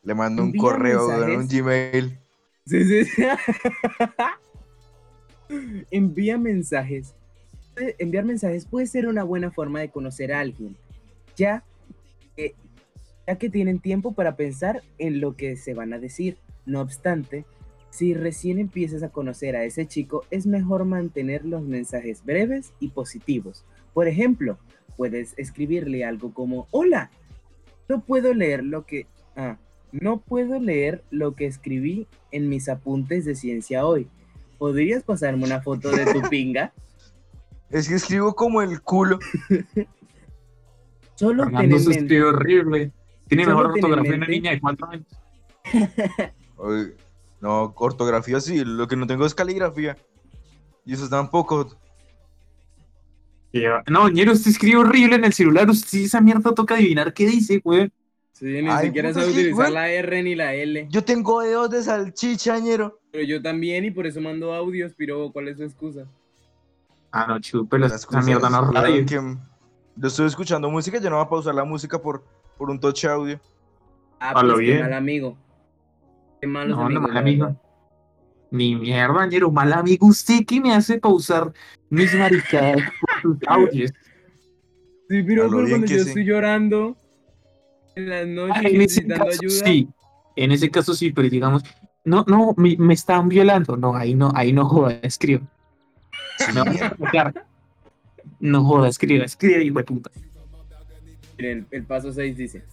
Le 0.04 0.16
mando 0.16 0.44
un 0.44 0.50
Envía 0.50 0.62
correo, 0.62 1.08
un. 1.08 1.48
Gmail. 1.48 2.18
Sí, 2.66 2.86
sí, 2.86 3.06
sí. 3.06 3.24
Envía 5.92 6.38
mensajes. 6.38 7.16
Enviar 7.98 8.26
mensajes 8.26 8.66
puede 8.66 8.88
ser 8.88 9.08
una 9.08 9.24
buena 9.24 9.52
forma 9.52 9.80
de 9.80 9.90
conocer 9.90 10.34
a 10.34 10.42
alguien, 10.42 10.76
ya 11.38 11.64
que, 12.36 12.56
ya 13.26 13.38
que 13.38 13.50
tienen 13.50 13.80
tiempo 13.80 14.14
para 14.14 14.36
pensar 14.36 14.84
en 14.98 15.22
lo 15.22 15.36
que 15.36 15.56
se 15.56 15.74
van 15.74 15.94
a 15.94 16.00
decir. 16.00 16.38
No 16.66 16.82
obstante, 16.82 17.46
si 17.90 18.14
recién 18.14 18.60
empiezas 18.60 19.02
a 19.02 19.10
conocer 19.10 19.56
a 19.56 19.64
ese 19.64 19.88
chico, 19.88 20.26
es 20.30 20.46
mejor 20.46 20.86
mantener 20.86 21.46
los 21.46 21.64
mensajes 21.64 22.24
breves 22.24 22.74
y 22.80 22.90
positivos. 22.90 23.66
Por 23.94 24.08
ejemplo, 24.08 24.60
puedes 24.98 25.34
escribirle 25.38 26.04
algo 26.04 26.34
como, 26.34 26.68
hola, 26.72 27.10
no 27.88 28.02
puedo 28.02 28.34
leer 28.34 28.64
lo 28.64 28.86
que... 28.86 29.08
Ah, 29.36 29.58
no 29.92 30.20
puedo 30.20 30.60
leer 30.60 31.04
lo 31.10 31.36
que 31.36 31.48
escribí 31.48 32.08
en 32.32 32.48
mis 32.48 32.70
apuntes 32.70 33.26
de 33.26 33.34
ciencia 33.34 33.88
hoy. 33.88 34.08
¿Podrías 34.60 35.04
pasarme 35.04 35.46
una 35.46 35.62
foto 35.62 35.90
de 35.90 36.06
tu 36.14 36.22
pinga? 36.30 36.72
Es 37.72 37.88
que 37.88 37.94
escribo 37.96 38.34
como 38.34 38.62
el 38.64 38.82
culo. 38.82 39.20
Solo 41.16 41.44
ten 41.44 41.52
Fernando 41.52 41.76
en 41.76 41.82
se 41.84 41.90
mente, 41.90 42.04
escribe 42.04 42.24
horrible. 42.24 42.92
Tiene 43.28 43.44
Solo 43.44 43.56
mejor 43.58 43.74
ten 43.74 43.78
en 43.78 43.84
ortografía 43.86 44.10
una 44.16 44.20
mente- 44.26 44.32
niña 44.32 44.52
de 44.52 44.60
cuatro 44.62 44.88
años. 44.90 45.08
No, 47.42 47.74
ortografía 47.78 48.42
sí, 48.42 48.66
lo 48.66 48.86
que 48.90 48.98
no 48.98 49.08
tengo 49.08 49.26
es 49.26 49.34
caligrafía. 49.34 49.96
Y 50.86 50.94
eso 50.94 51.08
tampoco. 51.08 51.70
Y 53.54 53.62
yo, 53.62 53.70
No, 53.88 54.10
ñero, 54.10 54.34
usted 54.34 54.52
escribe 54.52 54.78
horrible 54.78 55.16
en 55.16 55.24
el 55.24 55.32
celular. 55.34 55.70
Usted 55.70 56.00
esa 56.00 56.20
mierda 56.20 56.54
toca 56.54 56.76
adivinar 56.76 57.14
qué 57.14 57.28
dice, 57.28 57.62
güey. 57.64 57.90
Sí, 58.34 58.46
ni 58.46 58.68
Ay, 58.70 58.88
siquiera 58.88 59.10
puta, 59.10 59.22
sabe 59.22 59.32
utilizar 59.32 59.56
güey. 59.56 59.72
la 59.74 59.90
R 59.90 60.24
ni 60.24 60.36
la 60.36 60.54
L. 60.54 60.88
Yo 60.90 61.04
tengo 61.06 61.40
dedos 61.42 61.70
de 61.70 61.82
salchichañero. 61.84 62.99
Pero 63.12 63.24
yo 63.24 63.42
también 63.42 63.86
y 63.86 63.92
por 63.92 64.06
eso 64.06 64.22
mando 64.22 64.54
audios, 64.54 64.94
pero 64.98 65.32
¿cuál 65.32 65.48
es 65.48 65.58
su 65.58 65.64
excusa? 65.64 66.06
Ah, 67.12 67.26
no, 67.28 67.40
chúpelo. 67.40 67.88
Las 67.88 67.96
Esa 68.02 68.08
cosas, 68.08 68.26
mierda 68.26 68.50
no 68.50 68.72
radio. 68.72 69.06
que 69.06 69.16
yo 69.96 70.08
estoy 70.08 70.28
escuchando 70.28 70.70
música, 70.70 71.00
yo 71.00 71.10
no 71.10 71.16
voy 71.18 71.26
a 71.26 71.30
pausar 71.30 71.56
la 71.56 71.64
música 71.64 72.00
por, 72.00 72.24
por 72.58 72.70
un 72.70 72.80
touch 72.80 73.06
audio. 73.06 73.40
Ah, 74.20 74.34
pues 74.34 74.54
qué 74.54 74.60
bien. 74.62 74.82
mal 74.82 74.94
amigo. 74.94 75.38
Qué 76.40 76.48
malos 76.48 76.78
No, 76.78 76.88
no, 76.90 77.02
mal 77.02 77.14
la 77.14 77.20
amigo. 77.20 77.56
Ni 78.52 78.76
mierda, 78.76 79.26
ñero. 79.26 79.52
Mal 79.52 79.74
amigo. 79.74 80.08
¿Usted 80.08 80.46
qué 80.46 80.62
me 80.62 80.74
hace 80.74 81.00
pausar 81.00 81.52
mis 81.90 82.14
maricadas 82.14 82.78
por 83.02 83.22
sus 83.22 83.38
audios? 83.48 83.92
Sí, 85.10 85.24
pero, 85.24 85.50
bien 85.50 85.70
cuando 85.70 85.88
que 85.88 85.94
yo 85.94 86.04
sí. 86.04 86.10
estoy 86.10 86.26
llorando 86.26 86.96
en 87.96 88.10
las 88.10 88.28
noches 88.28 88.56
Ah, 88.64 88.68
en 88.68 88.78
necesitando 88.78 89.26
caso 89.26 89.40
ayuda. 89.42 89.66
sí. 89.66 89.88
En 90.36 90.52
ese 90.52 90.70
caso 90.70 90.94
sí, 90.94 91.12
pero 91.12 91.28
digamos, 91.30 91.64
no, 92.06 92.26
no, 92.28 92.54
me, 92.58 92.76
me 92.78 92.94
están 92.94 93.30
violando. 93.30 93.78
No, 93.78 93.96
ahí 93.96 94.16
no, 94.16 94.32
ahí 94.36 94.54
no 94.54 94.66
joda, 94.66 95.00
escribo. 95.02 95.48
Me 96.54 96.62
vas 96.62 96.82
a 96.82 96.90
tocar. 96.92 97.46
No 98.40 98.64
joda, 98.64 98.88
escribe, 98.88 99.26
escribe, 99.26 99.64
hijo 99.64 99.78
de 99.80 99.84
puta. 99.84 100.12
Miren, 101.38 101.68
el 101.72 101.84
paso 101.84 102.12
6 102.12 102.38
dice: 102.38 102.64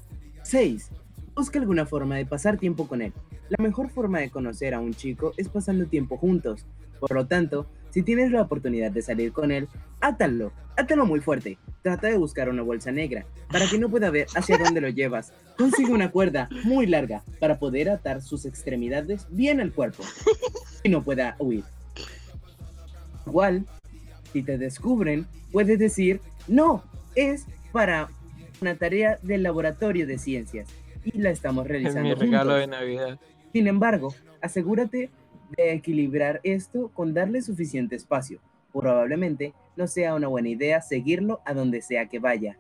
6. 0.43 0.91
Busca 1.35 1.59
alguna 1.59 1.85
forma 1.87 2.17
de 2.17 2.25
pasar 2.25 2.57
tiempo 2.57 2.89
con 2.89 3.03
él. 3.03 3.13
La 3.49 3.63
mejor 3.63 3.91
forma 3.91 4.21
de 4.21 4.31
conocer 4.31 4.75
a 4.75 4.81
un 4.81 4.95
chico 4.95 5.35
es 5.37 5.49
pasando 5.49 5.87
tiempo 5.87 6.17
juntos. 6.17 6.65
Por 6.99 7.15
lo 7.15 7.27
tanto, 7.27 7.67
si 7.97 8.03
tienes 8.03 8.31
la 8.31 8.43
oportunidad 8.43 8.91
de 8.91 9.01
salir 9.01 9.33
con 9.33 9.51
él, 9.51 9.69
átalo, 10.03 10.53
átalo 10.77 11.07
muy 11.07 11.21
fuerte. 11.21 11.57
Trata 11.81 12.09
de 12.09 12.19
buscar 12.19 12.51
una 12.51 12.61
bolsa 12.61 12.93
negra 12.93 13.25
para 13.51 13.67
que 13.67 13.79
no 13.79 13.89
pueda 13.89 14.11
ver 14.11 14.27
hacia 14.37 14.59
dónde 14.59 14.83
lo 14.83 14.91
llevas. 14.91 15.33
Consigue 15.57 15.95
una 15.95 16.11
cuerda 16.11 16.51
muy 16.65 16.87
larga 16.87 17.23
para 17.41 17.59
poder 17.59 17.89
atar 17.89 18.21
sus 18.21 18.45
extremidades 18.45 19.27
bien 19.31 19.63
al 19.63 19.73
cuerpo 19.73 20.03
y 20.83 20.91
no 20.91 21.03
pueda 21.03 21.37
huir. 21.39 21.65
Igual, 23.27 23.65
si 24.31 24.43
te 24.43 24.59
descubren, 24.59 25.27
puedes 25.51 25.79
decir, 25.79 26.21
No, 26.49 26.85
es 27.15 27.47
para 27.73 28.11
una 28.61 28.75
tarea 28.77 29.19
del 29.23 29.43
laboratorio 29.43 30.07
de 30.07 30.19
ciencias 30.19 30.69
y 31.03 31.17
la 31.17 31.31
estamos 31.31 31.65
Es 31.65 31.71
realizando. 31.71 32.03
mi 32.11 32.13
regalo 32.15 32.57
de 32.57 32.65
juntos. 32.65 32.79
Navidad. 32.79 33.19
Sin 33.55 33.67
embargo, 33.69 34.15
asegúrate 34.43 35.09
de 35.57 35.73
equilibrar 35.73 36.41
esto 36.43 36.91
con 36.95 37.15
darle 37.15 37.43
suficiente 37.43 37.97
espacio. 37.97 38.41
Probablemente 38.73 39.55
no 39.77 39.87
sea 39.87 40.15
una 40.15 40.29
buena 40.29 40.49
idea 40.49 40.83
seguirlo 40.83 41.41
a 41.45 41.55
donde 41.55 41.83
sea 41.83 42.09
que 42.09 42.19
vaya. 42.19 42.59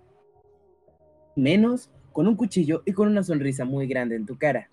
Menos 1.34 1.90
con 2.12 2.26
un 2.26 2.36
cuchillo 2.36 2.82
y 2.86 2.92
con 2.92 3.08
una 3.08 3.22
sonrisa 3.22 3.64
muy 3.64 3.86
grande 3.86 4.16
en 4.16 4.26
tu 4.26 4.38
cara. 4.38 4.70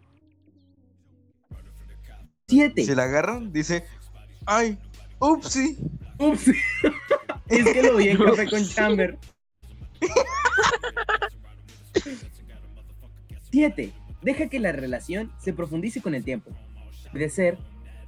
7. 2.47 2.83
Si 2.83 2.95
la 2.95 3.03
agarran, 3.03 3.51
dice, 3.51 3.83
ay, 4.45 4.77
upsi. 5.19 5.77
Ups. 6.19 6.47
es 7.47 7.73
que 7.73 7.83
lo 7.83 7.97
vi 7.97 8.09
en 8.09 8.17
Café 8.17 8.49
con 8.49 8.63
Chamber. 8.63 9.17
7. 13.51 13.93
Deja 14.21 14.47
que 14.47 14.59
la 14.59 14.71
relación 14.71 15.31
se 15.39 15.53
profundice 15.53 16.01
con 16.01 16.15
el 16.15 16.23
tiempo. 16.23 16.51
Puede 17.11 17.29
ser 17.29 17.57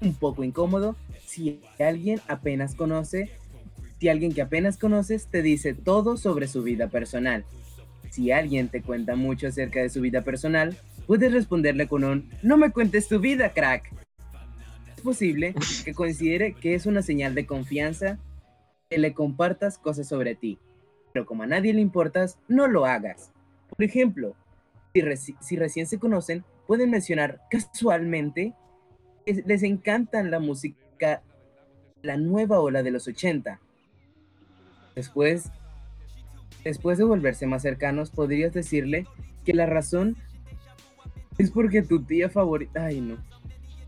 un 0.02 0.14
poco 0.14 0.44
incómodo 0.44 0.96
si 1.26 1.62
alguien 1.80 2.22
apenas 2.28 2.76
conoce, 2.76 3.30
si 4.00 4.10
alguien 4.10 4.34
que 4.34 4.42
apenas 4.42 4.78
conoces 4.78 5.28
te 5.28 5.42
dice 5.42 5.74
todo 5.74 6.18
sobre 6.18 6.48
su 6.48 6.64
vida 6.64 6.88
personal. 6.88 7.46
Si 8.12 8.32
alguien 8.32 8.70
te 8.70 8.82
cuenta 8.82 9.16
mucho 9.16 9.48
acerca 9.48 9.82
de 9.82 9.90
su 9.90 10.02
vida 10.02 10.22
personal, 10.22 10.78
puedes 11.08 11.34
responderle 11.34 11.88
con 11.88 12.04
un 12.04 12.30
no 12.42 12.58
me 12.58 12.72
cuentes 12.72 13.08
tu 13.08 13.20
vida, 13.20 13.54
crack. 13.54 13.92
Es 14.96 15.02
posible 15.02 15.54
que 15.84 15.94
considere 15.94 16.54
que 16.54 16.76
es 16.76 16.86
una 16.86 17.02
señal 17.02 17.36
de 17.36 17.46
confianza 17.46 18.18
que 18.90 18.98
le 18.98 19.14
compartas 19.14 19.78
cosas 19.78 20.08
sobre 20.08 20.36
ti, 20.36 20.60
pero 21.12 21.26
como 21.26 21.44
a 21.44 21.48
nadie 21.48 21.74
le 21.74 21.82
importas, 21.82 22.38
no 22.48 22.68
lo 22.68 22.86
hagas. 22.86 23.32
Por 23.70 23.84
ejemplo, 23.84 24.36
si, 24.94 25.36
si 25.42 25.56
recién 25.58 25.88
se 25.88 26.00
conocen, 26.00 26.46
pueden 26.68 26.92
mencionar 26.92 27.42
casualmente 27.50 28.54
les 29.26 29.64
encantan 29.64 30.32
la 30.32 30.40
música, 30.40 31.22
la 32.02 32.18
nueva 32.18 32.60
ola 32.60 32.84
de 32.84 32.92
los 32.92 33.08
80. 33.08 33.60
Después, 34.96 35.52
después 36.64 36.98
de 36.98 37.04
volverse 37.04 37.48
más 37.48 37.62
cercanos, 37.62 38.12
podrías 38.12 38.54
decirle 38.54 39.06
que 39.44 39.54
la 39.54 39.66
razón 39.66 40.16
es 41.38 41.52
porque 41.52 41.82
tu 41.82 42.04
tía 42.04 42.30
favorita, 42.30 42.86
ay 42.86 43.02
no, 43.02 43.18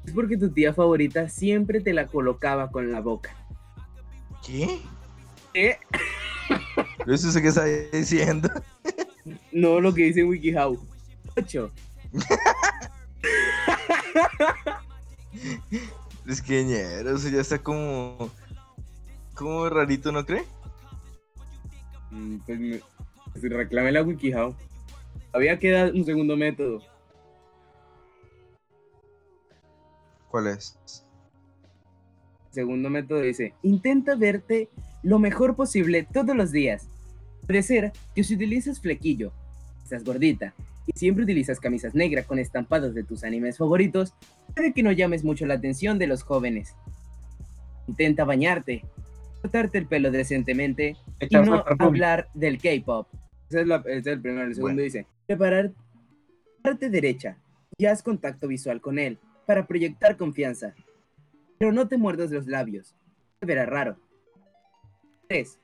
es 0.06 0.14
porque 0.14 0.38
tu 0.38 0.50
tía 0.50 0.74
favorita 0.74 1.30
siempre 1.30 1.82
te 1.82 1.94
la 1.94 2.08
colocaba 2.08 2.72
con 2.72 2.92
la 2.92 3.02
boca. 3.02 3.36
¿Qué? 4.46 4.80
¿Qué? 5.54 5.78
Eso 7.06 7.32
sé 7.32 7.42
que 7.42 7.50
está 7.50 7.66
diciendo. 7.66 8.50
No 9.52 9.82
lo 9.82 9.94
que 9.94 10.04
dice 10.04 10.24
WikiHow. 10.24 10.80
8. 11.36 11.72
Es 16.28 16.42
que 16.42 16.64
ñero, 16.64 17.16
eso 17.16 17.30
ya 17.30 17.42
está 17.42 17.58
como. 17.58 18.30
Como 19.34 19.70
rarito, 19.70 20.12
¿no 20.12 20.26
cree? 20.26 20.44
Mm, 22.12 22.38
Pues, 22.46 22.60
me, 22.60 22.82
pues 23.32 23.54
reclame 23.54 23.92
la 23.92 24.04
WikiHow. 24.04 24.56
Había 25.32 25.60
que 25.60 25.72
dar 25.72 25.94
un 25.94 26.04
segundo 26.04 26.36
método. 26.36 26.82
¿Cuál 30.30 30.48
es? 30.48 30.78
El 32.50 32.54
segundo 32.54 32.90
método 32.90 33.22
dice, 33.22 33.54
intenta 33.62 34.16
verte 34.16 34.70
lo 35.04 35.20
mejor 35.20 35.56
posible 35.56 36.08
todos 36.12 36.36
los 36.36 36.52
días. 36.52 36.88
Puede 37.46 37.64
ser 37.64 37.94
que 38.16 38.24
si 38.24 38.36
utilizas 38.36 38.82
flequillo, 38.82 39.32
estás 39.88 40.04
gordita, 40.04 40.54
y 40.86 40.98
siempre 40.98 41.24
utilizas 41.24 41.60
camisas 41.60 41.96
negras 41.96 42.26
con 42.26 42.40
estampados 42.40 42.94
de 42.94 43.04
tus 43.04 43.24
animes 43.24 43.58
favoritos, 43.58 44.14
puede 44.54 44.74
que 44.74 44.84
no 44.84 44.92
llames 44.92 45.24
mucho 45.24 45.46
la 45.46 45.54
atención 45.54 45.98
de 45.98 46.08
los 46.08 46.24
jóvenes. 46.24 46.76
Intenta 47.88 48.26
bañarte, 48.26 48.84
cortarte 49.42 49.78
el 49.78 49.88
pelo 49.88 50.12
decentemente 50.12 50.98
y 51.22 51.36
no 51.36 51.64
hablar 51.80 52.28
del 52.34 52.58
K-pop. 52.58 53.08
Ese 53.50 53.62
es, 53.62 53.68
ese 53.68 53.98
es 53.98 54.08
el 54.08 54.22
primero. 54.22 54.48
El 54.48 54.56
segundo 54.56 54.76
Bueno. 54.76 54.84
dice: 54.84 55.08
preparar 55.26 55.72
parte 56.62 56.90
derecha 56.90 57.38
y 57.78 57.86
haz 57.86 58.04
contacto 58.04 58.48
visual 58.48 58.82
con 58.82 59.00
él 59.00 59.18
para 59.46 59.66
proyectar 59.68 60.18
confianza. 60.18 60.74
Pero 61.58 61.72
no 61.72 61.88
te 61.88 61.98
muerdas 61.98 62.30
los 62.30 62.46
labios. 62.46 62.94
Te 63.40 63.46
verá 63.46 63.66
raro. 63.66 63.98
3. 65.30 65.60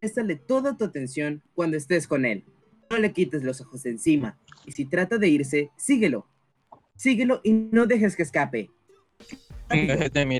Préstale 0.00 0.36
toda 0.36 0.76
tu 0.76 0.84
atención 0.84 1.42
cuando 1.54 1.76
estés 1.76 2.08
con 2.08 2.24
él. 2.24 2.44
No 2.90 2.98
le 2.98 3.12
quites 3.12 3.44
los 3.44 3.60
ojos 3.60 3.84
de 3.84 3.90
encima. 3.90 4.36
Y 4.66 4.72
si 4.72 4.84
trata 4.84 5.16
de 5.16 5.28
irse, 5.28 5.70
síguelo. 5.76 6.26
Síguelo 6.96 7.40
y 7.44 7.52
no 7.52 7.86
dejes 7.86 8.16
que 8.16 8.24
escape. 8.24 8.68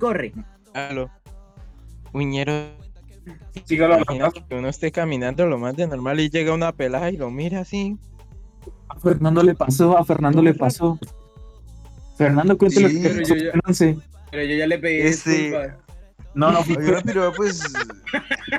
Corre. 0.00 0.32
mirarlo. 0.74 1.10
Uñero. 2.12 2.52
Sígalo. 3.64 4.04
Que 4.48 4.54
uno 4.56 4.68
esté 4.68 4.90
caminando 4.90 5.46
lo 5.46 5.58
más 5.58 5.76
de 5.76 5.86
normal 5.86 6.18
y 6.18 6.28
llega 6.28 6.52
una 6.52 6.72
pelada 6.72 7.10
y 7.10 7.16
lo 7.16 7.30
mira 7.30 7.60
así. 7.60 7.96
A 8.88 8.98
Fernando 8.98 9.44
le 9.44 9.54
pasó, 9.54 9.96
a 9.96 10.04
Fernando 10.04 10.42
le 10.42 10.52
pasó. 10.54 10.98
Fernando, 12.18 12.58
cuéntale 12.58 12.90
Sí, 12.90 13.00
pero 13.02 13.22
yo 13.22 13.34
ya-. 13.36 13.96
Pero 14.32 14.44
yo 14.44 14.54
ya 14.56 14.66
le 14.66 14.78
pedí 14.78 15.00
Este- 15.02 15.30
disculpas. 15.30 15.76
No, 16.34 16.52
no, 16.52 16.62
piroa, 16.62 17.32
pues. 17.32 17.62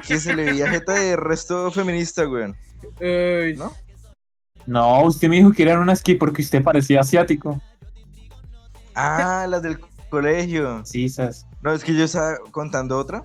que 0.08 0.18
se 0.20 0.34
le 0.34 0.46
veía 0.46 0.70
jeta 0.70 0.94
de 0.94 1.16
resto 1.16 1.72
feminista, 1.72 2.28
weón. 2.28 2.56
Uy, 3.00 3.56
¿No? 3.58 3.74
No, 4.66 5.04
usted 5.04 5.28
me 5.28 5.38
dijo 5.38 5.52
que 5.52 5.64
eran 5.64 5.80
unas 5.80 6.02
que 6.02 6.16
porque 6.16 6.42
usted 6.42 6.64
parecía 6.64 7.02
asiático. 7.02 7.62
Ah, 8.96 9.46
las 9.50 9.62
del 9.62 9.80
colegio. 10.10 10.86
Sí, 10.86 11.10
sas. 11.10 11.46
No, 11.62 11.74
es 11.74 11.84
que 11.84 11.96
yo 11.96 12.04
estaba 12.04 12.38
contando 12.52 12.98
otra. 12.98 13.24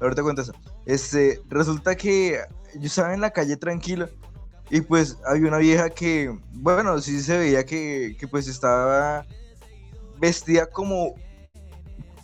Ahorita 0.00 0.22
cuento 0.22 0.42
eso. 0.42 0.52
Este, 0.84 1.40
resulta 1.48 1.94
que 1.96 2.38
yo 2.74 2.86
estaba 2.86 3.14
en 3.14 3.20
la 3.20 3.30
calle 3.30 3.56
tranquilo. 3.56 4.08
Y 4.68 4.80
pues 4.80 5.16
había 5.24 5.48
una 5.48 5.58
vieja 5.58 5.90
que, 5.90 6.36
bueno, 6.54 6.98
sí 6.98 7.20
se 7.20 7.38
veía 7.38 7.64
que, 7.64 8.16
que 8.18 8.26
pues 8.26 8.48
estaba 8.48 9.24
vestida 10.18 10.66
como. 10.66 11.14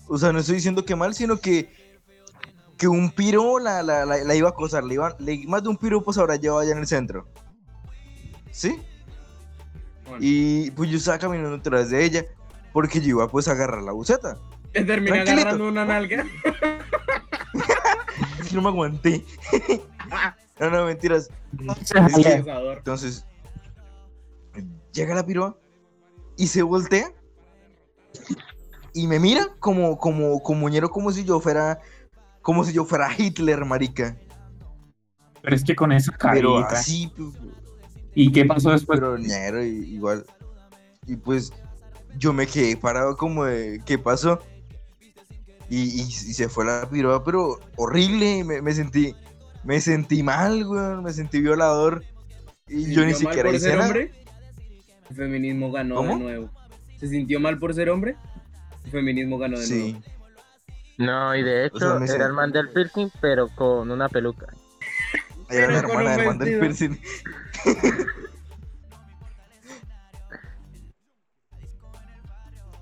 O 0.09 0.19
sea, 0.19 0.33
no 0.33 0.41
estoy 0.41 0.57
diciendo 0.57 0.85
que 0.85 0.97
mal, 0.97 1.15
sino 1.15 1.39
que. 1.39 1.71
Que 2.83 2.89
un 2.89 3.13
piro 3.13 3.61
la, 3.61 3.81
la, 3.81 4.05
la, 4.05 4.25
la 4.25 4.35
iba 4.35 4.49
a 4.49 4.51
acosar. 4.51 4.83
Le 4.83 4.95
iba, 4.95 5.15
le- 5.21 5.47
más 5.47 5.63
de 5.63 5.69
un 5.69 5.77
piro 5.77 6.03
pues 6.03 6.19
ahora 6.19 6.35
llevaba 6.35 6.63
allá 6.63 6.73
en 6.73 6.79
el 6.79 6.87
centro. 6.89 7.29
¿Sí? 8.51 8.83
Bueno. 10.03 10.19
Y 10.21 10.73
pues 10.73 10.91
yo 10.91 10.97
estaba 10.97 11.17
caminando 11.17 11.57
detrás 11.57 11.91
de 11.91 12.05
ella. 12.05 12.27
Porque 12.73 13.01
yo 13.01 13.11
iba 13.11 13.29
pues 13.29 13.47
a 13.47 13.53
agarrar 13.53 13.85
la 13.85 13.93
buceta. 13.93 14.37
Te 14.73 14.83
terminé 14.85 15.11
Tranquilito. 15.23 15.43
agarrando 15.43 15.69
una 15.69 15.85
nalga. 15.85 16.27
Es 18.41 18.49
que 18.49 18.57
no 18.57 18.63
me 18.63 18.69
aguanté. 18.69 19.25
no, 20.61 20.71
no, 20.71 20.87
mentiras. 20.87 21.31
Es 21.81 21.93
que, 21.93 21.99
Acosador. 22.01 22.79
entonces, 22.79 23.25
llega 24.93 25.15
la 25.15 25.25
piroa 25.25 25.57
y 26.37 26.49
se 26.49 26.63
voltea 26.63 27.13
y 28.93 29.07
me 29.07 29.19
mira 29.21 29.47
como, 29.61 29.97
como, 29.99 30.43
como 30.43 30.69
como 30.91 31.13
si 31.13 31.25
yo 31.25 31.41
fuera, 31.41 31.81
como 32.43 32.65
si 32.65 32.73
yo 32.73 32.85
fuera 32.85 33.09
Hitler, 33.17 33.65
marica. 33.65 34.17
Pero 35.43 35.57
es 35.57 35.65
que 35.65 35.75
con 35.75 35.93
esa 35.93 36.13
Pero 36.13 36.55
carita. 36.57 36.79
así, 36.79 37.11
pues, 37.17 37.31
¿Y 38.15 38.31
qué 38.31 38.45
pasó 38.45 38.71
después? 38.71 39.01
pero 39.01 39.17
igual. 39.65 40.25
Y 41.07 41.17
pues, 41.17 41.53
yo 42.19 42.33
me 42.33 42.47
quedé 42.47 42.77
parado 42.77 43.17
como 43.17 43.45
de, 43.45 43.81
¿qué 43.87 43.99
pasó? 43.99 44.39
Y, 45.69 45.79
y- 46.01 46.03
y 46.03 46.11
se 46.35 46.49
fue 46.49 46.65
la 46.67 46.89
piroa, 46.89 47.25
pero 47.25 47.59
horrible, 47.77 48.45
me, 48.45 48.61
me 48.61 48.73
sentí, 48.75 49.15
me 49.65 49.81
sentí 49.81 50.23
mal, 50.23 50.67
weón, 50.67 51.03
me 51.03 51.13
sentí 51.13 51.41
violador. 51.41 52.05
Y 52.69 52.85
¿Se 52.85 52.93
yo 52.93 53.05
ni 53.05 53.15
sintió 53.15 53.25
mal 53.29 53.33
siquiera 53.35 53.49
por 53.49 53.55
hice 53.57 53.65
ser 53.67 53.75
nada. 53.79 53.87
hombre? 53.87 54.13
El 55.11 55.17
feminismo 55.17 55.73
ganó 55.73 55.95
¿Cómo? 55.97 56.15
de 56.17 56.23
nuevo. 56.23 56.51
¿Se 56.99 57.09
sintió 57.09 57.41
mal 57.41 57.59
por 57.59 57.75
ser 57.75 57.89
hombre? 57.91 58.17
El 58.85 58.91
feminismo 58.91 59.39
ganó 59.39 59.59
de 59.59 59.67
Sí. 59.67 59.93
nuevo. 59.93 60.22
No, 61.03 61.35
y 61.35 61.43
de 61.43 61.67
hecho 61.67 61.79
sea, 61.79 61.95
me 61.95 62.07
era 62.07 62.27
el 62.27 62.33
man 62.33 62.53
del 62.53 62.69
piercing, 62.71 63.11
pero 63.21 63.49
con 63.49 63.91
una 63.91 64.09
peluca. 64.09 64.47
Era 65.51 65.71
la 65.71 65.79
hermana 65.81 66.17
del 66.17 66.27
man 66.27 66.39
del 66.39 66.59
piercing. 66.61 67.01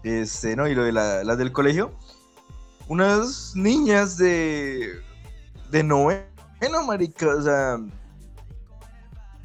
Este, 0.03 0.57
no, 0.57 0.67
y 0.67 0.75
lo 0.75 0.85
de 0.85 0.93
la, 0.93 1.25
las 1.25 1.37
del 1.37 1.53
colegio. 1.53 1.93
Unas 2.89 3.53
niñas 3.55 4.17
de. 4.17 4.99
de 5.71 5.83
noveno, 5.83 6.25
marica. 6.87 7.29
O 7.29 7.43
sea. 7.43 7.79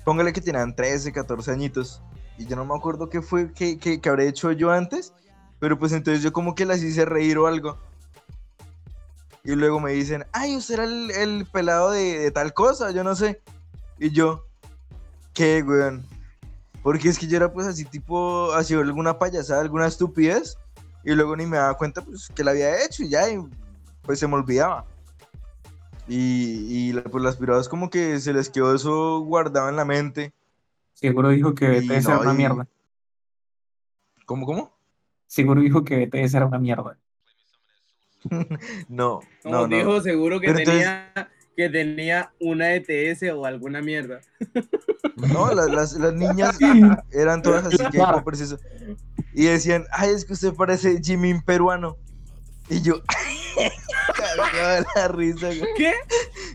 Póngale 0.06 0.32
que 0.32 0.40
tenían 0.40 0.76
13, 0.76 1.12
14 1.12 1.52
añitos. 1.52 2.02
Y 2.38 2.46
yo 2.46 2.56
no 2.56 2.64
me 2.64 2.76
acuerdo 2.76 3.10
qué 3.10 3.22
fue 3.22 3.52
que, 3.52 3.78
que, 3.80 4.00
que 4.00 4.10
habré 4.10 4.28
hecho 4.28 4.52
yo 4.52 4.72
antes. 4.72 5.14
Pero 5.60 5.78
pues 5.78 5.92
entonces 5.92 6.24
yo 6.24 6.32
como 6.32 6.56
que 6.56 6.66
las 6.66 6.82
hice 6.82 7.06
reír 7.06 7.38
o 7.38 7.48
algo. 7.48 7.78
Y 9.46 9.56
luego 9.56 9.80
me 9.80 9.92
dicen, 9.92 10.26
ay, 10.32 10.56
usted 10.56 10.74
era 10.74 10.84
el, 10.86 11.12
el 11.12 11.46
pelado 11.46 11.92
de, 11.92 12.18
de 12.20 12.32
tal 12.32 12.54
cosa, 12.54 12.90
yo 12.92 13.04
no 13.04 13.16
sé. 13.16 13.42
Y 14.00 14.10
yo, 14.10 14.44
¿qué, 15.34 15.62
weón? 15.62 16.04
Porque 16.82 17.10
es 17.10 17.20
que 17.20 17.28
yo 17.28 17.38
era 17.38 17.54
pues 17.54 17.68
así 17.68 17.86
tipo, 17.86 18.52
así 18.54 18.74
alguna 18.74 19.20
payasada, 19.20 19.62
alguna 19.62 19.86
estupidez. 19.86 20.58
Y 21.04 21.14
luego 21.14 21.36
ni 21.36 21.46
me 21.46 21.58
daba 21.58 21.78
cuenta 21.78 22.04
pues 22.04 22.30
que 22.34 22.44
la 22.44 22.52
había 22.52 22.84
hecho 22.84 23.04
y 23.04 23.10
ya, 23.10 23.30
y, 23.30 23.38
pues 24.02 24.20
se 24.20 24.28
me 24.28 24.34
olvidaba. 24.34 24.86
Y, 26.08 26.90
y 26.90 26.94
pues 26.94 27.24
las 27.24 27.36
piradas 27.36 27.70
como 27.70 27.90
que 27.92 28.20
se 28.20 28.34
les 28.34 28.50
quedó 28.50 28.74
eso 28.74 29.20
guardado 29.20 29.70
en 29.70 29.76
la 29.76 29.86
mente. 29.86 30.34
Seguro 30.94 31.30
dijo 31.30 31.54
que 31.54 31.68
BTS 31.68 32.06
era 32.06 32.16
no, 32.16 32.22
una 32.22 32.34
y- 32.34 32.38
mierda. 32.38 32.68
¿Cómo, 34.26 34.46
cómo? 34.48 34.76
Seguro 35.28 35.62
dijo 35.62 35.84
que 35.84 36.06
BTS 36.08 36.34
era 36.36 36.46
una 36.48 36.58
mierda. 36.58 36.98
No, 38.90 39.20
No, 39.44 39.52
no, 39.52 39.68
no. 39.68 39.78
dijo 39.78 40.02
seguro 40.02 40.40
que 40.40 40.48
Pero 40.48 40.60
entonces- 40.60 40.84
tenía 40.84 41.30
que 41.58 41.70
tenía 41.70 42.34
una 42.42 42.74
ETS 42.76 43.24
o 43.34 43.46
alguna 43.46 43.82
mierda. 43.82 44.20
No, 45.16 45.54
la- 45.54 45.68
las, 45.68 45.94
las 45.94 46.14
niñas 46.14 46.58
eran 47.14 47.42
todas 47.42 47.66
así 47.66 47.78
que 47.90 48.02
preciso. 48.26 48.60
Y 49.34 49.46
decían, 49.46 49.86
ay, 49.92 50.10
es 50.10 50.26
que 50.26 50.34
usted 50.34 50.54
parece 50.54 51.00
Jimin 51.02 51.42
peruano. 51.42 51.96
Y 52.70 52.82
yo, 52.82 53.02
cagaba 54.16 54.86
la 54.96 55.08
risa. 55.08 55.48
güey. 55.48 55.62
¿Qué? 55.78 55.94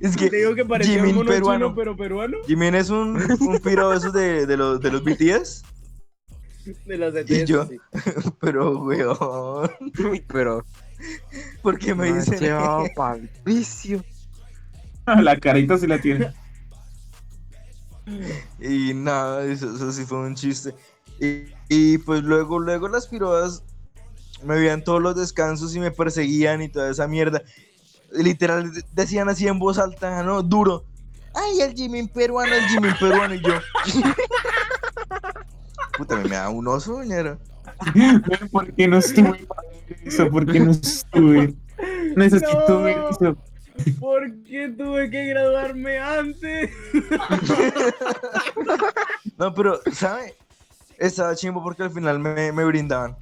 Es 0.02 0.20
Le 0.20 0.28
digo 0.38 0.54
que 0.54 0.64
parecía 0.66 0.96
Jimin 0.96 1.10
un 1.10 1.16
mono 1.16 1.30
peruano. 1.30 1.66
chino, 1.68 1.74
pero 1.74 1.96
peruano. 1.96 2.36
Jimin 2.46 2.74
es 2.74 2.90
un, 2.90 3.16
un 3.40 3.58
piro 3.60 3.90
de 3.90 3.96
esos 3.96 4.12
de, 4.12 4.44
de 4.46 4.56
los, 4.58 4.78
de 4.80 4.90
los 4.90 5.02
BTS. 5.02 5.62
De 6.84 6.98
los 6.98 7.14
Y 7.14 7.34
ETS. 7.34 7.48
yo- 7.48 7.64
sí. 7.66 7.78
Pero, 8.40 8.78
weón, 8.82 9.70
pero. 10.28 10.64
¿por 11.62 11.78
qué 11.78 11.94
me 11.94 12.12
dicen 12.12 12.38
Llevado 12.38 12.84
pa'l 12.96 13.30
vicio. 13.44 14.04
La 15.06 15.36
carita 15.38 15.78
sí 15.78 15.86
la 15.86 16.00
tiene. 16.00 16.32
Y 18.58 18.92
nada, 18.92 19.44
eso, 19.44 19.72
eso 19.74 19.92
sí 19.92 20.04
fue 20.04 20.18
un 20.18 20.34
chiste. 20.34 20.74
Y, 21.20 21.44
y, 21.68 21.98
pues 21.98 22.22
luego, 22.24 22.58
luego 22.58 22.88
las 22.88 23.06
piroas 23.06 23.62
me 24.42 24.56
veían 24.56 24.82
todos 24.82 25.00
los 25.00 25.14
descansos 25.14 25.76
y 25.76 25.80
me 25.80 25.92
perseguían 25.92 26.60
y 26.62 26.68
toda 26.68 26.90
esa 26.90 27.06
mierda. 27.06 27.42
Literal 28.10 28.72
de- 28.72 28.84
decían 28.92 29.28
así 29.28 29.46
en 29.46 29.60
voz 29.60 29.78
alta, 29.78 30.24
¿no? 30.24 30.42
Duro. 30.42 30.84
Ay, 31.34 31.60
el 31.60 31.74
Jimin 31.74 32.08
peruano, 32.08 32.52
el 32.52 32.64
Jimin 32.66 32.94
peruano. 32.98 33.34
Y 33.34 33.42
yo. 33.42 33.52
Puta, 35.96 36.16
me, 36.16 36.24
me 36.24 36.34
da 36.36 36.48
un 36.48 36.66
oso, 36.66 37.02
ñero. 37.04 37.38
¿Por 38.50 38.72
qué 38.74 38.88
no 38.88 38.98
estuve 38.98 39.46
para 39.46 39.62
eso? 40.04 40.28
¿Por 40.30 40.50
qué 40.50 40.60
no 40.60 40.70
estuve? 40.72 41.54
Necesito 42.16 42.64
No. 42.68 42.82
ver 42.82 42.98
eso. 43.10 43.36
¿Por 43.98 44.42
qué 44.44 44.68
tuve 44.76 45.08
que 45.10 45.26
graduarme 45.26 45.98
antes? 45.98 46.70
No, 49.38 49.54
pero, 49.54 49.80
¿sabe? 49.92 50.34
Estaba 50.98 51.34
chimbo 51.34 51.62
porque 51.62 51.84
al 51.84 51.90
final 51.90 52.18
me, 52.18 52.52
me 52.52 52.64
brindaban. 52.64 53.16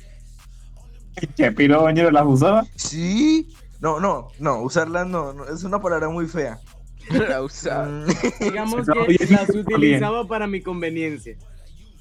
¿Qué 1.36 1.52
piro 1.52 1.82
bañero 1.82 2.10
las 2.10 2.24
usaba? 2.26 2.64
Sí. 2.76 3.54
No, 3.80 4.00
no, 4.00 4.28
no, 4.40 4.62
usarlas 4.62 5.06
no, 5.06 5.32
no, 5.32 5.44
es 5.48 5.62
una 5.62 5.80
palabra 5.80 6.08
muy 6.08 6.26
fea. 6.26 6.58
La 7.10 7.42
usaba. 7.42 7.86
Mm, 7.86 8.06
Digamos 8.40 8.86
que 8.86 9.06
bien, 9.06 9.32
las 9.32 9.48
bien. 9.48 9.60
utilizaba 9.66 10.26
para 10.26 10.46
mi 10.48 10.60
conveniencia. 10.60 11.36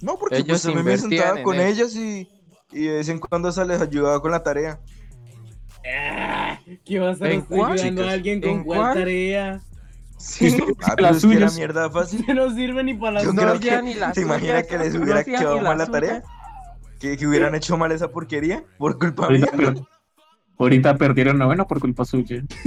No, 0.02 0.18
porque 0.18 0.38
Ellos 0.38 0.48
pues 0.48 0.62
también 0.64 0.86
me 0.86 0.98
sentaba 0.98 1.38
en 1.40 1.44
con 1.44 1.56
eso. 1.60 1.66
ellos 1.68 1.96
y, 1.96 2.28
y 2.72 2.86
de 2.88 2.94
vez 2.98 3.10
en 3.10 3.20
cuando 3.20 3.52
se 3.52 3.66
les 3.66 3.82
ayudaba 3.82 4.22
con 4.22 4.32
la 4.32 4.44
tarea. 4.44 4.80
Ah, 5.90 6.60
¿Qué 6.86 7.00
vas 7.00 7.22
a 7.22 7.30
¿En 7.30 7.40
estar 7.42 7.58
cuál, 7.58 7.72
ayudando 7.74 8.08
a 8.08 8.12
alguien 8.12 8.42
con 8.42 8.50
¿En 8.50 8.64
cuál, 8.64 8.80
cuál? 8.80 8.94
tarea? 8.96 9.62
Sí. 10.18 10.58
Ah, 10.82 10.96
Las 10.96 10.96
pero 10.96 11.10
es 11.10 11.22
que 11.22 11.38
era 11.38 11.50
suyas. 11.50 11.56
mierda 11.58 11.90
fácil. 11.90 12.26
No 12.36 12.54
sirve 12.54 12.84
ni 12.84 12.94
para 12.96 13.14
las 13.14 13.24
Yo 13.24 13.34
No, 13.34 13.42
creo 13.42 13.60
que- 13.60 13.82
ni 13.84 13.94
las 13.94 14.16
¿Se 14.16 14.22
imagina 14.22 14.54
suyas, 14.60 14.68
que 14.68 14.78
les 14.80 14.94
no 14.96 15.04
hubiera 15.04 15.20
hacían 15.22 15.40
quedado 15.42 15.62
mal 15.62 15.78
la 15.78 15.86
tarea? 15.88 16.24
Que, 17.00 17.16
que 17.16 17.28
hubieran 17.28 17.54
hecho 17.56 17.78
mal 17.78 17.92
esa 17.92 18.10
porquería 18.10 18.64
por 18.78 18.98
culpa 18.98 19.30
mía. 19.30 19.46
Ahorita, 19.52 19.58
per- 19.74 19.84
ahorita 20.58 20.98
perdieron 20.98 21.38
noveno 21.38 21.68
por 21.68 21.80
culpa 21.80 22.04
suya. 22.06 22.42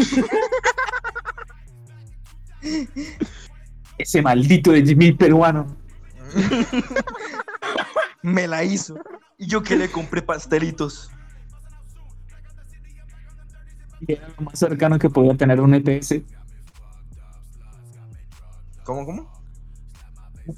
Ese 3.98 4.22
maldito 4.22 4.72
de 4.72 4.84
Jimmy 4.84 5.12
peruano. 5.12 5.76
Me 8.22 8.46
la 8.46 8.64
hizo. 8.64 8.96
Y 9.40 9.46
yo 9.46 9.62
que 9.62 9.74
le 9.74 9.90
compré 9.90 10.20
pastelitos. 10.22 11.10
Y 14.06 14.12
Era 14.12 14.28
lo 14.28 14.44
más 14.44 14.58
cercano 14.58 14.98
que 14.98 15.10
podía 15.10 15.34
tener 15.36 15.60
un 15.60 15.74
ETS. 15.74 16.22
¿Cómo, 18.84 19.04
cómo? 19.06 19.30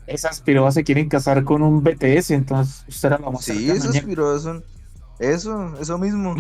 Esas 0.07 0.41
pirobas 0.41 0.75
se 0.75 0.85
quieren 0.85 1.09
casar 1.09 1.45
con 1.45 1.63
un 1.63 1.83
BTS, 1.83 2.31
entonces 2.33 2.85
usted 2.89 3.09
era 3.09 3.19
lo 3.19 3.33
más 3.33 3.45
Sí, 3.45 3.71
ñe. 3.93 4.03
piros 4.03 4.43
son. 4.43 4.65
Eso, 5.19 5.75
eso 5.81 5.99
mismo. 5.99 6.35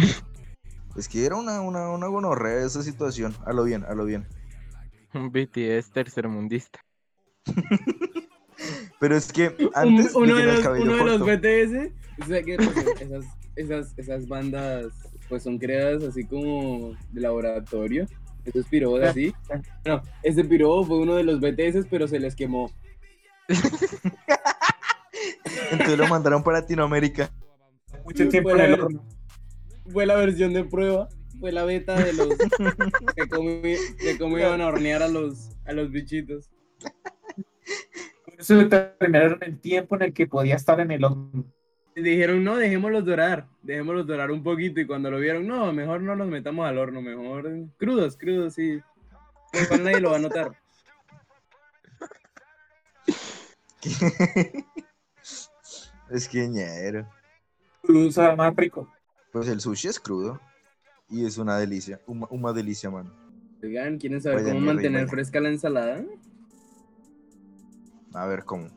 Es 0.97 1.09
que 1.09 1.25
era 1.27 1.37
una, 1.37 1.61
una, 1.61 1.91
una 1.91 2.07
gonorrea 2.07 2.65
esa 2.65 2.83
situación. 2.83 3.35
A 3.45 3.53
lo 3.53 3.65
bien, 3.65 3.85
a 3.85 3.95
lo 3.95 4.05
bien. 4.05 4.27
Un 5.15 5.31
BTS 5.31 5.93
tercermundista. 5.93 6.81
Pero 9.01 9.17
es 9.17 9.33
que 9.33 9.49
Un- 9.49 9.71
antes 9.75 10.15
uno 10.15 10.35
de 10.37 10.45
los, 10.47 10.61
cabello 10.61 10.85
uno 10.85 10.97
de 10.97 11.05
los 11.05 11.19
corto. 11.19 11.27
BTS, 11.37 11.93
o 12.21 12.25
sea 12.27 12.43
que 12.43 12.57
pues, 12.57 12.71
esas, 13.01 13.25
esas, 13.57 13.95
esas 13.99 14.29
bandas 14.29 14.87
pues 15.29 15.43
son 15.43 15.59
creadas 15.59 16.03
así 16.05 16.25
como 16.25 16.95
de 17.13 17.21
laboratorio. 17.21 18.07
Esos 18.45 18.67
pirobos 18.67 19.03
así. 19.03 19.33
No, 19.87 20.03
ese 20.23 20.43
pirobo 20.45 20.85
fue 20.85 20.99
uno 20.99 21.15
de 21.15 21.23
los 21.23 21.39
BTS, 21.41 21.87
pero 21.89 22.09
se 22.09 22.19
les 22.19 22.35
quemó. 22.35 22.71
Entonces 25.71 25.99
lo 25.99 26.09
mandaron 26.09 26.43
para 26.43 26.61
Latinoamérica. 26.61 27.31
Mucho 28.05 28.29
tiempo 28.29 28.51
Fue 28.51 28.59
en 28.65 28.71
la- 28.71 28.75
el 28.77 28.81
horno. 28.81 29.07
Fue 29.93 30.07
la 30.07 30.15
versión 30.17 30.53
de 30.55 30.65
prueba, 30.65 31.09
fue 31.41 31.53
la 31.53 31.65
beta 31.65 31.95
de 32.03 32.13
los 32.13 32.29
de 33.17 33.29
cómo, 33.29 33.49
de 33.51 34.17
cómo 34.19 34.39
iban 34.39 34.61
a 34.61 34.69
hornear 34.69 35.03
a 35.03 35.09
los, 35.09 35.51
a 35.65 35.73
los 35.73 35.91
bichitos. 35.91 36.51
Por 38.25 38.41
eso 38.41 38.57
determinaron 38.57 39.39
el 39.43 39.59
tiempo 39.61 39.97
en 39.97 40.03
el 40.03 40.13
que 40.13 40.27
podía 40.27 40.55
estar 40.57 40.79
en 40.81 40.91
el 40.93 41.05
horno. 41.05 41.45
Y 41.95 42.03
dijeron, 42.03 42.43
no, 42.43 42.57
dejémoslos 42.57 43.05
dorar, 43.05 43.47
dejémoslos 43.63 44.07
dorar 44.07 44.31
un 44.31 44.43
poquito. 44.43 44.81
Y 44.81 44.87
cuando 44.87 45.11
lo 45.11 45.19
vieron, 45.19 45.47
no, 45.47 45.73
mejor 45.73 46.01
no 46.01 46.15
los 46.15 46.27
metamos 46.27 46.67
al 46.67 46.79
horno, 46.79 47.03
mejor 47.03 47.51
crudos, 47.77 48.17
crudos, 48.17 48.55
sí. 48.55 48.81
Igual 49.53 49.85
nadie 49.85 50.01
lo 50.01 50.11
va 50.11 50.17
a 50.17 50.21
notar. 50.21 50.59
es 56.11 56.29
que 56.29 56.49
ñero. 56.49 57.07
Usa 57.83 58.35
más 58.37 58.57
rico. 58.57 58.91
Pues 59.33 59.49
el 59.49 59.61
sushi 59.61 59.89
es 59.89 60.01
crudo. 60.01 60.41
Y 61.11 61.27
es 61.27 61.37
una 61.37 61.59
delicia. 61.59 62.01
Una, 62.07 62.27
una 62.31 62.53
delicia, 62.55 62.89
mano. 62.91 63.13
Oigan, 63.63 63.99
¿quieren 63.99 64.23
saber 64.23 64.39
Vaya 64.39 64.55
cómo 64.55 64.63
y 64.63 64.67
mantener 64.67 65.09
fresca 65.09 65.41
la 65.41 65.51
ensalada? 65.51 66.03
A 68.15 68.27
ver 68.27 68.45
cómo. 68.45 68.71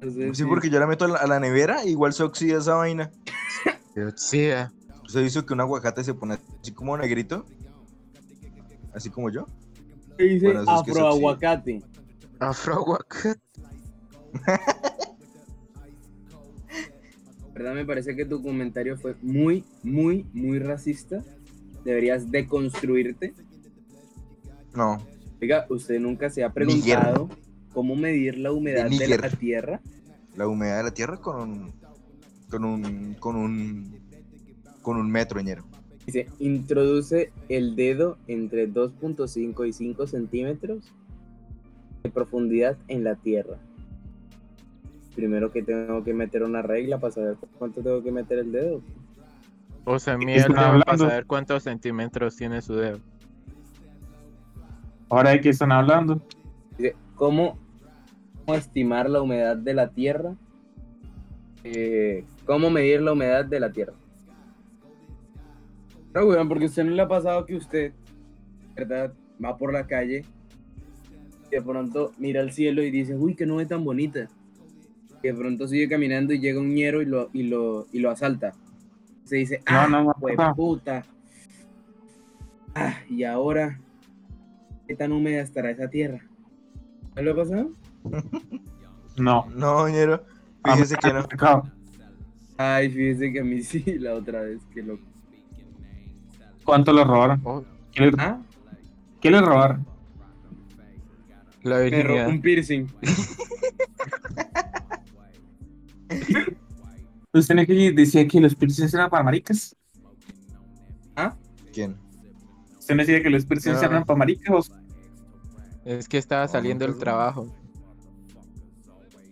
Entonces, 0.05 0.38
Sí, 0.38 0.44
porque 0.44 0.70
yo 0.70 0.78
la 0.78 0.86
meto 0.86 1.07
a 1.07 1.09
la, 1.09 1.18
a 1.18 1.26
la 1.26 1.40
nevera, 1.40 1.84
igual 1.84 2.12
se 2.12 2.22
oxida 2.22 2.59
esa 2.59 2.74
vaina. 2.74 3.11
Se 3.94 4.05
oxida. 4.05 4.72
Se 5.09 5.22
hizo 5.22 5.46
que 5.46 5.52
un 5.52 5.61
aguacate 5.61 6.05
se 6.05 6.14
pone 6.14 6.38
así 6.61 6.72
como 6.72 6.96
negrito. 6.96 7.46
Así 8.92 9.11
como 9.11 9.30
yo. 9.30 9.46
¿qué 10.16 10.24
dice 10.24 10.46
Bueno, 10.46 10.62
eso 10.62 10.76
es 10.76 10.82
que 10.82 10.92
se 10.92 10.98
afroaguacate. 11.00 11.82
Afroaguacate. 12.38 13.40
¿Verdad? 17.55 17.74
Me 17.74 17.84
parece 17.84 18.16
que 18.16 18.24
tu 18.24 18.42
comentario 18.42 18.96
fue 18.96 19.14
muy, 19.22 19.64
muy, 19.82 20.26
muy 20.32 20.59
racista. 20.59 21.22
Deberías 21.84 22.30
deconstruirte. 22.30 23.34
No. 24.74 24.98
Oiga, 25.40 25.66
¿usted 25.68 26.00
nunca 26.00 26.30
se 26.30 26.42
ha 26.42 26.52
preguntado 26.52 27.28
cómo 27.74 27.96
medir 27.96 28.38
la 28.38 28.52
humedad 28.52 28.88
de, 28.88 29.18
la 29.18 29.28
tierra? 29.28 29.80
La 30.36 30.48
humedad 30.48 30.78
de 30.78 30.82
la 30.84 30.94
tierra 30.94 31.18
con 31.18 31.40
un. 31.40 31.72
Con 32.48 32.64
un. 32.64 33.14
Con 33.18 33.36
un. 33.36 34.00
Con 34.80 34.96
un 34.96 35.10
metro, 35.10 35.40
ñero. 35.40 35.64
Dice, 36.06 36.28
introduce 36.38 37.32
el 37.48 37.76
dedo 37.76 38.18
entre 38.28 38.70
2.5 38.70 39.66
y 39.66 39.72
5 39.72 40.06
centímetros 40.06 40.92
de 42.02 42.10
profundidad 42.10 42.76
en 42.88 43.04
la 43.04 43.16
tierra. 43.16 43.56
Primero 45.14 45.50
que 45.50 45.62
tengo 45.62 46.04
que 46.04 46.12
meter 46.12 46.42
una 46.42 46.60
regla 46.60 46.98
para 46.98 47.12
saber 47.12 47.36
cuánto 47.58 47.82
tengo 47.82 48.02
que 48.02 48.12
meter 48.12 48.40
el 48.40 48.52
dedo. 48.52 48.82
O 49.84 49.98
sea, 49.98 50.14
¿De 50.14 50.20
qué 50.20 50.26
mira 50.26 50.44
el 50.44 50.50
están 50.50 50.72
dedo 50.72 50.84
para 50.84 50.98
saber 50.98 51.26
cuántos 51.26 51.62
centímetros 51.62 52.36
tiene 52.36 52.60
su 52.60 52.74
dedo. 52.74 52.98
Ahora 55.08 55.30
de 55.30 55.40
qué 55.40 55.50
están 55.50 55.72
hablando. 55.72 56.20
Dice, 56.76 56.96
¿cómo, 57.14 57.56
cómo 57.56 57.63
estimar 58.53 59.09
la 59.09 59.22
humedad 59.22 59.57
de 59.57 59.74
la 59.74 59.88
tierra? 59.90 60.34
Eh, 61.64 62.24
¿Cómo 62.45 62.68
medir 62.68 63.01
la 63.01 63.12
humedad 63.12 63.45
de 63.45 63.61
la 63.61 63.72
tierra? 63.72 63.95
No, 66.14 66.26
weón, 66.26 66.49
porque 66.49 66.64
a 66.64 66.68
usted 66.68 66.84
no 66.84 66.90
le 66.90 67.03
ha 67.03 67.09
pasado 67.09 67.45
que 67.47 67.57
usted, 67.57 67.92
¿verdad? 68.76 69.12
Va 69.42 69.57
por 69.57 69.72
la 69.72 69.86
calle 69.86 70.24
y 71.51 71.51
de 71.51 71.62
pronto 71.62 72.12
mira 72.18 72.40
al 72.40 72.53
cielo 72.53 72.82
y 72.82 72.90
dice, 72.90 73.16
uy, 73.16 73.34
qué 73.34 73.47
nube 73.47 73.66
tan 73.66 73.82
bonita. 73.84 74.28
Y 75.22 75.28
de 75.28 75.34
pronto 75.34 75.66
sigue 75.66 75.88
caminando 75.88 76.34
y 76.34 76.38
llega 76.38 76.61
un 76.61 76.74
ñero 76.74 77.01
y 77.01 77.07
lo, 77.07 77.30
y 77.32 77.45
lo, 77.45 77.86
y 77.92 77.99
lo 78.01 78.11
asalta. 78.11 78.53
Se 79.24 79.36
dice, 79.36 79.61
No, 79.70 79.78
ah, 79.80 79.88
no, 79.88 80.05
no, 80.05 80.14
pues 80.20 80.36
no. 80.36 80.55
puta. 80.55 81.05
Ah, 82.74 82.97
y 83.09 83.24
ahora, 83.24 83.80
¿qué 84.86 84.95
tan 84.95 85.12
húmeda 85.12 85.40
estará 85.40 85.70
esa 85.70 85.88
tierra? 85.88 86.26
¿No 87.16 87.22
le 87.22 87.30
ha 87.30 87.34
pasado? 87.34 87.72
No. 89.16 89.46
No, 89.55 89.88
ñero. 89.88 90.24
Ah, 90.62 90.74
Fíjese 90.74 90.96
que 90.96 91.12
no. 91.12 91.26
Ay, 92.57 92.90
fíjese 92.90 93.32
que 93.32 93.40
a 93.40 93.44
mí 93.44 93.62
sí, 93.62 93.82
la 93.98 94.14
otra 94.14 94.42
vez, 94.42 94.61
que 94.72 94.82
lo... 94.82 94.98
¿Cuánto 96.64 96.92
le 96.92 97.05
robaron? 97.05 97.40
Oh, 97.44 97.64
¿Qué 97.92 98.07
le, 98.07 98.12
Ah, 98.18 98.40
qué 99.20 99.30
le 99.30 99.40
robaron? 99.40 99.86
la 101.62 102.28
un 102.28 102.40
piercing. 102.42 102.86
¿Usted 107.32 107.55
no 107.55 107.66
que 107.66 107.92
decía 107.92 108.28
que 108.28 108.40
los 108.40 108.55
piercings 108.55 108.94
eran 108.94 109.11
para 109.11 109.22
maricas? 109.24 109.76
¿Quién? 111.72 111.96
¿Usted 112.78 112.94
no 112.94 113.00
decía 113.00 113.20
que 113.22 113.30
los 113.30 113.44
piercings 113.44 113.80
No. 113.80 113.88
eran 113.88 114.05
para 114.05 114.18
maricas? 114.18 114.70
Es 115.84 116.09
que 116.09 116.18
estaba 116.18 116.46
saliendo 116.46 116.84
del 116.84 116.94
pues, 116.94 117.02
trabajo. 117.02 117.52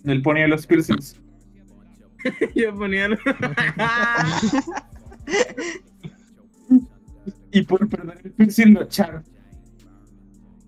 Él 0.04 0.22
ponía 0.22 0.48
los 0.48 0.66
piercings. 0.66 1.20
Yo 2.54 2.74
ponía... 2.74 3.08
Y 7.54 7.62
por 7.62 7.86
perder 7.88 8.18
el 8.24 8.32
piercing 8.32 8.72
lo 8.74 8.82
echaron. 8.82 9.22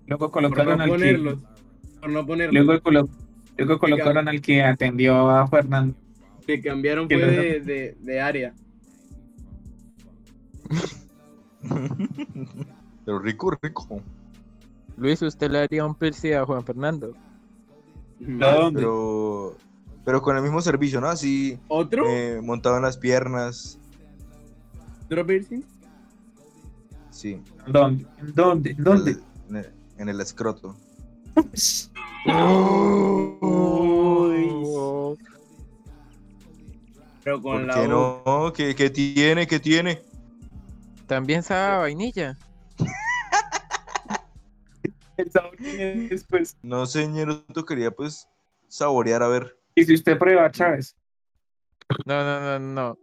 Luego 0.07 0.31
por 0.31 0.43
colocaron 0.43 0.77
no 0.77 0.83
al 0.83 0.89
que. 1.01 1.39
Por 1.99 2.09
no 2.11 2.25
ponerlos. 2.25 2.63
luego, 2.65 2.81
colo- 2.83 3.09
luego 3.57 3.79
colocaron 3.79 4.27
al 4.27 4.39
que 4.39 4.61
atendió 4.63 5.29
a 5.29 5.47
Fernando. 5.47 5.95
que 6.45 6.61
cambiaron 6.61 7.07
fue 7.07 7.17
de, 7.17 7.59
de, 7.61 7.97
de 7.99 8.21
área. 8.21 8.53
Pero 13.05 13.19
rico, 13.19 13.57
rico. 13.61 14.01
Luis, 14.97 15.21
¿usted 15.23 15.49
le 15.51 15.59
haría 15.59 15.85
un 15.85 15.95
piercing 15.95 16.33
a 16.35 16.45
Juan 16.45 16.63
Fernando? 16.63 17.13
¿Dónde? 18.19 18.79
Pero. 18.79 19.57
Pero 20.03 20.21
con 20.21 20.37
el 20.37 20.43
mismo 20.43 20.61
servicio, 20.61 21.01
¿no? 21.01 21.07
Así 21.07 21.57
¿Otro? 21.67 22.05
eh, 22.07 22.39
montado 22.43 22.77
en 22.77 22.83
las 22.83 22.95
piernas. 22.95 23.79
¿Otro 25.05 25.25
piercing? 25.25 25.63
Sí. 27.09 27.41
¿Dónde? 27.65 28.05
¿Dónde? 28.33 28.75
¿Dónde? 28.77 29.17
En 29.49 29.55
el, 29.55 29.71
en 29.97 30.09
el 30.09 30.21
escroto. 30.21 30.75
Pero 37.23 37.41
con 37.41 37.41
¿Por 37.41 37.61
la 37.63 37.73
qué 37.73 37.87
no? 37.87 38.53
¿Qué, 38.55 38.75
qué 38.75 38.89
tiene? 38.91 39.47
¿Qué 39.47 39.59
tiene? 39.59 40.01
También 41.07 41.41
sabe 41.41 41.77
vainilla. 41.79 42.37
El 45.17 45.31
sabor 45.31 45.55
tiene 45.57 46.07
después. 46.09 46.57
No, 46.63 46.85
señor, 46.85 47.45
yo 47.53 47.65
quería 47.65 47.91
pues 47.91 48.27
saborear 48.67 49.23
a 49.23 49.27
ver. 49.27 49.57
Y 49.75 49.83
si 49.85 49.93
usted 49.93 50.17
prueba, 50.17 50.49
Chávez. 50.51 50.95
No, 52.05 52.23
no, 52.23 52.39
no, 52.41 52.59
no. 52.59 52.99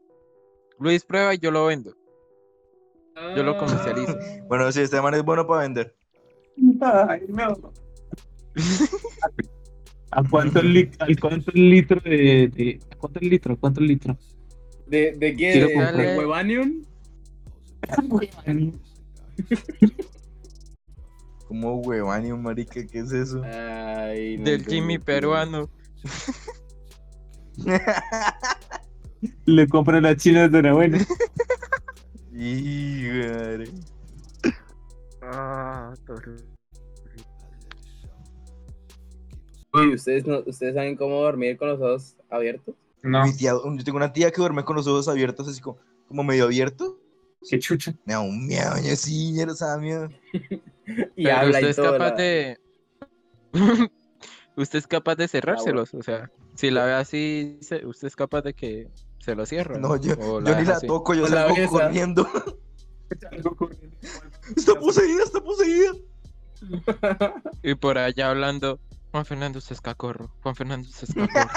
Luis 0.79 1.05
prueba 1.05 1.35
y 1.35 1.39
yo 1.39 1.51
lo 1.51 1.67
vendo. 1.67 1.95
Yo 3.37 3.43
lo 3.43 3.57
comercializo. 3.57 4.17
Bueno, 4.49 4.71
sí, 4.73 4.81
este 4.81 5.01
man 5.01 5.15
es 5.15 5.23
bueno 5.23 5.47
para 5.47 5.63
vender. 5.63 5.95
Ay, 6.81 7.23
no. 7.29 7.73
¿A 10.11 10.23
cuánto 10.29 10.61
el, 10.61 10.75
lit- 10.75 10.97
al 10.99 11.19
cuánto 11.19 11.51
el 11.53 11.71
litro 11.71 12.01
de, 12.01 12.49
de- 12.49 12.81
¿A 12.91 12.97
cuánto 12.97 13.21
el 13.21 13.29
litro? 13.31 13.55
¿A 13.55 13.57
cuánto 13.57 13.81
el 13.81 13.87
litro? 13.87 14.19
¿De, 14.87 15.13
de 15.13 15.37
qué? 15.37 15.53
¿De, 15.61 15.67
de 16.03 16.19
Huevanium? 16.19 16.85
Como 21.53 21.81
huevánio, 21.81 22.39
marica, 22.39 22.81
¿qué 22.87 23.01
es 23.01 23.13
eso? 23.13 23.43
Ay, 23.45 24.39
no 24.39 24.45
Del 24.45 24.65
Jimmy 24.65 24.99
peruano. 24.99 25.69
Le 29.45 29.69
compro 29.69 30.01
las 30.01 30.17
chinas 30.17 30.51
de 30.51 30.63
la 30.63 30.73
buena. 30.73 30.99
Y, 32.33 33.07
madre. 33.07 33.65
Ah, 35.21 35.93
Uy, 39.75 39.95
¿ustedes, 39.95 40.27
no, 40.27 40.39
¿ustedes 40.47 40.75
saben 40.75 40.97
cómo 40.97 41.21
dormir 41.21 41.59
con 41.59 41.69
los 41.69 41.83
ojos 41.83 42.17
abiertos? 42.31 42.75
No, 43.03 43.27
Mi 43.27 43.37
tía, 43.37 43.51
yo 43.51 43.85
tengo 43.85 43.99
una 43.99 44.15
tía 44.15 44.31
que 44.31 44.41
duerme 44.41 44.65
con 44.65 44.77
los 44.77 44.87
ojos 44.87 45.07
abiertos, 45.07 45.49
así 45.49 45.61
como, 45.61 45.77
como 46.09 46.25
medio 46.25 46.45
abiertos. 46.45 46.95
qué 47.47 47.59
chucha. 47.59 47.95
Me 48.07 48.15
da 48.15 48.21
un 48.21 48.47
miedo, 48.47 48.75
ñe, 48.81 48.97
sí, 48.97 49.33
ñe, 49.33 49.45
o 49.45 49.55
sea, 49.55 49.77
miedo. 49.77 50.09
Y 51.17 51.25
Pero 51.25 51.37
habla 51.37 51.51
usted 51.59 51.67
y 51.67 51.71
es 51.71 51.77
todo. 51.77 51.93
capaz 51.93 52.11
la- 52.11 52.17
de. 52.17 52.59
usted 54.57 54.79
es 54.79 54.87
capaz 54.87 55.15
de 55.17 55.29
cerrárselos. 55.29 55.95
O 55.95 56.03
sea, 56.03 56.31
si 56.55 56.71
la 56.71 56.85
ve 56.85 56.93
así, 56.95 57.59
usted 57.85 58.09
es 58.09 58.17
capaz 58.17 58.43
de 58.43 58.55
que 58.55 58.89
se 59.21 59.35
lo 59.35 59.47
cierre. 59.47 59.79
No, 59.79 59.97
yo, 59.97 60.17
yo 60.19 60.41
ni 60.41 60.65
la 60.65 60.77
así. 60.77 60.87
toco, 60.87 61.15
yo 61.15 61.25
O 61.25 61.29
la 61.29 61.49
salgo 61.55 61.71
corriendo. 61.71 62.29
está 64.57 64.75
poseída, 64.75 65.23
está 65.25 65.41
poseída. 65.41 65.93
Y 67.63 67.75
por 67.75 67.99
allá 67.99 68.31
hablando. 68.31 68.81
Juan 69.13 69.27
Fernando 69.27 69.61
se 69.61 69.75
escacorro. 69.75 70.33
Juan 70.43 70.57
Fernando 70.57 70.89
se 70.89 71.05
escacorro. 71.05 71.51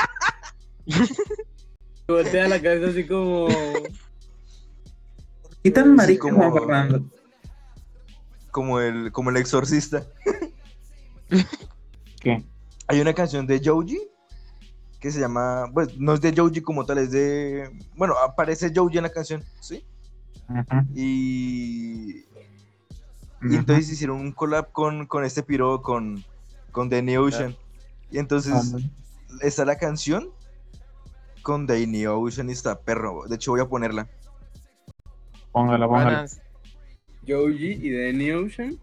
Voltea 2.07 2.47
la 2.49 2.61
cabeza 2.61 2.89
así 2.91 3.07
como... 3.07 3.47
¿Qué 5.63 5.71
tan 5.71 5.85
Sí, 5.85 5.89
marico 5.91 6.29
como- 6.29 6.51
Juan 6.51 6.53
Fernando? 6.53 7.09
Como 8.55 8.79
el, 8.79 9.11
como 9.11 9.31
el 9.31 9.35
exorcista. 9.35 10.07
¿Qué? 12.21 12.41
Hay 12.87 13.01
una 13.01 13.13
canción 13.13 13.45
de 13.45 13.61
Joji 13.61 13.99
que 15.01 15.11
se 15.11 15.19
llama, 15.19 15.69
pues 15.73 15.97
no 15.97 16.13
es 16.13 16.21
de 16.21 16.33
Joji 16.33 16.61
como 16.61 16.85
tal, 16.85 16.99
es 16.99 17.11
de, 17.11 17.69
bueno, 17.97 18.13
aparece 18.17 18.71
Joji 18.73 18.95
en 18.95 19.03
la 19.03 19.09
canción, 19.09 19.43
¿sí? 19.59 19.85
Y, 20.93 22.19
y 23.41 23.55
entonces 23.57 23.89
hicieron 23.91 24.21
un 24.21 24.31
collab 24.31 24.71
con, 24.71 25.05
con 25.05 25.25
este 25.25 25.43
piro, 25.43 25.81
con, 25.81 26.23
con 26.71 26.89
The 26.89 27.17
Ocean. 27.17 27.57
Y 28.09 28.19
entonces 28.19 28.73
está 29.41 29.65
la 29.65 29.75
canción 29.77 30.29
con 31.41 31.67
The 31.67 32.07
Ocean 32.07 32.49
y 32.49 32.53
está 32.53 32.79
perro. 32.79 33.25
De 33.27 33.35
hecho 33.35 33.51
voy 33.51 33.59
a 33.59 33.67
ponerla. 33.67 34.07
Póngala, 35.51 35.87
póngala. 35.87 36.05
Buenas. 36.05 36.41
Joji 37.27 37.79
y 37.81 37.91
Danny 37.91 38.31
Ocean. 38.31 38.79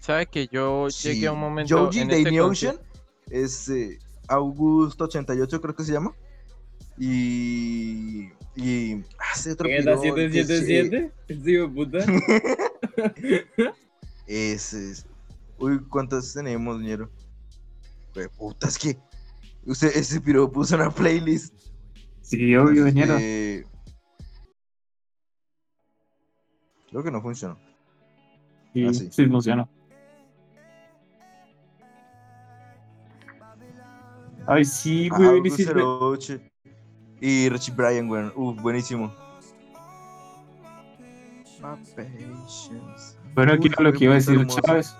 ¿Sabe 0.00 0.26
que 0.26 0.48
yo 0.50 0.88
Sí, 0.90 1.08
llegué 1.08 1.26
a 1.26 1.32
un 1.32 1.40
momento. 1.40 1.76
Joji, 1.76 2.00
en 2.00 2.08
The 2.08 2.18
este 2.18 2.40
Ocean 2.40 2.76
es 3.30 3.68
eh, 3.68 3.98
Augusto88 4.28 5.60
creo 5.60 5.74
que 5.74 5.84
se 5.84 5.92
llama. 5.92 6.14
Y... 6.98 8.28
Y... 8.56 9.04
Hace 9.30 9.52
otro 9.52 9.68
¿Qué 9.68 9.78
es 9.78 9.84
la 9.84 10.00
piro 10.00 10.14
que 10.14 10.26
es, 10.26 10.34
eh, 10.34 10.44
777? 10.44 11.12
Este 11.28 11.50
hijo 11.50 11.62
de 11.62 11.68
puta. 11.68 11.98
Ese 14.26 14.90
es. 14.90 15.06
Uy, 15.58 15.80
¿cuántas 15.88 16.32
tenemos, 16.32 16.80
ñero? 16.80 17.10
Pues 18.14 18.28
puta, 18.28 18.68
es 18.68 18.78
que. 18.78 18.96
Usted, 19.64 19.94
ese 19.96 20.20
piro 20.20 20.50
puso 20.50 20.76
una 20.76 20.90
playlist. 20.90 21.54
Sí, 22.22 22.54
obvio, 22.56 22.88
ñero. 22.88 23.16
Eh, 23.18 23.64
Creo 26.90 27.02
que 27.02 27.10
no 27.10 27.20
funcionó. 27.20 27.56
Sí, 28.72 28.86
ah, 28.86 28.92
sí. 28.92 29.08
sí 29.10 29.26
funciona. 29.26 29.68
Ay, 34.46 34.64
sí, 34.64 35.08
Ah, 35.12 35.16
güey. 35.18 35.42
08. 35.42 36.40
Y 37.20 37.48
Richie 37.50 37.74
Bryan, 37.74 38.08
güey. 38.08 38.30
Uf, 38.34 38.60
buenísimo. 38.62 39.12
Bueno, 43.34 43.52
aquí 43.52 43.68
Uy, 43.68 43.74
era 43.74 43.82
lo 43.82 43.92
que 43.92 44.04
iba 44.04 44.14
a 44.14 44.16
decir. 44.16 44.46
Chávez. 44.46 44.96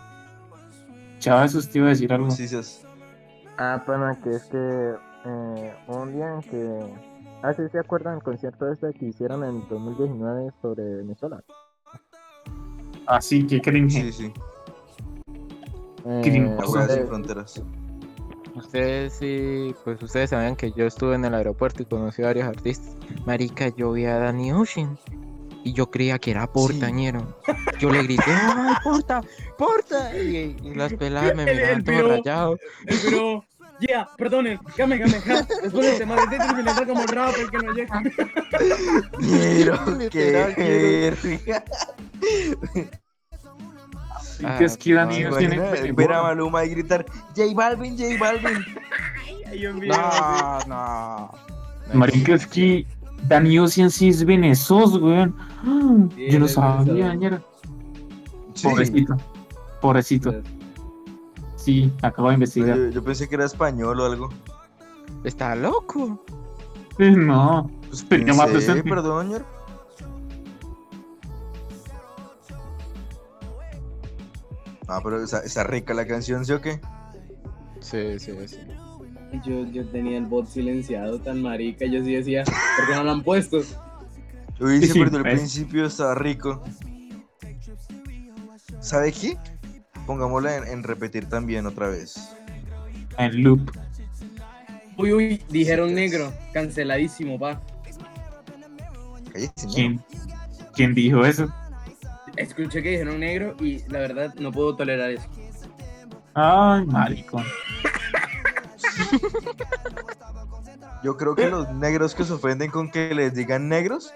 Chávez, 1.18 1.54
usted 1.54 1.76
iba 1.76 1.86
a 1.86 1.90
decir 1.90 2.12
algo. 2.12 2.30
Sí, 2.30 2.46
sí. 2.46 2.58
Ah, 3.56 3.82
bueno, 3.86 4.16
que 4.22 4.30
es 4.30 4.44
que 4.44 4.94
eh, 5.24 5.76
un 5.86 6.12
día 6.12 6.34
en 6.34 6.42
que... 6.42 7.00
Ah, 7.42 7.52
sí, 7.54 7.62
¿se 7.70 7.78
acuerdan 7.78 8.16
el 8.16 8.22
concierto 8.22 8.70
este 8.70 8.92
que 8.92 9.06
hicieron 9.06 9.44
en 9.44 9.66
2019 9.68 10.52
sobre 10.60 10.82
Venezuela? 10.96 11.42
Así 13.08 13.46
que 13.46 13.60
cringe. 13.60 13.90
Sí, 14.02 14.12
sí. 14.12 14.32
Eh, 16.06 16.20
sin 16.24 16.46
ustedes- 16.58 17.08
fronteras. 17.08 17.62
Ustedes 18.54 19.12
sí, 19.12 19.74
pues 19.84 20.02
ustedes 20.02 20.30
sabían 20.30 20.56
que 20.56 20.72
yo 20.72 20.84
estuve 20.86 21.14
en 21.14 21.24
el 21.24 21.34
aeropuerto 21.34 21.82
y 21.82 21.86
conocí 21.86 22.22
a 22.22 22.26
varios 22.26 22.48
artistas. 22.48 22.96
Marica, 23.24 23.68
yo 23.76 23.92
vi 23.92 24.04
a 24.06 24.18
Danny 24.18 24.52
Ocean. 24.52 24.98
y 25.64 25.72
yo 25.74 25.90
creía 25.90 26.18
que 26.18 26.30
era 26.30 26.46
portañero. 26.50 27.36
Yo 27.78 27.90
le 27.90 28.02
grité, 28.04 28.22
¡ay, 28.30 28.74
porta! 28.82 29.20
¡Porta! 29.58 30.16
Y, 30.16 30.56
y 30.62 30.74
las 30.74 30.94
peladas 30.94 31.34
me 31.36 31.42
El- 31.50 31.50
el 31.50 31.56
miraban 31.58 31.84
todo 31.84 32.08
rayado. 32.08 32.58
Pero, 32.86 33.44
ya, 33.80 34.08
perdonen, 34.16 34.58
game, 34.76 34.98
game, 34.98 35.20
ja. 35.20 35.46
Después 35.62 35.86
de 35.86 35.92
este 35.92 36.06
mal 36.06 36.28
de 36.28 36.38
terminar 36.38 36.86
como 36.86 37.02
el 37.02 37.08
rap, 37.08 37.34
el 37.38 37.50
que 37.50 37.58
no 37.58 37.72
llega. 37.72 38.02
Qué 40.10 40.54
verga. 40.56 41.64
Ah, 44.44 44.56
que 44.58 44.64
es 44.64 44.76
que 44.76 44.90
no, 44.90 44.96
Dani 44.96 45.24
no, 45.24 45.36
tiene 45.36 45.56
Imagina 45.56 45.72
pene 45.72 45.92
ver 45.92 46.12
a. 46.12 46.22
Maluma 46.22 46.64
y 46.64 46.70
gritar 46.70 47.04
J 47.36 47.54
Balvin, 47.54 47.96
J 47.98 48.16
Balvin. 48.18 48.64
No, 49.86 50.58
no. 50.68 51.30
Marica, 51.94 52.34
es 52.34 52.46
que 52.46 52.86
Dani 53.28 53.58
Ocean 53.58 53.90
sí 53.90 54.10
es 54.10 54.22
venezoso, 54.22 54.98
weón. 54.98 55.34
Sí, 56.14 56.30
Yo 56.30 56.38
no 56.38 56.48
sabía, 56.48 57.14
ñera. 57.14 57.40
Sí. 58.52 58.68
Pobrecito. 58.68 59.16
Pobrecito. 59.80 60.34
Sí, 61.58 61.92
acabo 62.02 62.28
de 62.28 62.34
investigar. 62.34 62.76
Yo, 62.78 62.88
yo 62.90 63.04
pensé 63.04 63.28
que 63.28 63.34
era 63.34 63.44
español 63.44 63.98
o 64.00 64.04
algo. 64.06 64.28
Está 65.24 65.54
loco. 65.56 66.24
Eh, 66.98 67.10
No. 67.10 67.70
Pues 67.88 68.04
más 68.36 68.46
pensé, 68.50 68.68
decente. 68.74 68.88
perdón, 68.88 69.26
señor. 69.26 69.44
Ah, 74.86 75.00
pero 75.02 75.22
está, 75.22 75.40
está 75.40 75.64
rica 75.64 75.92
la 75.94 76.06
canción, 76.06 76.44
¿sí 76.44 76.52
o 76.52 76.60
qué? 76.60 76.80
Sí, 77.80 78.18
sí, 78.18 78.32
sí. 78.46 78.58
Yo, 79.44 79.66
yo 79.66 79.86
tenía 79.88 80.16
el 80.16 80.26
bot 80.26 80.46
silenciado 80.46 81.18
tan 81.20 81.42
marica, 81.42 81.84
yo 81.84 82.02
sí 82.02 82.14
decía, 82.14 82.44
¿por 82.44 82.86
qué 82.88 82.94
no 82.94 83.04
lo 83.04 83.10
han 83.12 83.22
puesto? 83.22 83.58
Uy, 84.60 84.80
sí, 84.80 84.86
Sí, 84.88 84.98
pero 85.04 85.16
al 85.16 85.22
pues. 85.22 85.34
principio 85.34 85.86
estaba 85.86 86.14
rico. 86.14 86.62
¿Sabe 88.80 89.12
qué? 89.12 89.36
Pongámosla 90.08 90.56
en, 90.56 90.66
en 90.66 90.82
repetir 90.84 91.28
también 91.28 91.66
otra 91.66 91.88
vez. 91.88 92.34
En 93.18 93.42
loop. 93.42 93.70
Uy, 94.96 95.12
uy, 95.12 95.42
dijeron 95.50 95.94
negro, 95.94 96.32
canceladísimo, 96.54 97.38
pa. 97.38 97.60
¿Quién, 99.70 100.02
¿Quién 100.74 100.94
dijo 100.94 101.26
eso? 101.26 101.52
Escuché 102.36 102.82
que 102.82 102.92
dijeron 102.92 103.20
negro 103.20 103.54
y 103.60 103.86
la 103.88 103.98
verdad 103.98 104.34
no 104.36 104.50
puedo 104.50 104.74
tolerar 104.76 105.10
eso. 105.10 105.28
Ay, 106.32 106.86
maricón. 106.86 107.44
Yo 111.04 111.18
creo 111.18 111.34
que 111.34 111.50
los 111.50 111.70
negros 111.74 112.14
que 112.14 112.24
se 112.24 112.32
ofenden 112.32 112.70
con 112.70 112.90
que 112.90 113.14
les 113.14 113.34
digan 113.34 113.68
negros 113.68 114.14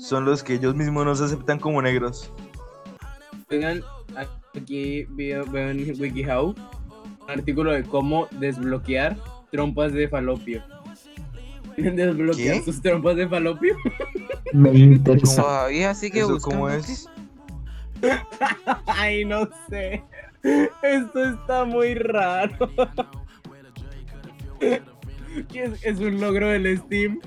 son 0.00 0.24
los 0.24 0.42
que 0.42 0.54
ellos 0.54 0.74
mismos 0.74 1.04
no 1.04 1.14
se 1.14 1.24
aceptan 1.24 1.60
como 1.60 1.82
negros. 1.82 2.32
Oigan, 3.54 3.84
aquí 4.56 5.06
veo, 5.10 5.44
veo 5.46 5.70
en 5.70 6.00
WikiHow 6.00 6.56
un 7.22 7.30
artículo 7.30 7.70
de 7.70 7.84
cómo 7.84 8.26
desbloquear 8.32 9.16
trompas 9.52 9.92
de 9.92 10.08
falopio. 10.08 10.60
¿Quieren 11.76 11.94
desbloquear 11.96 12.56
¿Qué? 12.56 12.62
sus 12.64 12.82
trompas 12.82 13.14
de 13.14 13.28
falopio? 13.28 13.76
Me 14.52 14.70
interesa. 14.70 15.42
Todavía 15.42 15.94
sigue 15.94 16.20
¿Eso 16.20 16.32
buscando. 16.32 16.62
cómo 16.62 16.68
¿qué? 16.68 16.78
es? 16.78 17.08
Ay, 18.86 19.24
no 19.24 19.48
sé. 19.70 20.02
Esto 20.82 21.24
está 21.24 21.64
muy 21.64 21.94
raro. 21.94 22.68
¿Qué 24.58 24.82
es, 25.62 25.84
es 25.84 26.00
un 26.00 26.20
logro 26.20 26.48
del 26.48 26.76
Steam. 26.76 27.20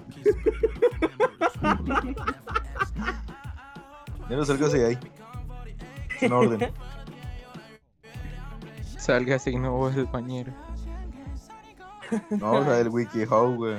Negro, 4.29 4.43
sálgase 4.43 4.77
de 4.79 4.85
ahí. 4.87 4.97
Una 6.21 6.37
orden. 6.37 6.71
Salga 8.97 9.39
si 9.39 9.55
no 9.55 9.71
vos 9.71 9.95
el 9.95 10.05
bañero. 10.05 10.51
No, 12.29 12.53
o 12.53 12.63
sea, 12.63 12.73
del 12.73 12.89
WikiHow, 12.89 13.55
güey. 13.55 13.77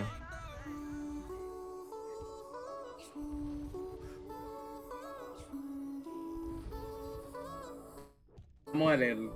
Vamos 8.72 8.92
a 8.92 8.96
leerlo. 8.96 9.32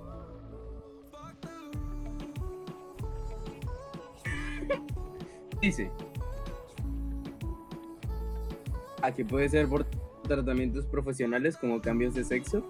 Dice. 5.59 5.91
Aquí 9.01 9.23
puede 9.23 9.49
ser 9.49 9.67
por 9.67 9.85
tratamientos 10.23 10.85
profesionales 10.85 11.57
como 11.57 11.81
cambios 11.81 12.13
de 12.13 12.23
sexo. 12.23 12.63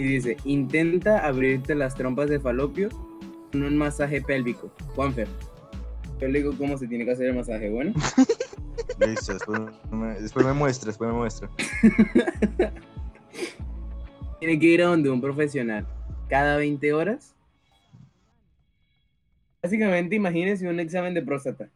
Y 0.00 0.02
dice, 0.02 0.38
intenta 0.46 1.26
abrirte 1.26 1.74
las 1.74 1.94
trompas 1.94 2.30
de 2.30 2.40
falopio 2.40 2.88
con 3.52 3.62
un 3.62 3.76
masaje 3.76 4.22
pélvico. 4.22 4.72
Juanfer. 4.94 5.28
Yo 6.18 6.26
le 6.26 6.38
digo 6.38 6.54
cómo 6.56 6.78
se 6.78 6.86
tiene 6.88 7.04
que 7.04 7.10
hacer 7.10 7.26
el 7.26 7.34
masaje, 7.34 7.68
bueno. 7.68 7.92
Listo, 8.98 9.34
después 9.34 9.60
me, 9.90 10.18
después 10.18 10.46
me 10.46 10.54
muestra, 10.54 10.86
después 10.86 11.10
me 11.10 11.16
muestra. 11.18 11.50
Tiene 14.40 14.58
que 14.58 14.66
ir 14.68 14.80
a 14.80 14.86
donde 14.86 15.10
un 15.10 15.20
profesional 15.20 15.86
cada 16.30 16.56
20 16.56 16.94
horas. 16.94 17.34
Básicamente, 19.62 20.16
imagínese 20.16 20.66
un 20.66 20.80
examen 20.80 21.12
de 21.12 21.20
próstata. 21.20 21.68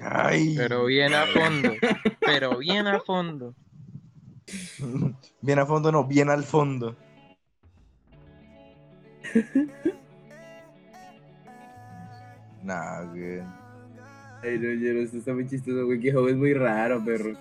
Ay, 0.00 0.54
Pero 0.56 0.86
bien 0.86 1.12
a 1.12 1.26
fondo. 1.26 1.74
Pero 2.20 2.56
bien 2.56 2.86
a 2.86 2.98
fondo. 3.00 3.54
bien 5.40 5.58
a 5.58 5.66
fondo, 5.66 5.90
no, 5.92 6.04
bien 6.04 6.30
al 6.30 6.44
fondo. 6.44 6.96
Nah, 12.66 13.04
güey. 13.04 13.42
Ay, 14.42 14.58
no, 14.58 14.72
yo 14.72 14.92
no, 14.92 15.00
esto 15.00 15.18
está 15.18 15.32
muy 15.32 15.46
chistoso, 15.46 15.86
güey. 15.86 16.00
Que 16.00 16.08
es 16.08 16.36
muy 16.36 16.52
raro, 16.52 17.02
perro. 17.04 17.34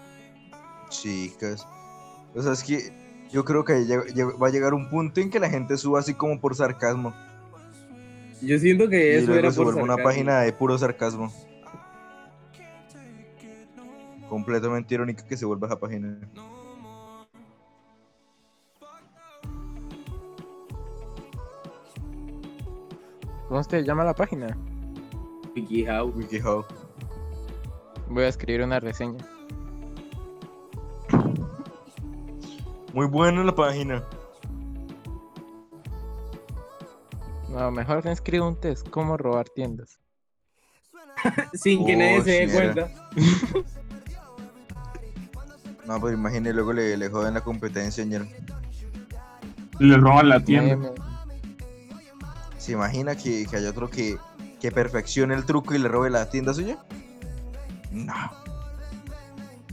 Chicas. 0.90 1.68
O 2.36 2.44
sea, 2.44 2.54
es 2.54 2.64
que 2.64 2.94
yo 3.32 3.44
creo 3.44 3.66
que 3.66 3.74
va 4.40 4.48
a 4.48 4.52
llegar 4.52 4.76
un 4.76 4.88
punto 4.88 5.20
en 5.22 5.32
que 5.32 5.40
la 5.40 5.50
gente 5.50 5.78
suba 5.78 6.00
así 6.00 6.14
como 6.14 6.40
por 6.40 6.56
sarcasmo. 6.56 7.12
Yo 8.42 8.60
siento 8.60 8.88
que 8.88 9.14
Y 9.14 9.16
eso 9.16 9.28
luego 9.28 9.40
era 9.40 9.52
se 9.52 9.64
por 9.64 9.76
una 9.76 9.98
página 9.98 10.42
de 10.42 10.54
puro 10.54 10.78
sarcasmo. 10.78 11.34
Completamente 14.30 14.94
irónica 14.94 15.26
que 15.26 15.38
se 15.38 15.46
vuelva 15.46 15.68
esa 15.68 15.80
página. 15.80 16.20
¿Cómo 23.48 23.64
se 23.64 23.84
llama 23.84 24.04
la 24.04 24.14
página? 24.14 24.58
WikiHow. 25.56 26.12
WikiHow. 26.16 26.66
Voy 28.10 28.24
a 28.24 28.28
escribir 28.28 28.64
una 28.64 28.80
reseña. 28.80 29.24
Muy 32.94 33.08
buena 33.08 33.44
la 33.44 33.54
página. 33.54 34.04
No, 37.50 37.72
mejor 37.72 38.04
me 38.04 38.12
escribo 38.12 38.48
un 38.48 38.60
test. 38.60 38.88
¿Cómo 38.90 39.18
robar 39.18 39.48
tiendas? 39.50 40.00
Sin 41.54 41.86
que 41.86 41.96
nadie 41.96 42.20
Oh, 42.20 42.24
se 42.24 42.32
dé 42.32 42.54
cuenta. 42.54 42.90
No, 45.86 46.02
pero 46.02 46.14
imagine, 46.14 46.52
luego 46.52 46.74
le, 46.74 46.98
le 46.98 47.10
joden 47.10 47.36
la 47.36 47.42
competencia, 47.42 48.04
señor. 48.04 48.28
Le 49.80 49.98
roban 49.98 50.30
la 50.30 50.40
tienda. 50.40 50.76
Meme. 50.76 51.05
¿Se 52.66 52.72
imagina 52.72 53.16
que, 53.16 53.46
que 53.46 53.58
hay 53.58 53.68
otro 53.68 53.92
que, 53.92 54.18
que 54.60 54.72
perfeccione 54.72 55.36
el 55.36 55.46
truco 55.46 55.76
y 55.76 55.78
le 55.78 55.88
robe 55.88 56.10
la 56.10 56.28
tienda 56.32 56.52
suya? 56.52 56.84
No. 57.92 58.32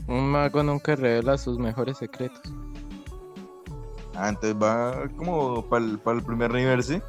Un 0.05 0.29
mago 0.29 0.61
nunca 0.61 0.95
revela 0.95 1.39
sus 1.39 1.57
mejores 1.57 1.97
secretos. 1.97 2.53
Antes 4.13 4.53
va 4.53 5.09
como 5.17 5.67
para 5.67 5.83
el, 5.83 6.23
primer 6.23 6.53
nivel, 6.53 6.83
¿sí? 6.83 7.01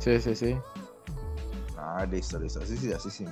Sí, 0.00 0.20
sí, 0.20 0.36
sí. 0.36 0.56
Ah, 1.78 2.04
listo, 2.04 2.38
listo. 2.38 2.60
Así 2.60 2.76
sí, 2.76 2.92
así 2.92 3.10
sí. 3.10 3.24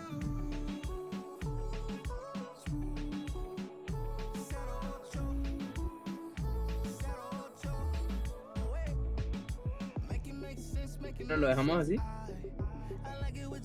Lo 11.42 11.48
dejamos 11.48 11.78
así? 11.78 11.96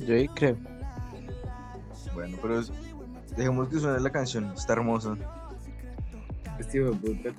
Yo 0.05 0.15
ahí 0.15 0.27
creo. 0.29 0.57
Bueno, 2.13 2.37
pero 2.41 2.59
es- 2.59 2.71
dejemos 3.35 3.69
que 3.69 3.79
suene 3.79 3.99
la 3.99 4.09
canción. 4.11 4.51
Está 4.55 4.73
hermosa. 4.73 5.15
Este 6.59 6.79
hijo 6.79 6.91
de 6.91 6.97
puta. 6.97 7.29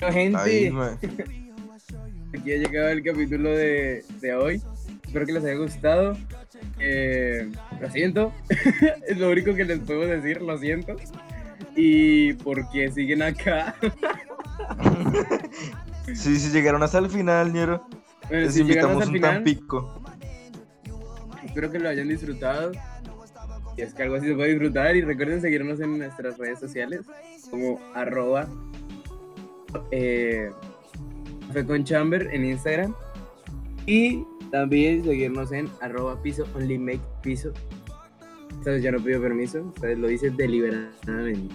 Bueno, 0.00 0.12
gente, 0.14 0.38
Ahí, 0.38 0.66
aquí 2.38 2.52
ha 2.52 2.56
llegado 2.56 2.88
el 2.88 3.02
capítulo 3.04 3.50
de, 3.50 4.04
de 4.20 4.34
hoy. 4.34 4.62
Espero 5.04 5.26
que 5.26 5.32
les 5.32 5.44
haya 5.44 5.54
gustado. 5.56 6.16
Eh, 6.78 7.50
lo 7.80 7.90
siento. 7.90 8.32
es 9.08 9.18
lo 9.18 9.30
único 9.30 9.54
que 9.54 9.64
les 9.64 9.78
puedo 9.80 10.00
decir, 10.06 10.40
lo 10.42 10.56
siento. 10.58 10.96
Y 11.76 12.32
porque 12.34 12.90
siguen 12.90 13.22
acá. 13.22 13.74
Sí, 16.14 16.38
sí, 16.38 16.50
llegaron 16.50 16.82
hasta 16.82 16.98
el 16.98 17.08
final, 17.08 17.50
ñero. 17.52 17.88
Bueno, 18.34 18.46
Les 18.46 18.54
si 18.56 18.62
invitamos 18.62 19.00
al 19.00 19.08
un 19.08 19.14
final, 19.14 19.34
tampico. 19.34 20.02
espero 21.44 21.70
que 21.70 21.78
lo 21.78 21.88
hayan 21.88 22.08
disfrutado. 22.08 22.72
Y 23.76 23.82
es 23.82 23.94
que 23.94 24.02
algo 24.02 24.16
así 24.16 24.26
se 24.26 24.34
puede 24.34 24.48
disfrutar. 24.48 24.96
Y 24.96 25.02
recuerden 25.02 25.40
seguirnos 25.40 25.78
en 25.78 25.98
nuestras 25.98 26.36
redes 26.36 26.58
sociales 26.58 27.02
como 27.48 27.78
arroba 27.94 28.48
eh, 29.92 30.50
Café 31.46 31.64
con 31.64 31.84
Chamber 31.84 32.28
en 32.32 32.44
Instagram. 32.44 32.92
Y 33.86 34.24
también 34.50 35.04
seguirnos 35.04 35.52
en 35.52 35.70
arroba 35.80 36.20
piso 36.20 36.44
only 36.56 36.76
make 36.76 37.02
piso. 37.22 37.52
Vez 38.64 38.82
ya 38.82 38.90
no 38.90 38.98
pido 38.98 39.20
permiso, 39.20 39.72
vez 39.80 39.96
lo 39.96 40.08
dice 40.08 40.30
deliberadamente. 40.30 41.54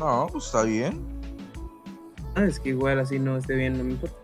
No, 0.00 0.26
pues 0.32 0.46
está 0.46 0.64
bien. 0.64 1.00
Ah, 2.34 2.44
es 2.44 2.58
que 2.58 2.70
igual 2.70 2.98
así 2.98 3.20
no 3.20 3.36
esté 3.36 3.54
bien, 3.54 3.78
no 3.78 3.84
me 3.84 3.92
importa. 3.92 4.19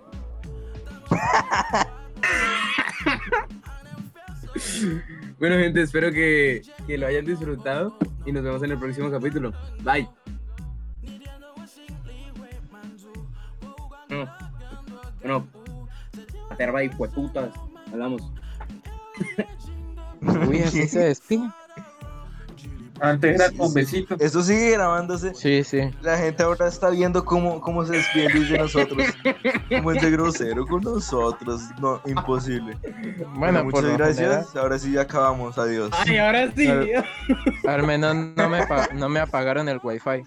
bueno, 5.38 5.56
gente, 5.56 5.82
espero 5.82 6.10
que, 6.12 6.62
que 6.86 6.98
lo 6.98 7.06
hayan 7.06 7.24
disfrutado 7.24 7.96
y 8.24 8.32
nos 8.32 8.42
vemos 8.42 8.62
en 8.62 8.72
el 8.72 8.78
próximo 8.78 9.10
capítulo. 9.10 9.52
Bye. 9.82 10.08
No. 14.08 14.26
Bueno, 15.20 15.46
aterra 16.50 16.84
y 16.84 16.88
puetutas. 16.88 17.54
Hablamos. 17.92 18.22
Uy, 20.48 20.62
así 20.62 20.88
se 20.88 21.00
despide. 21.00 21.50
Antes 23.00 23.34
era 23.34 23.48
Sí, 23.50 23.56
un 23.58 23.68
sí. 23.68 23.74
besito. 23.74 24.16
Esto 24.18 24.42
sigue 24.42 24.70
grabándose. 24.72 25.34
Sí, 25.34 25.62
sí. 25.64 25.80
La 26.02 26.16
gente 26.18 26.42
ahora 26.42 26.68
está 26.68 26.90
viendo 26.90 27.24
cómo, 27.24 27.60
cómo 27.60 27.84
se 27.84 27.94
despide 27.94 28.28
Luis 28.30 28.50
de 28.50 28.58
nosotros. 28.58 29.06
Cómo 29.68 29.92
es 29.92 30.02
de 30.02 30.10
grosero 30.10 30.66
con 30.66 30.82
nosotros. 30.82 31.62
No, 31.80 32.00
imposible. 32.06 32.76
Bueno, 33.34 33.64
por 33.70 33.82
muchas 33.82 33.98
gracias. 33.98 34.56
Ahora 34.56 34.78
sí 34.78 34.92
ya 34.92 35.02
acabamos. 35.02 35.58
Adiós. 35.58 35.90
Ay, 36.06 36.18
ahora 36.18 36.50
sí. 36.54 36.66
Al- 36.68 37.04
al 37.66 37.82
menos 37.86 38.14
no 38.14 38.48
me, 38.48 38.60
no 38.94 39.08
me 39.08 39.20
apagaron 39.20 39.68
el 39.68 39.78
wifi. 39.82 40.24